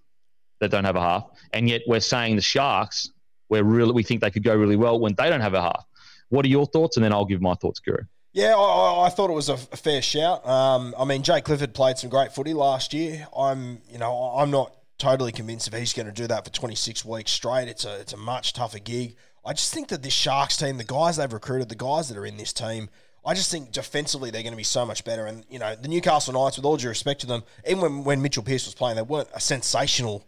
that 0.63 0.71
don't 0.71 0.85
have 0.85 0.97
a 0.97 1.01
half, 1.01 1.27
and 1.53 1.69
yet 1.69 1.83
we're 1.87 2.01
saying 2.01 2.37
the 2.37 2.43
Sharks, 2.43 3.11
we're 3.49 3.65
really, 3.65 3.93
we 3.93 4.03
think 4.03 4.23
they 4.23 4.31
could 4.31 4.45
go 4.45 4.55
really 4.57 4.77
well 4.77 4.99
when 4.99 5.15
they 5.15 5.29
don't 5.29 5.43
have 5.43 5.55
a 5.55 5.61
half? 5.61 5.85
What 6.31 6.47
are 6.47 6.49
your 6.49 6.65
thoughts? 6.67 6.97
And 6.97 7.05
then 7.05 7.13
I'll 7.13 7.27
give 7.27 7.43
my 7.43 7.55
thoughts, 7.55 7.81
Guru. 7.81 8.05
Yeah, 8.33 8.57
I, 8.57 9.07
I- 9.07 9.11
thought 9.11 9.29
it 9.29 9.35
was 9.35 9.51
a, 9.51 9.59
fair 9.59 10.01
shout. 10.01 10.47
Um, 10.47 10.95
I 10.99 11.05
mean, 11.05 11.23
Jake 11.23 11.45
Clifford 11.45 11.75
played 11.75 11.99
some 11.99 12.09
great 12.09 12.33
footy 12.33 12.55
last 12.55 12.95
year. 12.95 13.27
I'm, 13.37 13.83
you 13.91 13.99
know, 13.99 14.15
I'm 14.37 14.51
not 14.51 14.75
totally 14.97 15.33
convinced 15.33 15.69
if 15.69 15.75
he's 15.75 15.93
going 15.93 16.07
to 16.07 16.13
do 16.13 16.27
that 16.29 16.45
for 16.45 16.51
26 16.51 17.05
weeks 17.05 17.31
straight. 17.31 17.69
It's 17.69 17.85
a, 17.85 18.01
it's 18.01 18.15
a 18.15 18.17
much 18.17 18.55
tougher 18.55 18.79
gig. 18.79 19.17
I 19.45 19.53
just 19.53 19.75
think 19.75 19.89
that 19.89 20.03
this 20.03 20.15
Sharks 20.15 20.57
team, 20.57 20.79
the 20.79 20.85
guys 20.85 21.17
they've 21.17 21.33
recruited, 21.33 21.69
the 21.69 21.75
guys 21.75 22.09
that 22.09 22.17
are 22.17 22.25
in 22.25 22.37
this 22.39 22.53
team, 22.53 22.89
I 23.27 23.35
just 23.35 23.51
think 23.51 23.71
defensively 23.71 24.31
they're 24.31 24.43
going 24.43 24.53
to 24.53 24.57
be 24.57 24.63
so 24.63 24.87
much 24.87 25.05
better. 25.05 25.27
And 25.27 25.45
you 25.51 25.59
know, 25.59 25.75
the 25.75 25.89
Newcastle 25.89 26.33
Knights, 26.33 26.57
with 26.57 26.65
all 26.65 26.77
due 26.77 26.89
respect 26.89 27.21
to 27.21 27.27
them, 27.27 27.43
even 27.69 27.81
when, 27.81 28.05
when 28.05 28.23
Mitchell 28.23 28.43
Pearce 28.43 28.65
was 28.65 28.75
playing, 28.75 28.97
they 28.97 29.03
weren't 29.03 29.29
a 29.35 29.41
sensational 29.41 30.25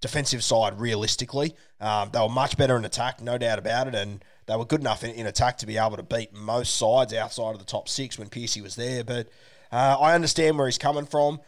defensive 0.00 0.44
side 0.44 0.80
realistically. 0.80 1.54
Um, 1.80 2.10
they 2.12 2.20
were 2.20 2.28
much 2.28 2.56
better 2.56 2.76
in 2.76 2.84
attack, 2.84 3.20
no 3.20 3.38
doubt 3.38 3.58
about 3.58 3.88
it, 3.88 3.94
and 3.94 4.24
they 4.46 4.56
were 4.56 4.64
good 4.64 4.80
enough 4.80 5.04
in, 5.04 5.10
in 5.10 5.26
attack 5.26 5.58
to 5.58 5.66
be 5.66 5.76
able 5.76 5.96
to 5.96 6.02
beat 6.02 6.32
most 6.32 6.76
sides 6.76 7.12
outside 7.12 7.52
of 7.52 7.58
the 7.58 7.64
top 7.64 7.88
six 7.88 8.18
when 8.18 8.28
Piercy 8.28 8.60
was 8.60 8.76
there. 8.76 9.04
But 9.04 9.28
uh, 9.72 9.96
I 10.00 10.14
understand 10.14 10.58
where 10.58 10.66
he's 10.66 10.78
coming 10.78 11.06
from. 11.06 11.40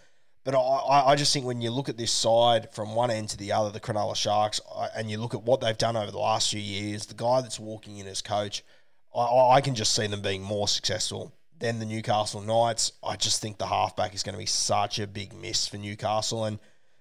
But 0.43 0.55
I, 0.55 1.11
I 1.11 1.17
just 1.17 1.35
think 1.35 1.45
when 1.45 1.61
you 1.61 1.71
look 1.71 1.91
at 1.91 1.99
this 1.99 2.11
side 2.11 2.73
from 2.73 2.95
one 2.95 3.11
end 3.11 3.29
to 3.31 3.37
the 3.37 3.53
other, 3.53 3.71
the 3.71 3.81
Cronulla 3.81 4.17
Sharks, 4.17 4.59
and 4.97 5.11
you 5.11 5.19
look 5.19 5.35
at 5.35 5.43
what 5.43 5.61
they've 5.61 5.77
done 5.77 5.97
over 5.97 6.11
the 6.11 6.19
last 6.19 6.51
few 6.51 6.61
years, 6.61 7.07
the 7.07 7.15
guy 7.15 7.43
that's 7.43 7.61
walking 7.61 7.99
in 7.99 8.07
as 8.07 8.23
coach, 8.23 8.65
I, 9.15 9.21
I 9.21 9.61
can 9.61 9.75
just 9.75 9.95
see 9.95 10.07
them 10.07 10.23
being 10.23 10.43
more 10.43 10.67
successful 10.67 11.35
than 11.59 11.79
the 11.79 11.85
Newcastle 11.85 12.41
Knights. 12.41 12.93
I 13.05 13.17
just 13.17 13.43
think 13.43 13.59
the 13.59 13.67
halfback 13.67 14.15
is 14.15 14.23
going 14.23 14.33
to 14.33 14.39
be 14.39 14.47
such 14.47 14.99
a 14.99 15.07
big 15.07 15.35
miss 15.35 15.67
for 15.67 15.77
Newcastle. 15.77 16.47
And 16.47 16.59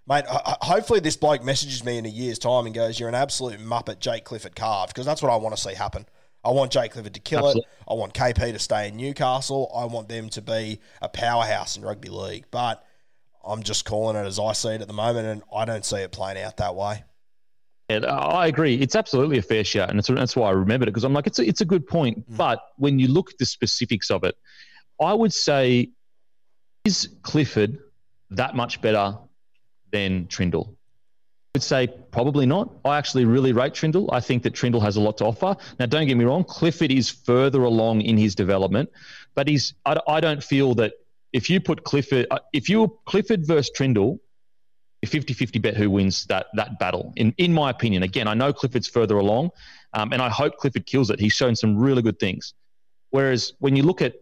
Mate, 0.09 0.25
ho- 0.25 0.41
ho- 0.43 0.57
hopefully 0.61 0.99
this 0.99 1.15
bloke 1.15 1.43
messages 1.43 1.85
me 1.85 1.99
in 1.99 2.05
a 2.05 2.09
year's 2.09 2.39
time 2.39 2.65
and 2.65 2.73
goes, 2.73 2.99
"You're 2.99 3.09
an 3.09 3.15
absolute 3.15 3.59
muppet, 3.59 3.99
Jake 3.99 4.25
Clifford 4.25 4.55
carved," 4.55 4.91
because 4.91 5.05
that's 5.05 5.21
what 5.21 5.31
I 5.31 5.35
want 5.35 5.55
to 5.55 5.61
see 5.61 5.75
happen. 5.75 6.07
I 6.43 6.49
want 6.49 6.71
Jake 6.71 6.93
Clifford 6.93 7.13
to 7.13 7.19
kill 7.19 7.39
Absolutely. 7.39 7.61
it. 7.61 7.67
I 7.87 7.93
want 7.93 8.13
KP 8.13 8.51
to 8.53 8.59
stay 8.59 8.87
in 8.87 8.95
Newcastle. 8.95 9.71
I 9.75 9.85
want 9.85 10.09
them 10.09 10.29
to 10.29 10.41
be 10.41 10.79
a 11.01 11.09
powerhouse 11.09 11.77
in 11.77 11.83
rugby 11.83 12.09
league. 12.09 12.45
But 12.49 12.83
I'm 13.45 13.61
just 13.61 13.85
calling 13.85 14.15
it 14.15 14.25
as 14.25 14.39
I 14.39 14.53
see 14.53 14.69
it 14.69 14.81
at 14.81 14.87
the 14.87 14.93
moment, 14.93 15.27
and 15.27 15.43
I 15.55 15.65
don't 15.65 15.85
see 15.85 15.97
it 15.97 16.11
playing 16.11 16.41
out 16.41 16.57
that 16.57 16.75
way. 16.75 17.03
Yeah, 17.89 17.97
uh, 17.97 18.15
I 18.15 18.47
agree. 18.47 18.75
It's 18.75 18.95
absolutely 18.95 19.37
a 19.37 19.43
fair 19.43 19.63
shout, 19.63 19.89
and 19.89 19.99
that's, 19.99 20.07
that's 20.07 20.35
why 20.35 20.47
I 20.47 20.51
remembered 20.51 20.87
it 20.87 20.91
because 20.91 21.03
I'm 21.03 21.13
like, 21.13 21.27
it's 21.27 21.39
a, 21.39 21.47
it's 21.47 21.61
a 21.61 21.65
good 21.65 21.85
point. 21.85 22.19
Mm. 22.31 22.37
But 22.37 22.59
when 22.77 22.97
you 22.97 23.09
look 23.09 23.31
at 23.31 23.37
the 23.37 23.45
specifics 23.45 24.09
of 24.09 24.23
it, 24.23 24.35
I 24.99 25.13
would 25.13 25.33
say, 25.33 25.89
is 26.85 27.09
Clifford 27.21 27.77
that 28.31 28.55
much 28.55 28.81
better 28.81 29.17
than 29.91 30.25
Trindall? 30.27 30.69
I 30.69 31.57
would 31.57 31.63
say 31.63 31.87
probably 32.11 32.45
not. 32.45 32.69
I 32.85 32.97
actually 32.97 33.25
really 33.25 33.53
rate 33.53 33.73
Trindall. 33.73 34.09
I 34.11 34.19
think 34.19 34.43
that 34.43 34.53
Trindall 34.53 34.81
has 34.81 34.97
a 34.97 35.01
lot 35.01 35.17
to 35.17 35.25
offer. 35.25 35.55
Now, 35.79 35.87
don't 35.87 36.07
get 36.07 36.15
me 36.15 36.25
wrong, 36.25 36.43
Clifford 36.43 36.91
is 36.91 37.09
further 37.09 37.63
along 37.63 38.01
in 38.01 38.17
his 38.17 38.35
development, 38.35 38.89
but 39.35 39.47
he's. 39.47 39.73
I, 39.85 39.99
I 40.07 40.19
don't 40.19 40.43
feel 40.43 40.75
that 40.75 40.93
if 41.33 41.49
you 41.49 41.59
put 41.59 41.83
Clifford, 41.83 42.27
uh, 42.29 42.39
if 42.53 42.69
you 42.69 42.99
Clifford 43.05 43.47
versus 43.47 43.71
Trindall, 43.75 44.19
a 45.01 45.07
50-50 45.07 45.61
bet 45.61 45.75
who 45.75 45.89
wins 45.89 46.25
that 46.25 46.47
that 46.53 46.77
battle. 46.77 47.13
In 47.15 47.33
in 47.37 47.53
my 47.53 47.69
opinion, 47.69 48.03
again, 48.03 48.27
I 48.27 48.33
know 48.33 48.53
Clifford's 48.53 48.87
further 48.87 49.17
along, 49.17 49.51
um, 49.93 50.13
and 50.13 50.21
I 50.21 50.29
hope 50.29 50.57
Clifford 50.57 50.85
kills 50.85 51.09
it. 51.09 51.19
He's 51.19 51.33
shown 51.33 51.55
some 51.55 51.77
really 51.77 52.01
good 52.01 52.19
things. 52.19 52.53
Whereas 53.09 53.53
when 53.59 53.75
you 53.75 53.83
look 53.83 54.01
at 54.01 54.13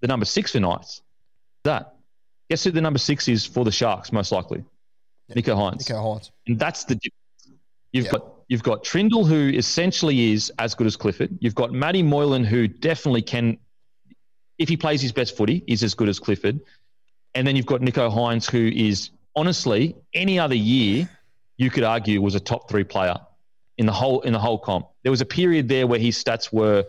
the 0.00 0.08
number 0.08 0.26
six 0.26 0.52
for 0.52 0.60
Knights, 0.60 1.00
that 1.64 1.94
guess 2.50 2.64
who 2.64 2.70
the 2.70 2.80
number 2.80 2.98
six 2.98 3.28
is 3.28 3.46
for 3.46 3.64
the 3.64 3.72
Sharks 3.72 4.12
most 4.12 4.32
likely? 4.32 4.64
Nicho 5.34 5.54
Hynes, 5.56 5.84
Nicho 5.86 6.02
Hynes. 6.02 6.30
and 6.46 6.58
that's 6.58 6.84
the. 6.84 6.94
di- 6.96 7.12
You've 7.92 8.06
Yeah. 8.06 8.10
got 8.12 8.32
you've 8.48 8.62
got 8.62 8.84
Trindall 8.84 9.26
who 9.26 9.48
essentially 9.56 10.32
is 10.32 10.52
as 10.58 10.74
good 10.74 10.86
as 10.86 10.96
Clifford. 10.96 11.36
You've 11.40 11.54
got 11.54 11.72
Matty 11.72 12.02
Moylan 12.02 12.44
who 12.44 12.68
definitely 12.68 13.22
can, 13.22 13.58
if 14.58 14.68
he 14.68 14.76
plays 14.76 15.00
his 15.00 15.12
best 15.12 15.36
footy, 15.36 15.64
is 15.66 15.82
as 15.82 15.94
good 15.94 16.08
as 16.08 16.18
Clifford. 16.18 16.60
And 17.34 17.46
then 17.46 17.56
you've 17.56 17.66
got 17.66 17.80
Nicho 17.80 18.10
Hynes 18.12 18.48
who 18.50 18.68
is 18.68 19.10
honestly 19.34 19.96
any 20.14 20.38
other 20.38 20.54
year 20.54 21.08
you 21.58 21.70
could 21.70 21.84
argue 21.84 22.20
was 22.22 22.34
a 22.34 22.40
top 22.40 22.68
three 22.68 22.84
player 22.84 23.16
in 23.78 23.86
the 23.86 23.92
whole 23.92 24.20
in 24.20 24.32
the 24.32 24.38
whole 24.38 24.58
comp. 24.58 24.86
There 25.02 25.10
was 25.10 25.20
a 25.22 25.26
period 25.26 25.68
there 25.68 25.86
where 25.86 25.98
his 25.98 26.22
stats 26.22 26.52
were 26.52 26.84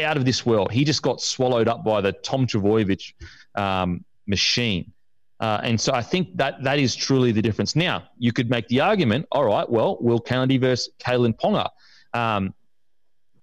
out 0.00 0.16
of 0.16 0.24
this 0.24 0.46
world. 0.46 0.70
He 0.72 0.84
just 0.84 1.02
got 1.02 1.20
swallowed 1.20 1.68
up 1.68 1.84
by 1.84 2.00
the 2.00 2.12
Tom 2.12 2.46
Trbojevic 2.46 3.12
um, 3.56 4.04
machine. 4.26 4.92
Uh, 5.40 5.60
and 5.62 5.80
so 5.80 5.92
I 5.92 6.02
think 6.02 6.36
that 6.36 6.62
that 6.62 6.78
is 6.78 6.94
truly 6.94 7.32
the 7.32 7.42
difference. 7.42 7.74
Now, 7.76 8.04
you 8.18 8.32
could 8.32 8.48
make 8.48 8.68
the 8.68 8.80
argument, 8.80 9.26
all 9.32 9.44
right, 9.44 9.68
well, 9.68 9.98
Will 10.00 10.20
Kennedy 10.20 10.58
versus 10.58 10.90
Kalyn 10.98 11.34
Ponga. 11.38 11.68
Um, 12.12 12.54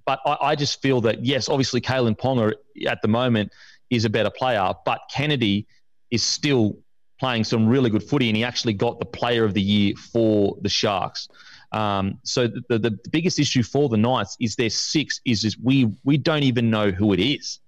but 0.05 0.19
I, 0.25 0.37
I 0.41 0.55
just 0.55 0.81
feel 0.81 1.01
that, 1.01 1.23
yes, 1.23 1.49
obviously 1.49 1.81
Kalyn 1.81 2.17
Ponga 2.17 2.53
at 2.87 3.01
the 3.01 3.07
moment 3.07 3.51
is 3.89 4.05
a 4.05 4.09
better 4.09 4.29
player, 4.29 4.73
but 4.85 5.01
Kennedy 5.13 5.67
is 6.09 6.23
still 6.23 6.77
playing 7.19 7.43
some 7.43 7.67
really 7.67 7.89
good 7.89 8.03
footy, 8.03 8.29
and 8.29 8.35
he 8.35 8.43
actually 8.43 8.73
got 8.73 8.99
the 8.99 9.05
player 9.05 9.43
of 9.45 9.53
the 9.53 9.61
year 9.61 9.93
for 9.95 10.57
the 10.61 10.69
Sharks. 10.69 11.29
Um, 11.71 12.19
so 12.23 12.47
the, 12.47 12.63
the, 12.69 12.79
the 12.79 13.09
biggest 13.11 13.39
issue 13.39 13.63
for 13.63 13.87
the 13.89 13.97
Knights 13.97 14.35
is 14.39 14.55
their 14.55 14.69
six 14.69 15.21
is, 15.23 15.45
is 15.45 15.57
we 15.57 15.93
we 16.03 16.17
don't 16.17 16.43
even 16.43 16.69
know 16.69 16.91
who 16.91 17.13
it 17.13 17.19
is. 17.19 17.60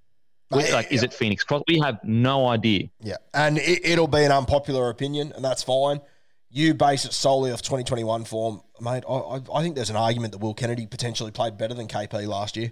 We- 0.55 0.71
like, 0.71 0.91
is 0.91 1.03
it 1.03 1.13
Phoenix 1.13 1.43
Cross? 1.43 1.63
We 1.67 1.79
have 1.79 2.03
no 2.03 2.47
idea. 2.47 2.89
Yeah, 3.01 3.17
and 3.33 3.57
it, 3.57 3.85
it'll 3.85 4.07
be 4.07 4.23
an 4.23 4.31
unpopular 4.31 4.89
opinion, 4.89 5.31
and 5.35 5.43
that's 5.43 5.63
fine. 5.63 6.01
You 6.49 6.73
base 6.75 7.05
it 7.05 7.13
solely 7.13 7.51
off 7.51 7.61
2021 7.63 8.25
form, 8.25 8.61
mate. 8.79 9.03
I, 9.09 9.13
I, 9.13 9.41
I 9.55 9.61
think 9.63 9.75
there's 9.75 9.89
an 9.89 9.95
argument 9.95 10.33
that 10.33 10.37
Will 10.37 10.53
Kennedy 10.53 10.85
potentially 10.85 11.31
played 11.31 11.57
better 11.57 11.73
than 11.73 11.87
KP 11.87 12.27
last 12.27 12.55
year. 12.55 12.71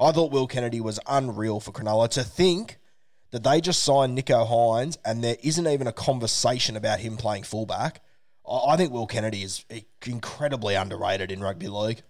I 0.00 0.12
thought 0.12 0.32
Will 0.32 0.46
Kennedy 0.46 0.80
was 0.80 0.98
unreal 1.06 1.60
for 1.60 1.72
Cronulla. 1.72 2.08
To 2.10 2.24
think 2.24 2.78
that 3.30 3.44
they 3.44 3.60
just 3.60 3.82
signed 3.82 4.16
Nicho 4.16 4.48
Hynes 4.48 4.96
and 5.04 5.22
there 5.22 5.36
isn't 5.42 5.66
even 5.66 5.86
a 5.86 5.92
conversation 5.92 6.76
about 6.76 7.00
him 7.00 7.18
playing 7.18 7.42
fullback, 7.42 8.00
I, 8.48 8.72
I 8.72 8.76
think 8.78 8.92
Will 8.92 9.06
Kennedy 9.06 9.42
is 9.42 9.64
incredibly 10.06 10.74
underrated 10.74 11.30
in 11.30 11.40
rugby 11.40 11.68
league. 11.68 12.02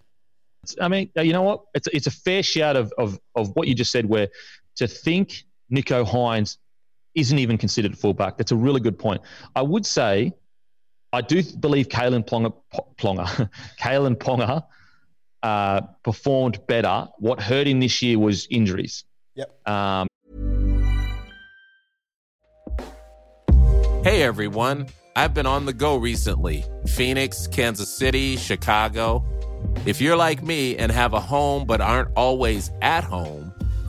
I 0.80 0.88
mean, 0.88 1.10
you 1.16 1.32
know 1.32 1.42
what? 1.42 1.64
It's 1.74 1.88
it's 1.88 2.06
a 2.06 2.10
fair 2.10 2.42
shout 2.42 2.76
of 2.76 2.92
of 2.98 3.18
of 3.34 3.48
what 3.56 3.66
you 3.66 3.74
just 3.74 3.90
said. 3.90 4.06
Where 4.06 4.28
to 4.80 4.88
think 4.88 5.44
Nicho 5.72 6.04
Hynes 6.04 6.56
isn't 7.14 7.38
even 7.38 7.58
considered 7.58 7.92
a 7.92 7.96
fullback. 7.96 8.38
That's 8.38 8.52
a 8.52 8.56
really 8.56 8.80
good 8.80 8.98
point. 8.98 9.20
I 9.54 9.62
would 9.62 9.86
say, 9.86 10.32
I 11.12 11.20
do 11.20 11.42
believe 11.42 11.88
Kalen 11.88 12.26
Plonga, 12.26 12.52
P- 12.72 12.78
Plonga, 12.98 13.50
Kalyn 13.80 14.16
Ponga 14.16 14.64
uh, 15.42 15.82
performed 16.02 16.66
better. 16.66 17.08
What 17.18 17.40
hurt 17.40 17.66
him 17.66 17.80
this 17.80 18.00
year 18.00 18.18
was 18.18 18.46
injuries. 18.50 19.04
Yep. 19.34 19.68
Um, 19.68 20.06
Hey 24.02 24.22
everyone, 24.22 24.86
I've 25.14 25.34
been 25.34 25.44
on 25.44 25.66
the 25.66 25.74
go 25.74 25.96
recently 25.96 26.64
Phoenix, 26.86 27.46
Kansas 27.46 27.94
City, 27.94 28.38
Chicago. 28.38 29.22
If 29.84 30.00
you're 30.00 30.16
like 30.16 30.42
me 30.42 30.78
and 30.78 30.90
have 30.90 31.12
a 31.12 31.20
home 31.20 31.66
but 31.66 31.82
aren't 31.82 32.08
always 32.16 32.70
at 32.80 33.04
home, 33.04 33.52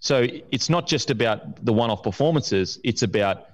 So 0.00 0.26
it's 0.52 0.68
not 0.68 0.86
just 0.86 1.10
about 1.10 1.64
the 1.64 1.72
one 1.72 1.90
off 1.90 2.02
performances, 2.02 2.78
it's 2.84 3.02
about 3.02 3.46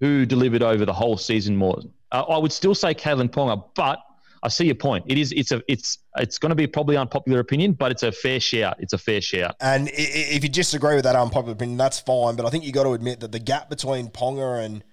who 0.00 0.24
delivered 0.24 0.62
over 0.62 0.84
the 0.84 0.92
whole 0.92 1.16
season 1.16 1.56
more. 1.56 1.80
Uh, 2.12 2.22
I 2.22 2.38
would 2.38 2.52
still 2.52 2.74
say 2.74 2.94
Kalyn 2.94 3.28
Ponga, 3.28 3.64
but 3.74 3.98
I 4.42 4.48
see 4.48 4.66
your 4.66 4.76
point. 4.76 5.04
It 5.08 5.18
is. 5.18 5.32
It's 5.32 5.52
a. 5.52 5.62
It's. 5.68 5.98
It's 6.16 6.38
going 6.38 6.50
to 6.50 6.56
be 6.56 6.66
probably 6.66 6.96
unpopular 6.96 7.40
opinion, 7.40 7.72
but 7.72 7.90
it's 7.90 8.02
a 8.02 8.12
fair 8.12 8.40
shout. 8.40 8.76
It's 8.78 8.92
a 8.92 8.98
fair 8.98 9.20
shout. 9.20 9.56
And 9.60 9.90
if 9.92 10.42
you 10.42 10.48
disagree 10.48 10.94
with 10.94 11.04
that 11.04 11.16
unpopular 11.16 11.52
opinion, 11.52 11.76
that's 11.76 11.98
fine. 11.98 12.36
But 12.36 12.46
I 12.46 12.50
think 12.50 12.64
you 12.64 12.72
got 12.72 12.84
to 12.84 12.92
admit 12.92 13.20
that 13.20 13.32
the 13.32 13.40
gap 13.40 13.68
between 13.68 14.08
Ponga 14.08 14.64
and 14.64 14.84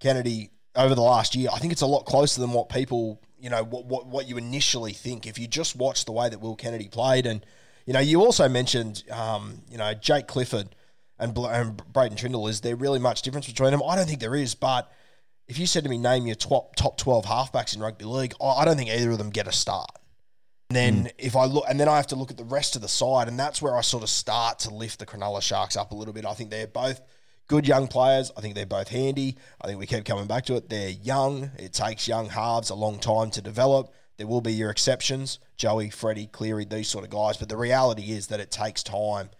Kennedy 0.00 0.50
over 0.76 0.94
the 0.94 1.02
last 1.02 1.34
year, 1.34 1.48
I 1.52 1.58
think 1.58 1.72
it's 1.72 1.82
a 1.82 1.86
lot 1.86 2.04
closer 2.06 2.40
than 2.40 2.52
what 2.52 2.68
people, 2.68 3.20
you 3.38 3.50
know, 3.50 3.64
what 3.64 3.86
what, 3.86 4.06
what 4.06 4.28
you 4.28 4.36
initially 4.36 4.92
think. 4.92 5.26
If 5.26 5.38
you 5.38 5.48
just 5.48 5.76
watch 5.76 6.04
the 6.04 6.12
way 6.12 6.28
that 6.28 6.40
Will 6.40 6.56
Kennedy 6.56 6.88
played, 6.88 7.26
and 7.26 7.44
you 7.86 7.92
know, 7.92 8.00
you 8.00 8.20
also 8.20 8.48
mentioned, 8.48 9.04
um, 9.10 9.60
you 9.70 9.78
know, 9.78 9.92
Jake 9.94 10.26
Clifford 10.26 10.74
and, 11.18 11.36
and 11.36 11.82
Braydon 11.92 12.16
Trindall. 12.16 12.48
Is 12.48 12.60
there 12.60 12.76
really 12.76 12.98
much 12.98 13.22
difference 13.22 13.46
between 13.46 13.70
them? 13.70 13.82
I 13.86 13.96
don't 13.96 14.06
think 14.06 14.20
there 14.20 14.36
is, 14.36 14.54
but 14.54 14.90
if 15.46 15.58
you 15.58 15.66
said 15.66 15.84
to 15.84 15.90
me, 15.90 15.98
name 15.98 16.26
your 16.26 16.36
top 16.36 16.74
top 16.76 16.96
twelve 16.96 17.26
halfbacks 17.26 17.74
in 17.74 17.82
rugby 17.82 18.04
league, 18.04 18.34
I 18.42 18.64
don't 18.64 18.76
think 18.76 18.90
either 18.90 19.10
of 19.10 19.18
them 19.18 19.30
get 19.30 19.46
a 19.46 19.52
start. 19.52 19.90
And 20.70 20.76
then 20.76 21.04
mm. 21.04 21.12
if 21.18 21.36
I 21.36 21.44
look, 21.44 21.64
and 21.68 21.78
then 21.78 21.88
I 21.88 21.96
have 21.96 22.06
to 22.08 22.16
look 22.16 22.30
at 22.30 22.38
the 22.38 22.44
rest 22.44 22.76
of 22.76 22.82
the 22.82 22.88
side, 22.88 23.28
and 23.28 23.38
that's 23.38 23.60
where 23.60 23.76
I 23.76 23.82
sort 23.82 24.02
of 24.02 24.08
start 24.08 24.60
to 24.60 24.74
lift 24.74 24.98
the 24.98 25.06
Cronulla 25.06 25.42
Sharks 25.42 25.76
up 25.76 25.92
a 25.92 25.94
little 25.94 26.14
bit. 26.14 26.24
I 26.24 26.32
think 26.32 26.50
they're 26.50 26.66
both 26.66 27.00
good 27.46 27.68
young 27.68 27.86
players. 27.86 28.32
I 28.36 28.40
think 28.40 28.54
they're 28.54 28.64
both 28.64 28.88
handy. 28.88 29.36
I 29.60 29.66
think 29.66 29.78
we 29.78 29.86
keep 29.86 30.06
coming 30.06 30.26
back 30.26 30.46
to 30.46 30.56
it. 30.56 30.70
They're 30.70 30.88
young. 30.88 31.50
It 31.58 31.74
takes 31.74 32.08
young 32.08 32.30
halves 32.30 32.70
a 32.70 32.74
long 32.74 32.98
time 32.98 33.30
to 33.32 33.42
develop. 33.42 33.92
There 34.16 34.26
will 34.26 34.40
be 34.40 34.52
your 34.52 34.70
exceptions, 34.70 35.38
Joey, 35.56 35.90
Freddie, 35.90 36.26
Cleary, 36.26 36.64
these 36.64 36.88
sort 36.88 37.04
of 37.04 37.10
guys. 37.10 37.36
But 37.36 37.48
the 37.48 37.56
reality 37.56 38.12
is 38.12 38.28
that 38.28 38.40
it 38.40 38.50
takes 38.50 38.82
time 38.82 39.30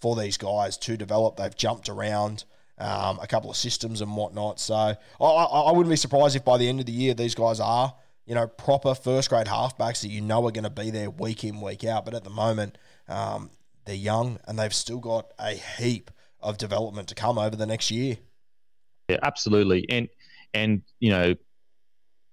for 0.00 0.16
these 0.16 0.36
guys 0.36 0.76
to 0.78 0.96
develop. 0.96 1.36
They've 1.36 1.56
jumped 1.56 1.88
around 1.88 2.44
um, 2.78 3.18
a 3.20 3.26
couple 3.26 3.50
of 3.50 3.56
systems 3.56 4.00
and 4.00 4.16
whatnot. 4.16 4.58
So 4.58 4.74
I, 4.74 4.96
I, 5.20 5.72
wouldn't 5.72 5.90
be 5.90 5.96
surprised 5.96 6.34
if 6.34 6.44
by 6.44 6.56
the 6.56 6.68
end 6.68 6.80
of 6.80 6.86
the 6.86 6.92
year 6.92 7.12
these 7.12 7.34
guys 7.34 7.60
are, 7.60 7.94
you 8.24 8.34
know, 8.34 8.46
proper 8.46 8.94
first 8.94 9.28
grade 9.28 9.46
halfbacks 9.46 10.00
that 10.00 10.08
you 10.08 10.22
know 10.22 10.46
are 10.46 10.52
going 10.52 10.64
to 10.64 10.70
be 10.70 10.90
there 10.90 11.10
week 11.10 11.44
in, 11.44 11.60
week 11.60 11.84
out. 11.84 12.06
But 12.06 12.14
at 12.14 12.24
the 12.24 12.30
moment, 12.30 12.78
um, 13.06 13.50
they're 13.84 13.94
young 13.94 14.38
and 14.46 14.58
they've 14.58 14.74
still 14.74 14.98
got 14.98 15.32
a 15.38 15.54
heap 15.54 16.10
of 16.40 16.56
development 16.56 17.08
to 17.08 17.14
come 17.14 17.36
over 17.36 17.54
the 17.54 17.66
next 17.66 17.90
year. 17.90 18.16
Yeah, 19.08 19.18
absolutely. 19.22 19.84
And, 19.90 20.08
and 20.54 20.82
you 21.00 21.10
know, 21.10 21.34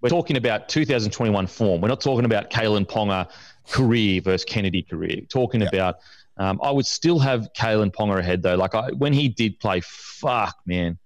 we're 0.02 0.10
talking 0.10 0.38
about 0.38 0.70
2021 0.70 1.48
form. 1.48 1.82
We're 1.82 1.88
not 1.88 2.02
talking 2.02 2.26
about 2.26 2.50
Kalyn 2.50 2.86
Ponga 2.86 3.30
career 3.68 4.22
versus 4.22 4.46
Kennedy 4.46 4.84
career. 4.84 5.18
We're 5.22 5.26
talking 5.26 5.62
yeah. 5.62 5.70
about 5.70 5.96
um, 6.38 6.60
I 6.64 6.72
would 6.72 6.86
still 6.86 7.20
have 7.20 7.52
Kalyn 7.54 7.92
Ponga 7.92 8.20
ahead 8.20 8.44
though. 8.44 8.56
Like 8.56 8.76
I, 8.76 8.92
when 8.92 9.14
he 9.14 9.28
did 9.28 9.60
play, 9.60 9.82
fuck 9.82 10.56
man, 10.66 10.98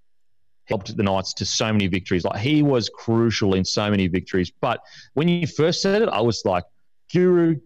helped 0.66 0.96
the 0.96 1.04
Knights 1.04 1.34
to 1.36 1.46
so 1.46 1.72
many 1.72 1.88
victories. 1.88 2.26
Like 2.26 2.40
he 2.40 2.64
was 2.64 2.90
crucial 2.90 3.54
in 3.54 3.64
so 3.64 3.90
many 3.90 4.08
victories. 4.08 4.52
But 4.62 4.82
when 5.14 5.28
you 5.28 5.48
first 5.48 5.82
said 5.82 6.02
it, 6.02 6.10
I 6.10 6.22
was 6.22 6.44
like, 6.44 6.66
Guru, 7.14 7.60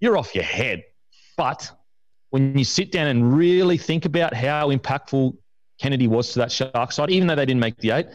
you're 0.00 0.16
off 0.16 0.34
your 0.34 0.44
head. 0.44 0.84
But 1.36 1.70
when 2.30 2.56
you 2.56 2.64
sit 2.64 2.92
down 2.92 3.08
and 3.08 3.36
really 3.36 3.78
think 3.78 4.04
about 4.04 4.34
how 4.34 4.70
impactful 4.70 5.36
Kennedy 5.80 6.08
was 6.08 6.32
to 6.32 6.40
that 6.40 6.52
Shark 6.52 6.92
side, 6.92 7.10
even 7.10 7.26
though 7.28 7.36
they 7.36 7.46
didn't 7.46 7.60
make 7.60 7.78
the 7.78 7.90
eight, 7.92 8.06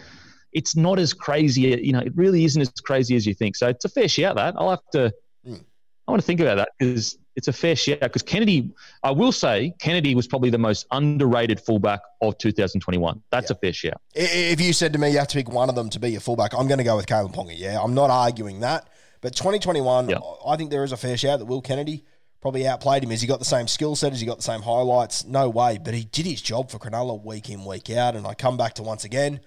it's 0.53 0.75
not 0.75 0.99
as 0.99 1.13
crazy. 1.13 1.61
You 1.61 1.93
know, 1.93 1.99
it 1.99 2.13
really 2.15 2.45
isn't 2.45 2.61
as 2.61 2.69
crazy 2.69 3.15
as 3.15 3.25
you 3.25 3.33
think. 3.33 3.55
So 3.55 3.67
it's 3.67 3.85
a 3.85 3.89
fair 3.89 4.07
shout. 4.07 4.35
That 4.35 4.55
I'll 4.57 4.69
have 4.69 4.89
to. 4.93 5.13
Mm. 5.47 5.63
I 6.07 6.11
want 6.11 6.21
to 6.21 6.25
think 6.25 6.41
about 6.41 6.55
that 6.57 6.69
because 6.77 7.17
it's 7.35 7.47
a 7.47 7.53
fair 7.53 7.75
shout 7.75 7.99
because 7.99 8.21
Kennedy, 8.21 8.71
I 9.03 9.11
will 9.11 9.31
say, 9.31 9.73
Kennedy 9.79 10.15
was 10.15 10.27
probably 10.27 10.49
the 10.49 10.57
most 10.57 10.85
underrated 10.91 11.59
fullback 11.59 12.01
of 12.21 12.37
2021. 12.37 13.21
That's 13.31 13.49
yeah. 13.49 13.55
a 13.55 13.59
fair 13.59 13.73
shout. 13.73 14.01
If 14.13 14.61
you 14.61 14.73
said 14.73 14.93
to 14.93 14.99
me 14.99 15.11
you 15.11 15.17
have 15.19 15.27
to 15.29 15.37
pick 15.37 15.49
one 15.49 15.69
of 15.69 15.75
them 15.75 15.89
to 15.91 15.99
be 15.99 16.11
your 16.11 16.21
fullback, 16.21 16.53
I'm 16.53 16.67
going 16.67 16.77
to 16.79 16.83
go 16.83 16.95
with 16.95 17.05
Kalyn 17.05 17.33
Ponga. 17.33 17.53
Yeah, 17.55 17.81
I'm 17.81 17.93
not 17.93 18.09
arguing 18.09 18.59
that. 18.61 18.89
But 19.21 19.35
2021, 19.35 20.09
yeah. 20.09 20.17
I 20.45 20.57
think 20.57 20.69
there 20.69 20.83
is 20.83 20.91
a 20.91 20.97
fair 20.97 21.15
shout 21.15 21.39
that 21.39 21.45
Will 21.45 21.61
Kennedy 21.61 22.03
probably 22.41 22.67
outplayed 22.67 23.03
him. 23.03 23.09
Has 23.09 23.21
he 23.21 23.27
got 23.27 23.39
the 23.39 23.45
same 23.45 23.69
skill 23.69 23.95
set? 23.95 24.11
Has 24.11 24.19
he 24.19 24.27
got 24.27 24.35
the 24.35 24.43
same 24.43 24.61
highlights? 24.61 25.25
No 25.25 25.49
way. 25.49 25.79
But 25.81 25.93
he 25.93 26.03
did 26.03 26.25
his 26.25 26.41
job 26.41 26.69
for 26.69 26.77
Cronulla 26.77 27.23
week 27.23 27.49
in, 27.49 27.63
week 27.63 27.89
out. 27.89 28.17
And 28.17 28.27
I 28.27 28.33
come 28.33 28.57
back 28.57 28.73
to 28.75 28.83
once 28.83 29.05
again, 29.05 29.39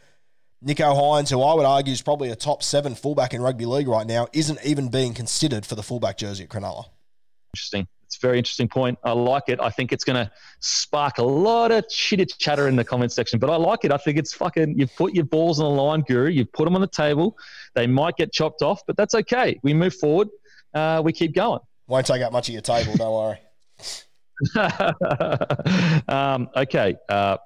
Nicho 0.66 0.94
Hynes, 0.94 1.31
who 1.31 1.40
I 1.42 1.55
would 1.55 1.64
argue 1.64 1.92
is 1.92 2.02
probably 2.02 2.31
a 2.31 2.37
top 2.37 2.62
seven 2.62 2.94
fullback 2.94 3.33
in 3.33 3.40
rugby 3.40 3.66
league 3.66 3.88
right 3.88 4.07
now, 4.07 4.26
isn't 4.33 4.59
even 4.64 4.88
being 4.88 5.14
considered 5.14 5.64
for 5.64 5.76
the 5.76 5.83
fullback 5.83 6.16
jersey 6.16 6.44
at 6.44 6.50
Cronulla 6.50 6.87
interesting. 7.57 7.88
It's 8.05 8.16
a 8.22 8.26
very 8.26 8.38
interesting 8.38 8.68
point. 8.68 8.98
I 9.02 9.12
like 9.12 9.44
it. 9.48 9.59
I 9.61 9.70
think 9.70 9.92
it's 9.92 10.05
going 10.05 10.24
to 10.24 10.31
spark 10.61 11.18
a 11.18 11.24
lot 11.24 11.72
of 11.72 11.88
chitter 11.88 12.24
chatter 12.24 12.68
in 12.68 12.76
the 12.76 12.85
comment 12.85 13.11
section, 13.11 13.40
but 13.40 13.50
I 13.50 13.57
like 13.57 13.85
it. 13.85 13.90
I 13.90 13.96
think 13.96 14.16
it's 14.18 14.33
fucking, 14.33 14.79
you've 14.79 14.94
put 14.94 15.14
your 15.14 15.24
balls 15.24 15.59
on 15.59 15.74
the 15.74 15.83
line, 15.83 16.02
Guru. 16.02 16.31
You've 16.31 16.52
put 16.52 16.66
them 16.66 16.76
on 16.76 16.83
the 16.83 16.87
table. 16.87 17.37
They 17.74 17.87
might 17.87 18.16
get 18.16 18.33
chopped 18.33 18.62
off, 18.62 18.83
but 18.87 18.96
that's 18.96 19.14
okay. 19.14 19.59
We 19.62 19.74
move 19.74 19.94
forward. 19.94 20.29
Uh, 20.72 21.02
we 21.05 21.12
keep 21.12 21.35
going. 21.35 21.61
Won't 21.88 22.07
take 22.07 22.22
up 22.22 22.33
much 22.33 22.48
of 22.48 22.52
your 22.52 22.62
table, 22.62 22.94
don't 22.96 23.12
worry. 23.12 23.38
um, 26.09 26.48
okay. 26.55 26.96
Uh, 27.09 27.38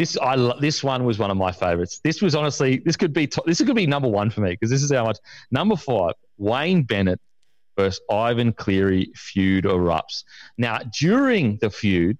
this 0.00 0.16
I 0.16 0.34
this 0.60 0.82
one 0.82 1.04
was 1.04 1.18
one 1.18 1.30
of 1.30 1.36
my 1.36 1.52
favorites. 1.52 2.00
This 2.02 2.22
was 2.22 2.34
honestly 2.34 2.80
this 2.86 2.96
could 2.96 3.12
be 3.12 3.28
this 3.44 3.60
could 3.62 3.76
be 3.76 3.86
number 3.86 4.08
one 4.08 4.30
for 4.30 4.40
me 4.40 4.52
because 4.52 4.70
this 4.70 4.82
is 4.82 4.90
how 4.90 5.04
much 5.04 5.18
number 5.50 5.76
five 5.76 6.14
Wayne 6.38 6.84
Bennett 6.84 7.20
versus 7.76 8.00
Ivan 8.10 8.54
Cleary 8.54 9.12
feud 9.14 9.64
erupts. 9.64 10.24
Now, 10.56 10.78
during 10.98 11.58
the 11.58 11.68
feud, 11.68 12.16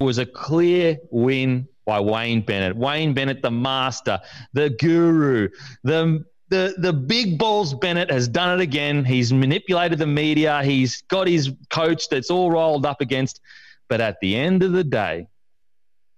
was 0.00 0.18
a 0.18 0.26
clear 0.26 0.98
win 1.12 1.68
by 1.86 2.00
Wayne 2.00 2.40
Bennett. 2.40 2.76
Wayne 2.76 3.14
Bennett, 3.14 3.42
the 3.42 3.50
master, 3.52 4.20
the 4.52 4.70
guru, 4.70 5.50
the 5.84 6.24
the 6.48 6.74
the 6.78 6.92
big 6.92 7.38
balls 7.38 7.74
Bennett 7.74 8.10
has 8.10 8.26
done 8.26 8.58
it 8.58 8.60
again. 8.60 9.04
He's 9.04 9.32
manipulated 9.32 10.00
the 10.00 10.06
media. 10.08 10.64
He's 10.64 11.02
got 11.02 11.28
his 11.28 11.52
coach 11.70 12.08
that's 12.08 12.28
all 12.28 12.50
rolled 12.50 12.84
up 12.84 13.00
against. 13.00 13.40
But 13.88 14.00
at 14.00 14.16
the 14.20 14.34
end 14.34 14.64
of 14.64 14.72
the 14.72 14.84
day, 14.84 15.28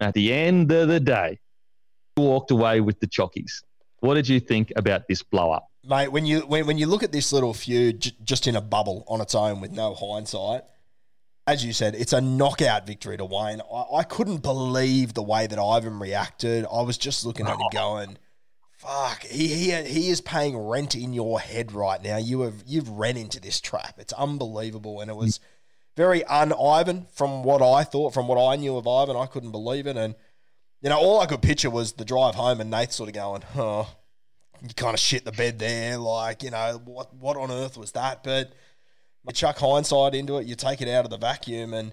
at 0.01 0.15
the 0.15 0.33
end 0.33 0.73
of 0.73 0.89
the 0.89 1.01
day, 1.01 1.39
walked 2.17 2.51
away 2.51 2.81
with 2.81 3.01
the 3.01 3.07
chockies. 3.07 3.63
What 4.01 4.15
did 4.15 4.29
you 4.29 4.41
think 4.41 4.73
about 4.77 5.03
this 5.09 5.23
blow 5.23 5.53
up? 5.53 5.71
mate. 5.85 6.09
When 6.09 6.27
you 6.27 6.41
when, 6.41 6.67
when 6.67 6.79
you 6.79 6.87
look 6.87 7.03
at 7.03 7.13
this 7.13 7.33
little 7.33 7.55
feud 7.55 8.01
j- 8.01 8.13
just 8.23 8.47
in 8.47 8.57
a 8.57 8.61
bubble 8.61 9.05
on 9.09 9.21
its 9.21 9.35
own 9.35 9.61
with 9.61 9.73
no 9.73 9.95
hindsight, 9.95 10.63
as 11.47 11.65
you 11.65 11.73
said, 11.73 11.95
it's 11.95 12.13
a 12.13 12.21
knockout 12.21 12.87
victory 12.87 13.17
to 13.17 13.25
Wayne. 13.25 13.61
I, 13.73 13.99
I 13.99 14.03
couldn't 14.05 14.39
believe 14.39 15.15
the 15.15 15.23
way 15.23 15.47
that 15.47 15.59
Ivan 15.59 15.99
reacted. 15.99 16.67
I 16.73 16.83
was 16.83 16.99
just 16.99 17.25
looking 17.25 17.47
at 17.47 17.55
him 17.55 17.63
oh. 17.63 17.69
going, 17.73 18.19
"Fuck, 18.73 19.25
he, 19.25 19.49
he 19.49 19.73
he 19.83 20.11
is 20.11 20.21
paying 20.21 20.57
rent 20.57 20.95
in 20.95 21.13
your 21.13 21.41
head 21.41 21.73
right 21.73 22.03
now. 22.03 22.17
You 22.17 22.43
have 22.43 22.63
you've 22.67 22.89
ran 22.89 23.17
into 23.17 23.41
this 23.41 23.61
trap. 23.61 23.95
It's 23.99 24.13
unbelievable." 24.13 25.01
And 25.01 25.11
it 25.11 25.17
was 25.17 25.41
very 26.01 26.25
un-Ivan 26.25 27.07
from 27.13 27.45
what 27.45 27.61
I 27.61 27.85
thought, 27.85 28.15
from 28.15 28.27
what 28.27 28.43
I 28.43 28.57
knew 28.57 28.77
of 28.77 28.89
Ivan. 28.89 29.17
I 29.17 29.27
couldn't 29.27 29.53
believe 29.53 29.87
it, 29.87 29.97
and 29.97 30.15
you 30.81 30.89
know, 30.89 30.99
all 30.99 31.21
I 31.21 31.27
could 31.27 31.43
picture 31.43 31.69
was 31.69 31.93
the 31.93 32.07
drive 32.07 32.35
home 32.35 32.59
and 32.61 32.71
Nate 32.71 32.93
sort 32.93 33.11
of 33.11 33.15
going, 33.15 33.43
"Oh." 33.55 33.89
you 34.63 34.75
kind 34.75 34.95
of 34.95 35.01
shit 35.01 35.25
the 35.25 35.33
bed 35.33 35.59
there. 35.59 35.97
Like, 35.97 36.43
you 36.43 36.51
know, 36.51 36.81
what 36.85 37.15
what 37.15 37.37
on 37.37 37.51
earth 37.51 37.77
was 37.77 37.93
that? 37.93 38.23
But 38.23 38.53
you 39.27 39.33
chuck 39.33 39.59
hindsight 39.59 40.15
into 40.15 40.39
it, 40.39 40.47
you 40.47 40.55
take 40.55 40.81
it 40.81 40.89
out 40.89 41.05
of 41.05 41.11
the 41.11 41.19
vacuum. 41.19 41.75
And 41.75 41.93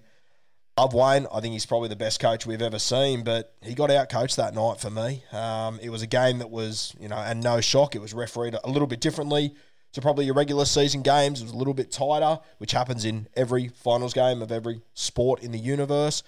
love 0.77 0.93
Wayne. 0.93 1.27
I 1.33 1.39
think 1.39 1.53
he's 1.53 1.65
probably 1.65 1.89
the 1.89 1.95
best 1.95 2.19
coach 2.19 2.45
we've 2.45 2.61
ever 2.61 2.79
seen. 2.79 3.23
But 3.23 3.53
he 3.61 3.73
got 3.73 3.91
out 3.91 4.09
coached 4.09 4.37
that 4.37 4.53
night 4.53 4.79
for 4.79 4.89
me. 4.89 5.23
Um, 5.31 5.79
it 5.81 5.89
was 5.89 6.01
a 6.01 6.07
game 6.07 6.39
that 6.39 6.49
was, 6.49 6.95
you 6.99 7.07
know, 7.07 7.17
and 7.17 7.41
no 7.41 7.61
shock. 7.61 7.95
It 7.95 8.01
was 8.01 8.13
refereed 8.13 8.55
a 8.63 8.69
little 8.69 8.87
bit 8.87 9.01
differently 9.01 9.53
to 9.97 10.01
probably 10.01 10.25
your 10.25 10.35
regular 10.35 10.63
season 10.63 11.01
games. 11.01 11.41
It 11.41 11.45
was 11.45 11.53
a 11.53 11.57
little 11.57 11.73
bit 11.73 11.91
tighter, 11.91 12.39
which 12.59 12.71
happens 12.71 13.03
in 13.03 13.27
every 13.35 13.67
finals 13.67 14.13
game 14.13 14.41
of 14.41 14.51
every 14.51 14.81
sport 14.93 15.41
in 15.41 15.51
the 15.51 15.59
universe. 15.59 16.23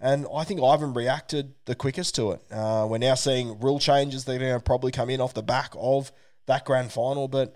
And 0.00 0.26
I 0.34 0.42
think 0.42 0.60
Ivan 0.60 0.92
reacted 0.92 1.54
the 1.64 1.76
quickest 1.76 2.16
to 2.16 2.32
it. 2.32 2.42
Uh, 2.50 2.86
we're 2.90 2.98
now 2.98 3.14
seeing 3.14 3.60
rule 3.60 3.78
changes 3.78 4.24
that 4.24 4.34
are 4.34 4.38
going 4.40 4.54
to 4.54 4.60
probably 4.60 4.90
come 4.90 5.08
in 5.08 5.20
off 5.20 5.34
the 5.34 5.42
back 5.42 5.72
of 5.78 6.10
that 6.46 6.64
grand 6.64 6.90
final. 6.90 7.28
But 7.28 7.54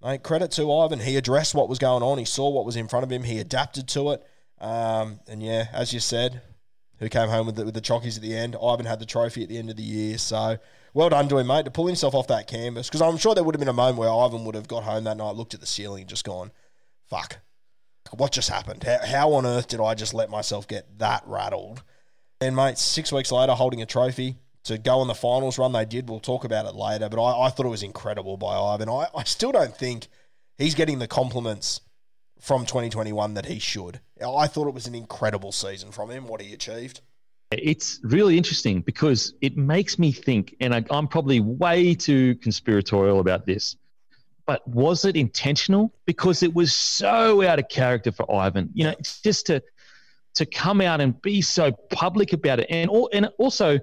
mate, 0.00 0.22
credit 0.22 0.52
to 0.52 0.72
Ivan. 0.72 1.00
He 1.00 1.16
addressed 1.16 1.54
what 1.56 1.68
was 1.68 1.80
going 1.80 2.04
on. 2.04 2.18
He 2.18 2.24
saw 2.24 2.48
what 2.48 2.64
was 2.64 2.76
in 2.76 2.86
front 2.86 3.04
of 3.04 3.10
him. 3.10 3.24
He 3.24 3.40
adapted 3.40 3.88
to 3.88 4.12
it. 4.12 4.24
Um, 4.60 5.18
and 5.26 5.42
yeah, 5.42 5.66
as 5.72 5.92
you 5.92 5.98
said, 5.98 6.40
who 7.00 7.08
came 7.08 7.28
home 7.28 7.46
with 7.46 7.56
the, 7.56 7.64
with 7.64 7.74
the 7.74 7.80
chockies 7.80 8.16
at 8.16 8.22
the 8.22 8.36
end? 8.36 8.56
Ivan 8.62 8.86
had 8.86 9.00
the 9.00 9.06
trophy 9.06 9.42
at 9.42 9.48
the 9.48 9.58
end 9.58 9.70
of 9.70 9.76
the 9.76 9.82
year. 9.82 10.16
So 10.18 10.58
well 10.94 11.08
done 11.08 11.28
to 11.28 11.38
him, 11.38 11.48
mate, 11.48 11.64
to 11.64 11.70
pull 11.70 11.86
himself 11.86 12.14
off 12.14 12.28
that 12.28 12.46
canvas. 12.46 12.88
Because 12.88 13.02
I'm 13.02 13.16
sure 13.16 13.34
there 13.34 13.42
would 13.42 13.54
have 13.54 13.60
been 13.60 13.68
a 13.68 13.72
moment 13.72 13.98
where 13.98 14.10
Ivan 14.10 14.44
would 14.44 14.54
have 14.54 14.68
got 14.68 14.84
home 14.84 15.04
that 15.04 15.16
night, 15.16 15.34
looked 15.34 15.54
at 15.54 15.60
the 15.60 15.66
ceiling, 15.66 16.02
and 16.02 16.08
just 16.08 16.24
gone, 16.24 16.52
fuck, 17.08 17.38
what 18.12 18.32
just 18.32 18.48
happened? 18.48 18.84
How, 18.84 18.98
how 19.04 19.32
on 19.34 19.46
earth 19.46 19.68
did 19.68 19.80
I 19.80 19.94
just 19.94 20.14
let 20.14 20.30
myself 20.30 20.68
get 20.68 20.98
that 20.98 21.22
rattled? 21.26 21.82
And 22.40 22.56
mate, 22.56 22.78
six 22.78 23.12
weeks 23.12 23.32
later, 23.32 23.52
holding 23.52 23.82
a 23.82 23.86
trophy 23.86 24.36
to 24.64 24.78
go 24.78 25.00
on 25.00 25.08
the 25.08 25.14
finals 25.14 25.58
run 25.58 25.72
they 25.72 25.84
did. 25.84 26.08
We'll 26.08 26.20
talk 26.20 26.44
about 26.44 26.66
it 26.66 26.74
later, 26.74 27.08
but 27.08 27.22
I, 27.22 27.46
I 27.46 27.50
thought 27.50 27.66
it 27.66 27.70
was 27.70 27.82
incredible 27.82 28.36
by 28.36 28.56
Ivan. 28.56 28.88
I, 28.88 29.06
I 29.14 29.24
still 29.24 29.52
don't 29.52 29.76
think 29.76 30.08
he's 30.58 30.74
getting 30.74 30.98
the 30.98 31.08
compliments 31.08 31.80
from 32.40 32.66
2021 32.66 33.34
that 33.34 33.46
he 33.46 33.58
should. 33.58 34.00
I 34.20 34.46
thought 34.46 34.66
it 34.66 34.74
was 34.74 34.86
an 34.86 34.94
incredible 34.94 35.52
season 35.52 35.92
from 35.92 36.10
him, 36.10 36.26
what 36.26 36.40
he 36.40 36.52
achieved. 36.52 37.00
It's 37.50 38.00
really 38.02 38.36
interesting 38.36 38.80
because 38.80 39.34
it 39.40 39.56
makes 39.56 39.98
me 39.98 40.12
think, 40.12 40.54
and 40.60 40.74
I, 40.74 40.84
I'm 40.90 41.08
probably 41.08 41.40
way 41.40 41.94
too 41.94 42.36
conspiratorial 42.36 43.18
about 43.18 43.44
this, 43.44 43.76
but 44.46 44.66
was 44.66 45.04
it 45.04 45.16
intentional? 45.16 45.92
Because 46.06 46.42
it 46.42 46.54
was 46.54 46.72
so 46.72 47.42
out 47.42 47.58
of 47.58 47.68
character 47.68 48.12
for 48.12 48.30
Ivan. 48.32 48.70
You 48.74 48.84
know, 48.84 48.94
just 49.22 49.46
to 49.46 49.62
to 50.34 50.46
come 50.46 50.80
out 50.80 51.00
and 51.00 51.20
be 51.22 51.42
so 51.42 51.72
public 51.90 52.32
about 52.32 52.60
it, 52.60 52.66
and 52.70 52.88
all, 52.88 53.10
and 53.12 53.28
also 53.38 53.80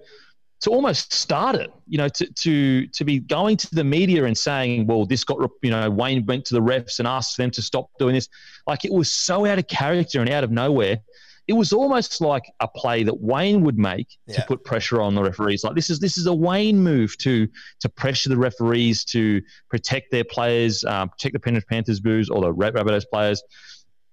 to 0.62 0.72
almost 0.72 1.14
start 1.14 1.56
it. 1.56 1.72
You 1.88 1.98
know, 2.00 2.10
to 2.10 2.26
to 2.34 2.88
to 2.88 3.06
be 3.06 3.20
going 3.20 3.58
to 3.58 3.76
the 3.76 3.84
media 3.84 4.26
and 4.26 4.38
saying, 4.38 4.88
"Well, 4.88 5.06
this 5.06 5.24
got 5.24 5.38
you 5.62 5.70
know 5.72 5.90
Wayne 5.90 6.26
went 6.26 6.46
to 6.46 6.54
the 6.56 6.62
refs 6.62 7.00
and 7.00 7.08
asked 7.08 7.38
them 7.38 7.52
to 7.52 7.62
stop 7.62 7.90
doing 8.00 8.16
this." 8.16 8.28
Like 8.66 8.86
it 8.86 8.92
was 8.94 9.12
so 9.12 9.46
out 9.46 9.60
of 9.60 9.68
character 9.68 10.20
and 10.22 10.30
out 10.30 10.44
of 10.44 10.52
nowhere 10.52 11.00
it 11.48 11.54
was 11.54 11.72
almost 11.72 12.20
like 12.20 12.44
a 12.60 12.68
play 12.68 13.04
that 13.04 13.22
Wayne 13.22 13.62
would 13.62 13.78
make 13.78 14.18
Yeah. 14.28 14.36
to 14.36 14.42
put 14.48 14.66
pressure 14.66 15.02
on 15.02 15.16
the 15.16 15.24
referees. 15.24 15.64
Like 15.64 15.76
this 15.76 15.90
is 15.90 15.98
this 16.00 16.18
is 16.18 16.26
a 16.26 16.34
Wayne 16.34 16.78
move 16.78 17.18
to 17.20 17.48
to 17.80 17.88
pressure 17.88 18.28
the 18.28 18.36
referees 18.38 19.06
to 19.06 19.42
protect 19.70 20.12
their 20.12 20.26
players, 20.26 20.84
um, 20.84 21.08
protect 21.08 21.32
the 21.34 21.40
Penrith 21.40 21.66
Panthers 21.68 22.02
booze 22.02 22.30
or 22.30 22.42
the 22.42 22.52
Rab- 22.52 22.76
Rabbitohs 22.76 23.06
players. 23.10 23.42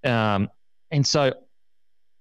Um, 0.05 0.49
and 0.93 1.05
so, 1.05 1.23
I 1.23 1.33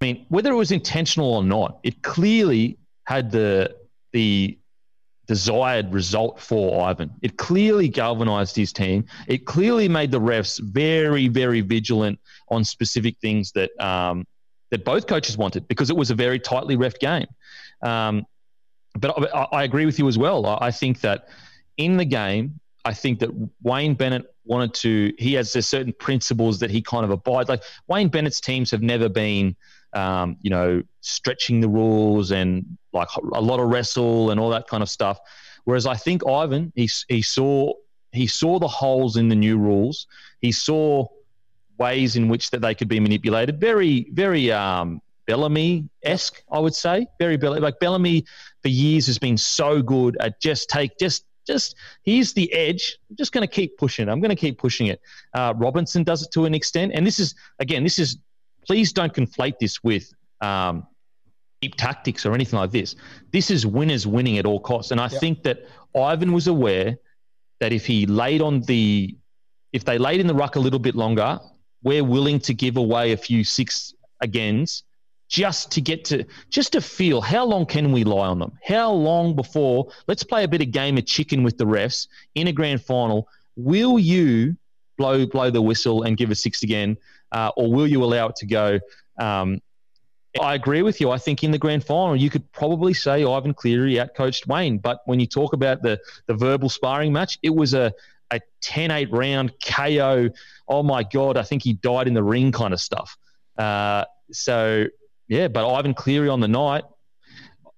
mean, 0.06 0.26
whether 0.30 0.52
it 0.52 0.56
was 0.56 0.72
intentional 0.72 1.32
or 1.36 1.44
not, 1.44 1.80
it 1.84 2.02
clearly 2.02 2.80
had 3.04 3.30
the 3.30 3.76
the 4.14 4.58
desired 5.28 5.94
result 5.94 6.40
for 6.40 6.82
Ivan. 6.84 7.12
It 7.22 7.38
clearly 7.38 7.88
galvanized 7.88 8.56
his 8.56 8.74
team. 8.74 9.06
It 9.28 9.46
clearly 9.46 9.88
made 9.88 10.12
the 10.12 10.20
refs 10.20 10.60
very, 10.62 11.28
very 11.28 11.62
vigilant 11.62 12.20
on 12.50 12.64
specific 12.64 13.18
things 13.20 13.52
that 13.54 13.72
um, 13.84 14.26
that 14.72 14.84
both 14.84 15.08
coaches 15.08 15.38
wanted 15.38 15.68
because 15.68 15.90
it 15.90 15.96
was 15.96 16.12
a 16.12 16.16
very 16.16 16.40
tightly 16.40 16.76
ref 16.76 16.98
game. 17.00 17.28
Um, 17.82 18.26
but 18.98 19.34
I, 19.34 19.48
I 19.52 19.64
agree 19.64 19.86
with 19.86 20.00
you 20.00 20.08
as 20.08 20.18
well. 20.18 20.46
I, 20.46 20.68
I 20.68 20.72
think 20.72 21.02
that 21.02 21.30
in 21.78 21.98
the 21.98 22.06
game, 22.06 22.60
I 22.86 22.94
think 22.94 23.20
that 23.20 23.30
Wayne 23.62 23.94
Bennett 23.94 24.26
wanted 24.46 24.74
to. 24.76 25.14
He 25.18 25.34
has 25.36 25.52
certain 25.52 25.94
principles 26.00 26.60
that 26.60 26.70
he 26.70 26.82
kind 26.82 27.06
of 27.06 27.12
abides. 27.12 27.50
Like 27.50 27.64
Wayne 27.88 28.10
Bennett's 28.10 28.42
teams 28.42 28.72
have 28.72 28.82
never 28.82 29.10
been, 29.10 29.56
um, 29.94 30.38
you 30.42 30.50
know, 30.50 30.82
stretching 31.02 31.60
the 31.60 31.70
rules 31.70 32.32
and 32.32 32.78
like 32.92 33.08
a 33.34 33.42
lot 33.42 33.60
of 33.60 33.70
wrestle 33.70 34.32
and 34.32 34.40
all 34.40 34.50
that 34.50 34.68
kind 34.68 34.84
of 34.84 34.90
stuff. 34.90 35.20
Whereas 35.66 35.86
I 35.86 35.96
think 35.96 36.28
Ivan, 36.28 36.72
he 36.76 36.90
he 37.08 37.22
saw 37.22 37.74
he 38.12 38.28
saw 38.28 38.60
the 38.60 38.68
holes 38.68 39.18
in 39.18 39.30
the 39.30 39.36
new 39.36 39.58
rules. 39.58 40.08
He 40.42 40.52
saw 40.52 41.08
ways 41.80 42.16
in 42.16 42.28
which 42.28 42.52
that 42.52 42.62
they 42.62 42.76
could 42.76 42.88
be 42.88 43.00
manipulated. 43.00 43.60
Very 43.60 44.08
very 44.12 44.52
um, 44.52 45.02
Bellamy 45.26 45.90
esque, 46.04 46.44
I 46.52 46.60
would 46.60 46.76
say. 46.76 47.08
Very 47.20 47.38
Bellamy. 47.38 47.62
Like 47.62 47.80
Bellamy 47.80 48.26
for 48.62 48.68
years 48.68 49.08
has 49.08 49.18
been 49.18 49.38
so 49.38 49.82
good 49.82 50.18
at 50.20 50.42
just 50.42 50.70
take 50.70 50.98
just 51.00 51.26
just 51.46 51.76
here's 52.04 52.34
the 52.34 52.52
edge. 52.54 52.98
I'm 53.10 53.16
just 53.16 53.32
going 53.32 53.46
to 53.48 53.54
keep 53.54 53.78
pushing. 53.78 54.08
it. 54.08 54.12
I'm 54.12 54.22
going 54.22 54.30
to 54.30 54.36
keep 54.36 54.58
pushing 54.58 54.88
it. 54.88 55.02
Uh, 55.34 55.54
Robinson 55.58 56.04
does 56.04 56.24
it 56.24 56.32
to 56.32 56.46
an 56.46 56.54
extent, 56.54 56.94
and 56.94 57.06
this 57.06 57.20
is 57.20 57.36
again, 57.60 57.84
this 57.84 58.00
is 58.00 58.18
please 58.68 58.94
don't 58.94 59.14
conflate 59.14 59.60
this 59.60 59.84
with 59.84 60.12
um, 60.42 60.86
deep 61.62 61.76
tactics 61.76 62.26
or 62.26 62.34
anything 62.34 62.60
like 62.60 62.72
this. 62.72 62.96
This 63.32 63.50
is 63.52 63.66
winners 63.66 64.06
winning 64.06 64.38
at 64.38 64.46
all 64.46 64.60
costs, 64.60 64.92
and 64.92 65.00
I 65.00 65.08
Yep. 65.10 65.20
think 65.22 65.44
that 65.44 65.66
Ivan 65.96 66.34
was 66.34 66.48
aware 66.48 66.98
that 67.60 67.72
if 67.72 67.86
he 67.86 68.06
laid 68.06 68.42
on 68.42 68.62
the 68.62 69.16
if 69.72 69.86
they 69.86 69.98
laid 69.98 70.20
in 70.20 70.28
the 70.28 70.36
ruck 70.36 70.56
a 70.56 70.60
little 70.60 70.80
bit 70.80 70.94
longer, 70.96 71.40
we're 71.82 72.04
willing 72.04 72.40
to 72.40 72.54
give 72.54 72.78
away 72.78 73.12
a 73.14 73.18
few 73.18 73.44
six 73.44 73.94
agains 74.22 74.84
just 75.30 75.72
to 75.72 75.82
get 75.82 76.06
to 76.06 76.24
just 76.50 76.74
to 76.74 76.82
feel 76.82 77.20
how 77.22 77.44
long 77.44 77.66
can 77.66 77.92
we 77.92 78.04
lie 78.04 78.28
on 78.28 78.38
them? 78.40 78.52
How 78.64 78.92
long 78.92 79.36
before 79.36 79.88
let's 80.08 80.24
play 80.24 80.44
a 80.44 80.48
bit 80.48 80.62
of 80.62 80.72
game 80.72 80.98
of 80.98 81.06
chicken 81.06 81.42
with 81.44 81.58
the 81.58 81.66
refs 81.66 82.08
in 82.36 82.48
a 82.48 82.52
grand 82.52 82.84
final? 82.84 83.28
Will 83.56 83.98
you 83.98 84.56
blow 84.98 85.26
blow 85.26 85.50
the 85.50 85.62
whistle 85.62 86.04
and 86.04 86.18
give 86.18 86.30
a 86.30 86.36
six 86.36 86.62
again, 86.62 86.98
uh, 87.34 87.52
or 87.58 87.72
will 87.72 87.88
you 87.88 88.04
allow 88.04 88.30
it 88.30 88.36
to 88.38 88.46
go? 88.46 88.80
Um, 89.20 89.62
I 90.42 90.56
agree 90.56 90.82
with 90.82 91.00
you. 91.00 91.12
I 91.12 91.18
think 91.18 91.44
in 91.44 91.52
the 91.52 91.60
grand 91.60 91.84
final, 91.84 92.16
you 92.16 92.30
could 92.30 92.52
probably 92.52 92.94
say 92.94 93.24
Ivan 93.24 93.54
Cleary 93.54 93.96
outcoached 93.96 94.48
Wayne. 94.48 94.80
But 94.80 95.02
when 95.06 95.20
you 95.20 95.28
talk 95.28 95.54
about 95.54 95.84
the 95.84 96.00
the 96.26 96.34
verbal 96.34 96.70
sparring 96.70 97.14
match, 97.14 97.38
it 97.44 97.52
was 97.54 97.74
a 97.74 97.94
a 98.32 98.40
10-8 98.64 99.12
round 99.12 99.54
KO. 99.64 100.30
Oh 100.68 100.82
my 100.82 101.04
god, 101.04 101.38
I 101.38 101.44
think 101.44 101.62
he 101.64 101.74
died 101.74 102.08
in 102.08 102.16
the 102.16 102.24
ring 102.24 102.52
kind 102.52 102.74
of 102.74 102.80
stuff. 102.80 103.16
Uh, 103.58 104.06
so 104.32 104.86
yeah, 105.28 105.48
but 105.48 105.72
Ivan 105.72 105.94
Cleary 105.94 106.30
on 106.30 106.40
the 106.40 106.48
night, 106.48 106.84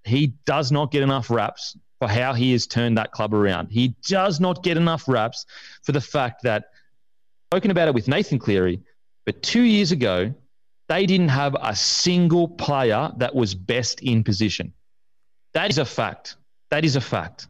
he 0.06 0.34
does 0.46 0.72
not 0.72 0.92
get 0.92 1.04
enough 1.04 1.30
raps 1.30 1.78
for 2.00 2.08
how 2.08 2.34
he 2.34 2.52
has 2.54 2.68
turned 2.68 2.98
that 2.98 3.12
club 3.12 3.34
around. 3.34 3.70
He 3.70 3.96
does 4.08 4.40
not 4.40 4.64
get 4.64 4.78
enough 4.78 5.08
raps 5.08 5.46
for 5.84 5.92
the 5.92 6.02
fact 6.02 6.44
that 6.44 6.66
spoken 7.52 7.72
about 7.72 7.88
it 7.88 7.94
with 7.94 8.08
Nathan 8.08 8.40
Cleary, 8.40 8.82
but 9.26 9.42
two 9.42 9.62
years 9.62 9.92
ago, 9.92 10.34
they 10.88 11.06
didn't 11.06 11.30
have 11.30 11.56
a 11.60 11.76
single 11.76 12.48
player 12.48 13.12
that 13.18 13.34
was 13.34 13.56
best 13.56 14.02
in 14.02 14.24
position. 14.24 14.74
That 15.54 15.70
is 15.70 15.78
a 15.78 15.86
fact. 15.86 16.36
That 16.70 16.86
is 16.86 16.96
a 16.96 17.02
fact. 17.02 17.48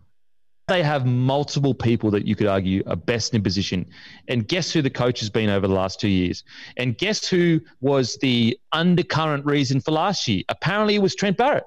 They 0.68 0.82
have 0.82 1.06
multiple 1.06 1.76
people 1.76 2.10
that 2.12 2.26
you 2.26 2.36
could 2.36 2.48
argue 2.48 2.82
are 2.88 2.96
best 2.96 3.36
in 3.36 3.44
position. 3.44 3.86
And 4.28 4.48
guess 4.48 4.72
who 4.72 4.82
the 4.82 4.90
coach 4.90 5.20
has 5.20 5.30
been 5.30 5.50
over 5.50 5.68
the 5.68 5.74
last 5.74 6.00
two 6.00 6.08
years? 6.08 6.44
And 6.78 6.98
guess 6.98 7.28
who 7.28 7.62
was 7.82 8.18
the 8.18 8.58
undercurrent 8.72 9.46
reason 9.46 9.80
for 9.80 9.92
last 9.92 10.28
year? 10.28 10.44
Apparently, 10.50 10.96
it 10.96 11.02
was 11.02 11.14
Trent 11.14 11.38
Barrett. 11.38 11.66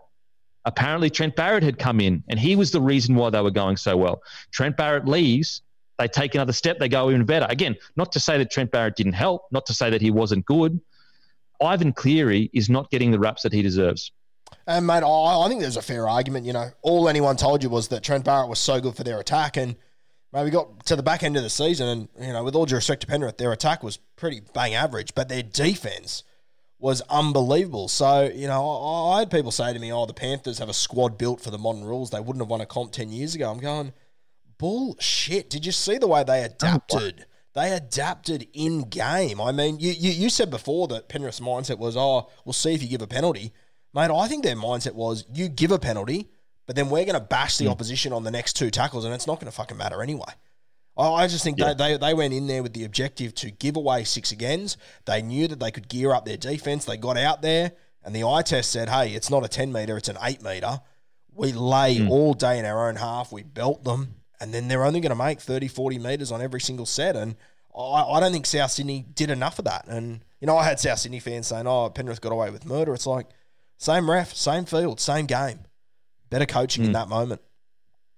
Apparently, 0.64 1.10
Trent 1.10 1.36
Barrett 1.36 1.62
had 1.62 1.78
come 1.78 2.00
in, 2.00 2.24
and 2.28 2.40
he 2.40 2.56
was 2.56 2.72
the 2.72 2.80
reason 2.80 3.14
why 3.14 3.30
they 3.30 3.40
were 3.40 3.50
going 3.50 3.76
so 3.76 3.96
well. 3.96 4.20
Trent 4.52 4.76
Barrett 4.76 5.06
leaves, 5.06 5.62
they 5.98 6.08
take 6.08 6.34
another 6.34 6.52
step, 6.52 6.78
they 6.78 6.88
go 6.88 7.10
even 7.10 7.24
better. 7.24 7.46
Again, 7.48 7.76
not 7.96 8.12
to 8.12 8.20
say 8.20 8.38
that 8.38 8.50
Trent 8.50 8.70
Barrett 8.70 8.96
didn't 8.96 9.14
help, 9.14 9.46
not 9.50 9.66
to 9.66 9.74
say 9.74 9.90
that 9.90 10.00
he 10.00 10.10
wasn't 10.10 10.46
good. 10.46 10.80
Ivan 11.60 11.92
Cleary 11.92 12.50
is 12.52 12.70
not 12.70 12.90
getting 12.90 13.10
the 13.10 13.18
raps 13.18 13.42
that 13.42 13.52
he 13.52 13.62
deserves. 13.62 14.12
And 14.66 14.86
mate, 14.86 15.02
I, 15.02 15.44
I 15.44 15.48
think 15.48 15.60
there's 15.60 15.76
a 15.76 15.82
fair 15.82 16.08
argument. 16.08 16.46
You 16.46 16.52
know, 16.52 16.70
all 16.82 17.08
anyone 17.08 17.36
told 17.36 17.62
you 17.62 17.68
was 17.68 17.88
that 17.88 18.02
Trent 18.02 18.24
Barrett 18.24 18.48
was 18.48 18.58
so 18.58 18.80
good 18.80 18.94
for 18.94 19.04
their 19.04 19.18
attack, 19.18 19.56
and 19.56 19.76
maybe 20.32 20.44
we 20.44 20.50
got 20.50 20.86
to 20.86 20.96
the 20.96 21.02
back 21.02 21.22
end 21.22 21.36
of 21.36 21.42
the 21.42 21.50
season, 21.50 21.88
and 21.88 22.08
you 22.26 22.32
know, 22.32 22.44
with 22.44 22.54
all 22.54 22.66
due 22.66 22.76
respect 22.76 23.00
to 23.02 23.06
Penrith, 23.06 23.38
their 23.38 23.52
attack 23.52 23.82
was 23.82 23.96
pretty 24.16 24.40
bang 24.54 24.74
average, 24.74 25.14
but 25.14 25.28
their 25.28 25.42
defense 25.42 26.22
was 26.78 27.02
unbelievable. 27.10 27.88
So 27.88 28.24
you 28.24 28.46
know, 28.46 28.68
I, 28.68 29.16
I 29.16 29.18
had 29.20 29.30
people 29.30 29.50
say 29.50 29.72
to 29.72 29.78
me, 29.78 29.92
"Oh, 29.92 30.06
the 30.06 30.14
Panthers 30.14 30.58
have 30.58 30.68
a 30.68 30.74
squad 30.74 31.18
built 31.18 31.40
for 31.40 31.50
the 31.50 31.58
modern 31.58 31.84
rules. 31.84 32.10
They 32.10 32.20
wouldn't 32.20 32.40
have 32.40 32.48
won 32.48 32.60
a 32.60 32.66
comp 32.66 32.92
ten 32.92 33.10
years 33.10 33.34
ago." 33.34 33.50
I'm 33.50 33.58
going, 33.58 33.92
bullshit. 34.58 35.50
Did 35.50 35.64
you 35.64 35.72
see 35.72 35.98
the 35.98 36.08
way 36.08 36.24
they 36.24 36.42
adapted? 36.42 37.26
They 37.54 37.72
adapted 37.72 38.46
in 38.52 38.82
game. 38.82 39.40
I 39.40 39.52
mean, 39.52 39.80
you, 39.80 39.90
you 39.90 40.10
you 40.10 40.30
said 40.30 40.50
before 40.50 40.86
that 40.88 41.08
Penrith's 41.08 41.40
mindset 41.40 41.78
was, 41.78 41.96
"Oh, 41.96 42.28
we'll 42.44 42.52
see 42.52 42.74
if 42.74 42.82
you 42.82 42.88
give 42.88 43.02
a 43.02 43.06
penalty." 43.06 43.52
Mate, 43.94 44.10
I 44.10 44.28
think 44.28 44.44
their 44.44 44.54
mindset 44.54 44.94
was 44.94 45.24
you 45.32 45.48
give 45.48 45.70
a 45.70 45.78
penalty, 45.78 46.30
but 46.66 46.76
then 46.76 46.90
we're 46.90 47.04
going 47.04 47.14
to 47.14 47.20
bash 47.20 47.56
the 47.56 47.64
hmm. 47.64 47.70
opposition 47.70 48.12
on 48.12 48.22
the 48.22 48.30
next 48.30 48.52
two 48.52 48.70
tackles, 48.70 49.04
and 49.04 49.14
it's 49.14 49.26
not 49.26 49.40
going 49.40 49.50
to 49.50 49.56
fucking 49.56 49.76
matter 49.76 50.02
anyway. 50.02 50.32
I, 50.96 51.08
I 51.08 51.26
just 51.26 51.42
think 51.42 51.58
Yeah. 51.58 51.72
they, 51.72 51.92
they, 51.92 51.96
they 51.96 52.14
went 52.14 52.34
in 52.34 52.46
there 52.46 52.62
with 52.62 52.74
the 52.74 52.84
objective 52.84 53.34
to 53.36 53.50
give 53.50 53.76
away 53.76 54.04
six 54.04 54.32
agains. 54.32 54.76
They 55.06 55.22
knew 55.22 55.48
that 55.48 55.60
they 55.60 55.70
could 55.70 55.88
gear 55.88 56.12
up 56.12 56.26
their 56.26 56.36
defense. 56.36 56.84
They 56.84 56.98
got 56.98 57.16
out 57.16 57.40
there, 57.40 57.72
and 58.04 58.14
the 58.14 58.24
eye 58.24 58.42
test 58.42 58.70
said, 58.70 58.90
hey, 58.90 59.14
it's 59.14 59.30
not 59.30 59.44
a 59.44 59.48
10 59.48 59.72
meter, 59.72 59.96
it's 59.96 60.08
an 60.08 60.18
8 60.20 60.42
meter. 60.42 60.80
We 61.32 61.52
lay 61.52 61.98
hmm. 61.98 62.10
all 62.10 62.34
day 62.34 62.58
in 62.58 62.64
our 62.66 62.88
own 62.88 62.96
half, 62.96 63.32
we 63.32 63.44
belt 63.44 63.84
them, 63.84 64.16
and 64.40 64.52
then 64.52 64.68
they're 64.68 64.84
only 64.84 65.00
going 65.00 65.10
to 65.10 65.16
make 65.16 65.40
30, 65.40 65.68
40 65.68 65.98
meters 65.98 66.32
on 66.32 66.40
every 66.40 66.60
single 66.60 66.86
set. 66.86 67.16
And 67.16 67.36
I, 67.76 68.02
I 68.02 68.20
don't 68.20 68.32
think 68.32 68.46
South 68.46 68.70
Sydney 68.70 69.06
did 69.14 69.30
enough 69.30 69.58
of 69.58 69.64
that. 69.66 69.86
And, 69.88 70.20
you 70.40 70.46
know, 70.46 70.56
I 70.56 70.64
had 70.64 70.80
South 70.80 70.98
Sydney 70.98 71.20
fans 71.20 71.46
saying, 71.46 71.66
oh, 71.66 71.90
Penrith 71.90 72.20
got 72.20 72.32
away 72.32 72.50
with 72.50 72.64
murder. 72.64 72.94
It's 72.94 73.06
like, 73.06 73.26
same 73.78 74.10
ref, 74.10 74.34
same 74.34 74.64
field, 74.64 75.00
same 75.00 75.26
game. 75.26 75.60
Better 76.30 76.46
coaching 76.46 76.84
in 76.84 76.92
that 76.92 77.08
moment. 77.08 77.40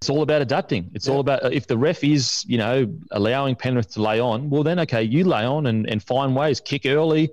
It's 0.01 0.09
all 0.09 0.23
about 0.23 0.41
adapting. 0.41 0.89
It's 0.95 1.07
all 1.07 1.19
about 1.19 1.53
if 1.53 1.67
the 1.67 1.77
ref 1.77 2.03
is, 2.03 2.43
you 2.47 2.57
know, 2.57 2.91
allowing 3.11 3.55
Penrith 3.55 3.93
to 3.93 4.01
lay 4.01 4.19
on, 4.19 4.49
well, 4.49 4.63
then 4.63 4.79
okay, 4.79 5.03
you 5.03 5.23
lay 5.23 5.45
on 5.45 5.67
and, 5.67 5.87
and 5.87 6.01
find 6.01 6.35
ways, 6.35 6.59
kick 6.59 6.87
early. 6.87 7.29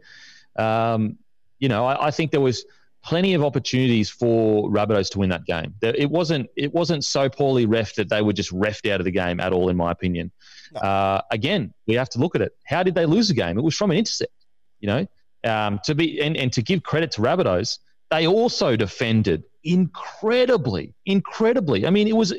Um, 0.54 1.16
you 1.58 1.70
know, 1.70 1.86
I, 1.86 2.08
I 2.08 2.10
think 2.10 2.30
there 2.30 2.42
was 2.42 2.66
plenty 3.08 3.32
of 3.32 3.42
opportunities 3.42 4.10
for 4.10 4.68
Rabbitohs 4.70 5.08
to 5.12 5.18
win 5.18 5.30
that 5.30 5.46
game. 5.46 5.74
It 5.80 6.10
wasn't 6.10 6.50
it 6.56 6.74
wasn't 6.74 7.04
so 7.04 7.30
poorly 7.30 7.66
refed 7.66 7.94
that 7.94 8.10
they 8.10 8.20
were 8.20 8.34
just 8.34 8.52
refed 8.52 8.90
out 8.90 9.00
of 9.00 9.06
the 9.06 9.10
game 9.10 9.40
at 9.40 9.50
all, 9.50 9.70
in 9.70 9.78
my 9.78 9.90
opinion. 9.90 10.30
Uh, 10.76 11.22
again, 11.30 11.72
we 11.86 11.94
have 11.94 12.10
to 12.10 12.18
look 12.18 12.34
at 12.34 12.42
it. 12.42 12.52
How 12.66 12.82
did 12.82 12.94
they 12.94 13.06
lose 13.06 13.28
the 13.28 13.34
game? 13.34 13.56
It 13.56 13.64
was 13.64 13.74
from 13.74 13.90
an 13.90 13.96
intercept. 13.96 14.32
You 14.80 14.88
know, 14.88 15.06
um, 15.50 15.80
to 15.84 15.94
be 15.94 16.20
and, 16.20 16.36
and 16.36 16.52
to 16.52 16.60
give 16.60 16.82
credit 16.82 17.10
to 17.12 17.22
Rabbitohs, 17.22 17.78
they 18.10 18.26
also 18.26 18.76
defended 18.76 19.42
incredibly, 19.64 20.94
incredibly. 21.06 21.86
I 21.86 21.90
mean, 21.90 22.08
it 22.08 22.16
was 22.16 22.34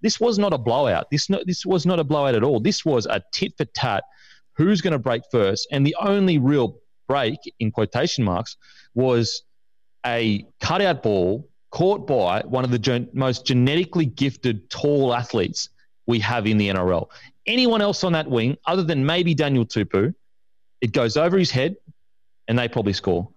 this 0.00 0.18
was 0.18 0.38
not 0.38 0.54
a 0.54 0.58
blowout. 0.58 1.10
This 1.10 1.28
no, 1.28 1.42
this 1.44 1.66
was 1.66 1.84
not 1.84 2.00
a 2.00 2.04
blowout 2.04 2.34
at 2.34 2.42
all. 2.42 2.60
This 2.60 2.82
was 2.82 3.04
a 3.04 3.22
tit 3.34 3.52
for 3.58 3.66
tat. 3.66 4.04
Who's 4.56 4.80
going 4.80 4.92
to 4.92 4.98
break 4.98 5.22
first? 5.30 5.68
And 5.70 5.86
the 5.86 5.96
only 6.00 6.38
real 6.38 6.78
break 7.08 7.36
in 7.60 7.70
quotation 7.70 8.24
marks 8.24 8.56
was 8.94 9.42
a 10.06 10.46
cutout 10.60 11.02
ball 11.02 11.48
caught 11.70 12.06
by 12.06 12.40
one 12.42 12.64
of 12.64 12.70
the 12.70 12.78
gen- 12.78 13.08
most 13.12 13.44
genetically 13.46 14.06
gifted 14.06 14.68
tall 14.70 15.14
athletes 15.14 15.68
we 16.06 16.20
have 16.20 16.46
in 16.46 16.58
the 16.58 16.68
NRL. 16.68 17.08
Anyone 17.46 17.80
else 17.82 18.04
on 18.04 18.12
that 18.12 18.28
wing, 18.28 18.56
other 18.66 18.82
than 18.82 19.04
maybe 19.04 19.34
Daniel 19.34 19.64
Tupou, 19.64 20.14
it 20.80 20.92
goes 20.92 21.16
over 21.16 21.36
his 21.38 21.50
head, 21.50 21.76
and 22.48 22.58
they 22.58 22.68
probably 22.68 22.92
score. 22.92 23.28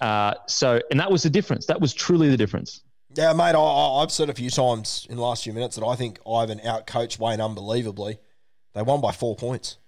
Uh, 0.00 0.34
so, 0.46 0.80
and 0.90 0.98
that 1.00 1.10
was 1.10 1.22
the 1.22 1.30
difference. 1.30 1.66
That 1.66 1.80
was 1.80 1.92
truly 1.94 2.28
the 2.28 2.36
difference. 2.36 2.82
Yeah, 3.14 3.32
mate, 3.32 3.54
I, 3.54 3.58
I- 3.60 4.02
I've 4.02 4.12
said 4.12 4.28
a 4.30 4.34
few 4.34 4.50
times 4.50 5.06
in 5.10 5.16
the 5.16 5.22
last 5.22 5.44
few 5.44 5.52
minutes 5.52 5.76
that 5.76 5.84
I 5.84 5.96
think 5.96 6.18
Ivan 6.26 6.58
outcoached 6.60 7.18
Wayne 7.18 7.40
unbelievably. 7.40 8.18
They 8.74 8.82
won 8.82 9.00
by 9.00 9.12
four 9.12 9.34
points. 9.36 9.78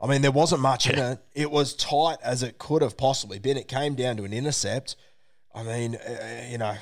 I 0.00 0.06
mean, 0.06 0.22
there 0.22 0.30
wasn't 0.30 0.60
much 0.60 0.88
in 0.88 0.98
it. 0.98 1.18
It 1.34 1.50
was 1.50 1.74
tight 1.74 2.18
as 2.22 2.42
it 2.42 2.58
could 2.58 2.82
have 2.82 2.96
possibly 2.96 3.38
been. 3.38 3.56
It 3.56 3.68
came 3.68 3.94
down 3.94 4.16
to 4.18 4.24
an 4.24 4.32
intercept. 4.32 4.94
I 5.54 5.62
mean, 5.62 5.96
uh, 5.96 6.46
you 6.48 6.58
know, 6.58 6.74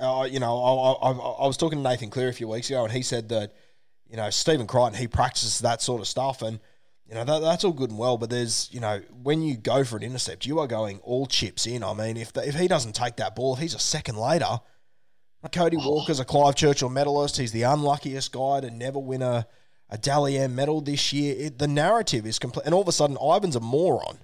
uh, 0.00 0.28
you 0.30 0.40
know, 0.40 0.58
I, 1.02 1.08
I, 1.08 1.12
I 1.12 1.46
was 1.46 1.56
talking 1.56 1.82
to 1.82 1.88
Nathan 1.88 2.10
Cleary 2.10 2.30
a 2.30 2.34
few 2.34 2.48
weeks 2.48 2.70
ago, 2.70 2.84
and 2.84 2.92
he 2.92 3.02
said 3.02 3.28
that, 3.28 3.52
you 4.08 4.16
know, 4.16 4.30
Stephen 4.30 4.66
Crichton 4.66 4.94
he 4.94 5.08
practices 5.08 5.60
that 5.60 5.82
sort 5.82 6.00
of 6.00 6.08
stuff, 6.08 6.42
and 6.42 6.60
you 7.08 7.14
know 7.14 7.24
that, 7.24 7.40
that's 7.40 7.64
all 7.64 7.72
good 7.72 7.90
and 7.90 7.98
well. 7.98 8.18
But 8.18 8.30
there's, 8.30 8.68
you 8.72 8.80
know, 8.80 9.00
when 9.22 9.42
you 9.42 9.56
go 9.56 9.84
for 9.84 9.96
an 9.96 10.02
intercept, 10.02 10.46
you 10.46 10.58
are 10.60 10.66
going 10.66 11.00
all 11.00 11.26
chips 11.26 11.66
in. 11.66 11.82
I 11.82 11.94
mean, 11.94 12.16
if 12.16 12.32
the, 12.32 12.46
if 12.46 12.54
he 12.54 12.68
doesn't 12.68 12.94
take 12.94 13.16
that 13.16 13.36
ball, 13.36 13.54
if 13.54 13.60
he's 13.60 13.74
a 13.74 13.80
second 13.80 14.16
later, 14.16 14.60
Cody 15.52 15.76
Walker's 15.76 16.20
a 16.20 16.24
Clive 16.24 16.54
Churchill 16.54 16.88
medalist. 16.88 17.36
He's 17.36 17.52
the 17.52 17.62
unluckiest 17.62 18.32
guy 18.32 18.60
to 18.60 18.70
never 18.70 18.98
win 18.98 19.22
a, 19.22 19.46
a 19.90 19.98
Dally 19.98 20.38
M 20.38 20.54
medal 20.54 20.80
this 20.80 21.12
year. 21.12 21.34
It, 21.38 21.58
the 21.58 21.68
narrative 21.68 22.26
is 22.26 22.38
complete. 22.38 22.66
And 22.66 22.74
all 22.74 22.82
of 22.82 22.88
a 22.88 22.92
sudden, 22.92 23.16
Ivan's 23.20 23.56
a 23.56 23.60
moron. 23.60 24.18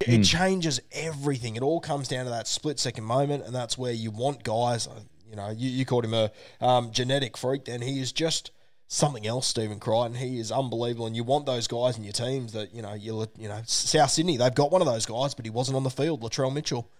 It, 0.00 0.08
it 0.08 0.24
changes 0.24 0.80
everything. 0.92 1.56
It 1.56 1.62
all 1.62 1.80
comes 1.80 2.08
down 2.08 2.24
to 2.24 2.30
that 2.30 2.46
split 2.46 2.78
second 2.78 3.04
moment. 3.04 3.44
And 3.44 3.54
that's 3.54 3.78
where 3.78 3.92
you 3.92 4.10
want 4.10 4.44
guys, 4.44 4.86
uh, 4.86 5.00
you 5.28 5.36
know, 5.36 5.50
you, 5.50 5.70
you 5.70 5.84
called 5.84 6.04
him 6.04 6.14
a 6.14 6.30
um, 6.60 6.90
genetic 6.92 7.36
freak. 7.36 7.64
Then 7.64 7.82
he 7.82 8.00
is 8.00 8.12
just 8.12 8.50
something 8.88 9.26
else, 9.26 9.46
Stephen 9.46 9.80
Crichton. 9.80 10.14
He 10.14 10.38
is 10.38 10.52
unbelievable. 10.52 11.06
And 11.06 11.16
you 11.16 11.24
want 11.24 11.46
those 11.46 11.66
guys 11.66 11.96
in 11.96 12.04
your 12.04 12.12
teams 12.12 12.52
that, 12.52 12.74
you 12.74 12.82
know, 12.82 12.94
you, 12.94 13.26
you 13.38 13.48
know, 13.48 13.60
South 13.66 14.10
Sydney, 14.10 14.36
they've 14.36 14.54
got 14.54 14.70
one 14.70 14.80
of 14.82 14.86
those 14.86 15.06
guys, 15.06 15.34
but 15.34 15.44
he 15.44 15.50
wasn't 15.50 15.76
on 15.76 15.82
the 15.82 15.90
field, 15.90 16.22
Latrell 16.22 16.52
Mitchell. 16.52 16.90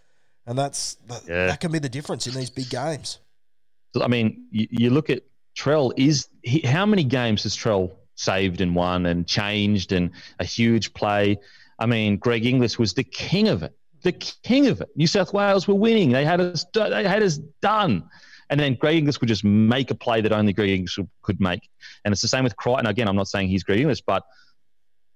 And 0.46 0.58
that's 0.58 0.94
that, 1.08 1.22
Yeah. 1.28 1.46
that 1.46 1.60
can 1.60 1.72
be 1.72 1.78
the 1.78 1.88
difference 1.88 2.26
in 2.26 2.34
these 2.34 2.50
big 2.50 2.70
games. 2.70 3.18
I 4.00 4.08
mean, 4.08 4.46
you, 4.50 4.66
you 4.70 4.90
look 4.90 5.10
at 5.10 5.22
Trell. 5.56 5.92
Is 5.96 6.28
he, 6.42 6.60
how 6.60 6.86
many 6.86 7.04
games 7.04 7.44
has 7.44 7.56
Trell 7.56 7.92
saved 8.14 8.60
and 8.60 8.74
won 8.74 9.06
and 9.06 9.26
changed 9.26 9.92
and 9.92 10.10
a 10.38 10.44
huge 10.44 10.92
play? 10.94 11.38
I 11.78 11.86
mean, 11.86 12.16
Greg 12.16 12.46
Inglis 12.46 12.78
was 12.78 12.94
the 12.94 13.04
king 13.04 13.48
of 13.48 13.62
it. 13.62 13.76
The 14.02 14.12
king 14.12 14.66
of 14.68 14.80
it. 14.80 14.88
New 14.96 15.06
South 15.06 15.32
Wales 15.32 15.66
were 15.66 15.74
winning. 15.74 16.10
They 16.10 16.24
had 16.24 16.40
us. 16.40 16.64
They 16.72 17.04
had 17.04 17.22
us 17.22 17.38
done. 17.60 18.08
And 18.48 18.60
then 18.60 18.74
Greg 18.74 18.98
Inglis 18.98 19.20
would 19.20 19.28
just 19.28 19.44
make 19.44 19.90
a 19.90 19.94
play 19.94 20.20
that 20.20 20.32
only 20.32 20.52
Greg 20.52 20.70
Inglis 20.70 20.98
could 21.22 21.40
make. 21.40 21.68
And 22.04 22.12
it's 22.12 22.22
the 22.22 22.28
same 22.28 22.44
with 22.44 22.56
Crichton. 22.56 22.86
Again, 22.86 23.08
I'm 23.08 23.16
not 23.16 23.28
saying 23.28 23.48
he's 23.48 23.64
Greg 23.64 23.80
Inglis, 23.80 24.00
but 24.00 24.22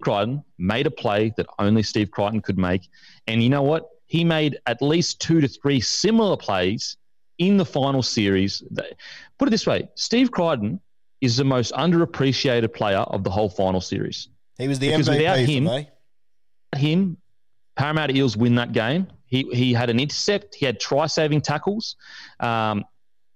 Crichton 0.03 0.43
made 0.59 0.87
a 0.87 0.91
play 0.91 1.33
that 1.37 1.47
only 1.59 1.83
Steve 1.83 2.11
Crichton 2.11 2.41
could 2.41 2.59
make. 2.59 2.89
And 3.27 3.43
you 3.43 3.49
know 3.49 3.63
what? 3.63 3.89
He 4.07 4.25
made 4.25 4.59
at 4.67 4.83
least 4.83 5.21
two 5.21 5.41
to 5.41 5.47
three 5.47 5.81
similar 5.81 6.37
plays 6.37 6.97
in 7.39 7.57
the 7.57 7.65
final 7.65 8.03
series. 8.03 8.63
Put 9.39 9.49
it 9.49 9.51
this 9.51 9.67
way 9.67 9.89
Steve 9.95 10.33
Crichton 10.33 10.81
is 11.21 11.37
the 11.37 11.45
most 11.45 11.73
underappreciated 11.75 12.73
player 12.75 12.99
of 12.99 13.25
the 13.25 13.31
whole 13.31 13.49
final 13.49 13.81
series. 13.81 14.29
He 14.59 14.67
was 14.67 14.79
the 14.79 14.89
Because 14.89 15.09
MVP 15.09 15.19
without 15.19 15.39
him-. 15.39 15.87
Him, 16.77 17.17
Parramatta 17.77 18.15
Eels 18.15 18.37
win 18.37 18.55
that 18.57 18.73
game. 18.73 19.07
He, 19.27 19.49
he 19.53 19.73
had 19.73 19.91
an 19.91 20.01
intercept, 20.01 20.55
he 20.55 20.67
had 20.67 20.81
try 20.81 21.07
saving 21.07 21.41
tackles. 21.41 21.97
Um, 22.41 22.85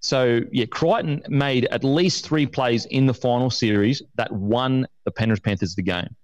so, 0.00 0.40
yeah, 0.52 0.66
Crichton 0.66 1.22
made 1.28 1.64
at 1.66 1.82
least 1.82 2.26
three 2.26 2.46
plays 2.46 2.84
in 2.86 3.06
the 3.06 3.14
final 3.14 3.48
series 3.48 4.02
that 4.16 4.30
won 4.30 4.86
the 5.04 5.10
Penrith 5.10 5.42
Panthers 5.42 5.74
the 5.74 5.82
game. 5.82 6.14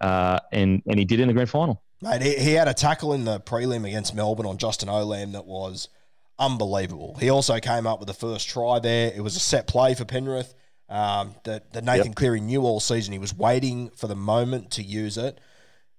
Uh, 0.00 0.38
and, 0.52 0.82
and 0.86 0.98
he 0.98 1.04
did 1.04 1.18
in 1.18 1.28
the 1.28 1.34
grand 1.34 1.50
final. 1.50 1.82
Mate, 2.02 2.22
he, 2.22 2.36
he 2.36 2.52
had 2.52 2.68
a 2.68 2.74
tackle 2.74 3.14
in 3.14 3.24
the 3.24 3.40
prelim 3.40 3.86
against 3.86 4.14
Melbourne 4.14 4.46
on 4.46 4.58
Justin 4.58 4.88
Olam 4.88 5.32
that 5.32 5.46
was 5.46 5.88
unbelievable. 6.38 7.16
He 7.18 7.30
also 7.30 7.58
came 7.58 7.86
up 7.86 7.98
with 7.98 8.06
the 8.08 8.14
first 8.14 8.48
try 8.48 8.78
there. 8.78 9.12
It 9.14 9.22
was 9.22 9.34
a 9.34 9.40
set 9.40 9.66
play 9.66 9.94
for 9.94 10.04
Penrith 10.04 10.54
um, 10.88 11.34
that, 11.44 11.72
that 11.72 11.84
Nathan 11.84 12.12
Cleary 12.12 12.40
knew 12.40 12.62
all 12.62 12.80
season. 12.80 13.12
He 13.12 13.18
was 13.18 13.34
waiting 13.34 13.90
for 13.90 14.06
the 14.06 14.14
moment 14.14 14.70
to 14.72 14.82
use 14.82 15.16
it. 15.16 15.40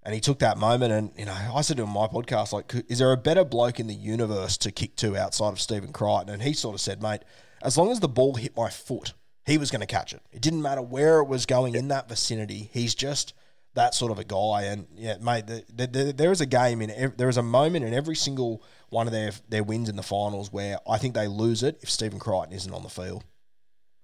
And 0.07 0.13
he 0.13 0.21
took 0.21 0.39
that 0.39 0.57
moment, 0.57 0.93
and 0.93 1.11
you 1.17 1.25
know, 1.25 1.35
I 1.53 1.59
said 1.59 1.75
to 1.75 1.83
him 1.83 1.89
on 1.89 1.93
my 1.93 2.07
podcast, 2.07 2.53
like, 2.53 2.73
is 2.87 2.99
there 2.99 3.11
a 3.11 3.17
better 3.17 3.43
bloke 3.43 3.77
in 3.77 3.87
the 3.87 3.93
universe 3.93 4.55
to 4.59 4.71
kick 4.71 4.95
to 4.95 5.17
outside 5.17 5.49
of 5.49 5.59
Stephen 5.59 5.91
Crichton? 5.91 6.29
And 6.29 6.41
he 6.41 6.53
sort 6.53 6.75
of 6.75 6.79
said, 6.79 7.01
mate, 7.01 7.23
as 7.61 7.77
long 7.77 7.91
as 7.91 7.99
the 7.99 8.07
ball 8.07 8.35
hit 8.35 8.55
my 8.55 8.69
foot, 8.69 9.13
he 9.45 9.57
was 9.57 9.69
going 9.69 9.81
to 9.81 9.85
catch 9.85 10.13
it. 10.13 10.21
It 10.31 10.41
didn't 10.41 10.61
matter 10.61 10.81
where 10.81 11.19
it 11.19 11.25
was 11.25 11.45
going 11.45 11.75
in 11.75 11.89
that 11.89 12.07
vicinity. 12.07 12.69
He's 12.71 12.95
just 12.95 13.33
that 13.73 13.93
sort 13.93 14.13
of 14.13 14.17
a 14.17 14.23
guy. 14.23 14.63
And 14.63 14.87
yeah, 14.95 15.17
mate, 15.17 15.47
the, 15.47 15.65
the, 15.75 15.87
the, 15.87 16.13
there 16.13 16.31
is 16.31 16.39
a 16.39 16.45
game 16.45 16.81
in 16.81 16.89
ev- 16.89 17.17
there 17.17 17.27
is 17.27 17.35
a 17.35 17.43
moment 17.43 17.83
in 17.83 17.93
every 17.93 18.15
single 18.15 18.63
one 18.87 19.07
of 19.07 19.11
their 19.11 19.31
their 19.49 19.63
wins 19.65 19.89
in 19.89 19.97
the 19.97 20.03
finals 20.03 20.53
where 20.53 20.79
I 20.89 20.99
think 20.99 21.15
they 21.15 21.27
lose 21.27 21.63
it 21.63 21.79
if 21.81 21.89
Stephen 21.89 22.17
Crichton 22.17 22.53
isn't 22.53 22.73
on 22.73 22.83
the 22.83 22.89
field. 22.89 23.25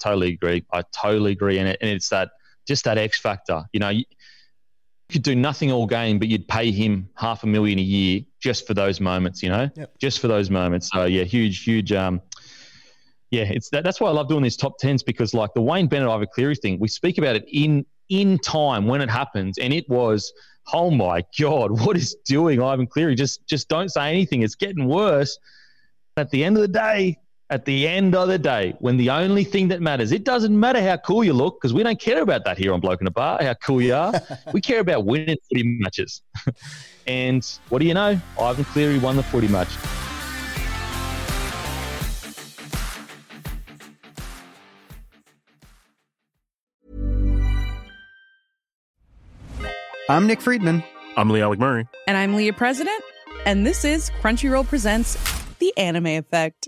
totally 0.01 0.33
agree. 0.33 0.65
I 0.73 0.83
totally 0.91 1.31
agree, 1.31 1.59
and, 1.59 1.69
it, 1.69 1.77
and 1.79 1.89
it's 1.89 2.09
that 2.09 2.31
just 2.67 2.83
that 2.83 2.97
X 2.97 3.21
factor. 3.21 3.63
You 3.71 3.79
know, 3.79 3.91
could 5.13 5.23
do 5.23 5.35
nothing 5.35 5.71
all 5.71 5.85
game, 5.87 6.19
but 6.19 6.27
you'd 6.27 6.47
pay 6.47 6.71
him 6.71 7.07
half 7.15 7.43
a 7.43 7.47
million 7.47 7.79
a 7.79 7.81
year 7.81 8.21
just 8.41 8.67
for 8.67 8.73
those 8.73 8.99
moments. 8.99 9.41
You 9.41 9.49
know, 9.49 9.69
Yep. 9.75 9.97
just 9.99 10.19
for 10.19 10.27
those 10.27 10.49
moments. 10.49 10.89
So 10.91 11.05
yeah, 11.05 11.23
huge, 11.23 11.63
huge. 11.63 11.91
Um, 11.93 12.21
yeah, 13.31 13.43
it's 13.43 13.69
that, 13.69 13.83
that's 13.83 13.99
why 14.01 14.09
I 14.09 14.11
love 14.11 14.27
doing 14.27 14.43
these 14.43 14.57
top 14.57 14.77
tens 14.77 15.01
because 15.03 15.33
like 15.33 15.53
the 15.53 15.61
Wayne 15.61 15.87
Bennett 15.87 16.09
Ivan 16.09 16.27
Cleary 16.33 16.55
thing, 16.55 16.79
we 16.79 16.87
speak 16.87 17.17
about 17.17 17.35
it 17.37 17.45
in 17.51 17.85
in 18.09 18.37
time 18.39 18.85
when 18.87 18.99
it 19.01 19.09
happens, 19.09 19.57
and 19.59 19.71
it 19.73 19.87
was. 19.89 20.33
Oh 20.73 20.89
my 20.89 21.21
God! 21.37 21.71
What 21.85 21.97
is 21.97 22.15
doing 22.25 22.61
Ivan 22.61 22.87
Cleary? 22.87 23.15
Just, 23.15 23.45
just 23.47 23.67
don't 23.67 23.89
say 23.89 24.09
anything. 24.09 24.43
It's 24.43 24.55
getting 24.55 24.87
worse. 24.87 25.37
At 26.15 26.29
the 26.29 26.41
end 26.41 26.55
of 26.55 26.61
the 26.61 26.69
day, 26.69 27.17
at 27.53 27.65
the 27.65 27.87
end 27.87 28.15
of 28.15 28.27
the 28.29 28.39
day, 28.39 28.73
when 28.79 28.97
the 28.97 29.11
only 29.11 29.43
thing 29.43 29.67
that 29.67 29.79
matters, 29.79 30.11
it 30.11 30.23
doesn't 30.23 30.59
matter 30.59 30.81
how 30.81 30.97
cool 30.97 31.23
you 31.23 31.33
look, 31.33 31.61
because 31.61 31.71
we 31.71 31.83
don't 31.83 31.99
care 31.99 32.23
about 32.23 32.43
that 32.45 32.57
here 32.57 32.73
on 32.73 32.79
Bloke 32.79 32.99
in 32.99 33.05
a 33.05 33.11
Bar, 33.11 33.43
how 33.43 33.53
cool 33.53 33.79
you 33.79 33.93
are. 33.93 34.11
we 34.53 34.59
care 34.59 34.79
about 34.79 35.05
winning 35.05 35.37
footy 35.47 35.77
matches. 35.79 36.23
and 37.07 37.47
what 37.69 37.77
do 37.77 37.85
you 37.85 37.93
know? 37.93 38.19
Ivan 38.41 38.65
Cleary 38.65 38.97
won 38.97 39.17
the 39.17 39.21
footy 39.21 39.47
match. 39.47 39.69
I'm 50.09 50.25
Nick 50.25 50.41
Friedman. 50.41 50.83
I'm 51.15 51.29
Lee 51.29 51.43
Alec 51.43 51.59
Murray. 51.59 51.87
And 52.07 52.17
I'm 52.17 52.33
Leah 52.33 52.53
President, 52.53 53.03
and 53.45 53.63
this 53.63 53.85
is 53.85 54.09
Crunchyroll 54.23 54.67
Presents 54.67 55.19
The 55.59 55.71
Anime 55.77 56.07
Effect. 56.07 56.67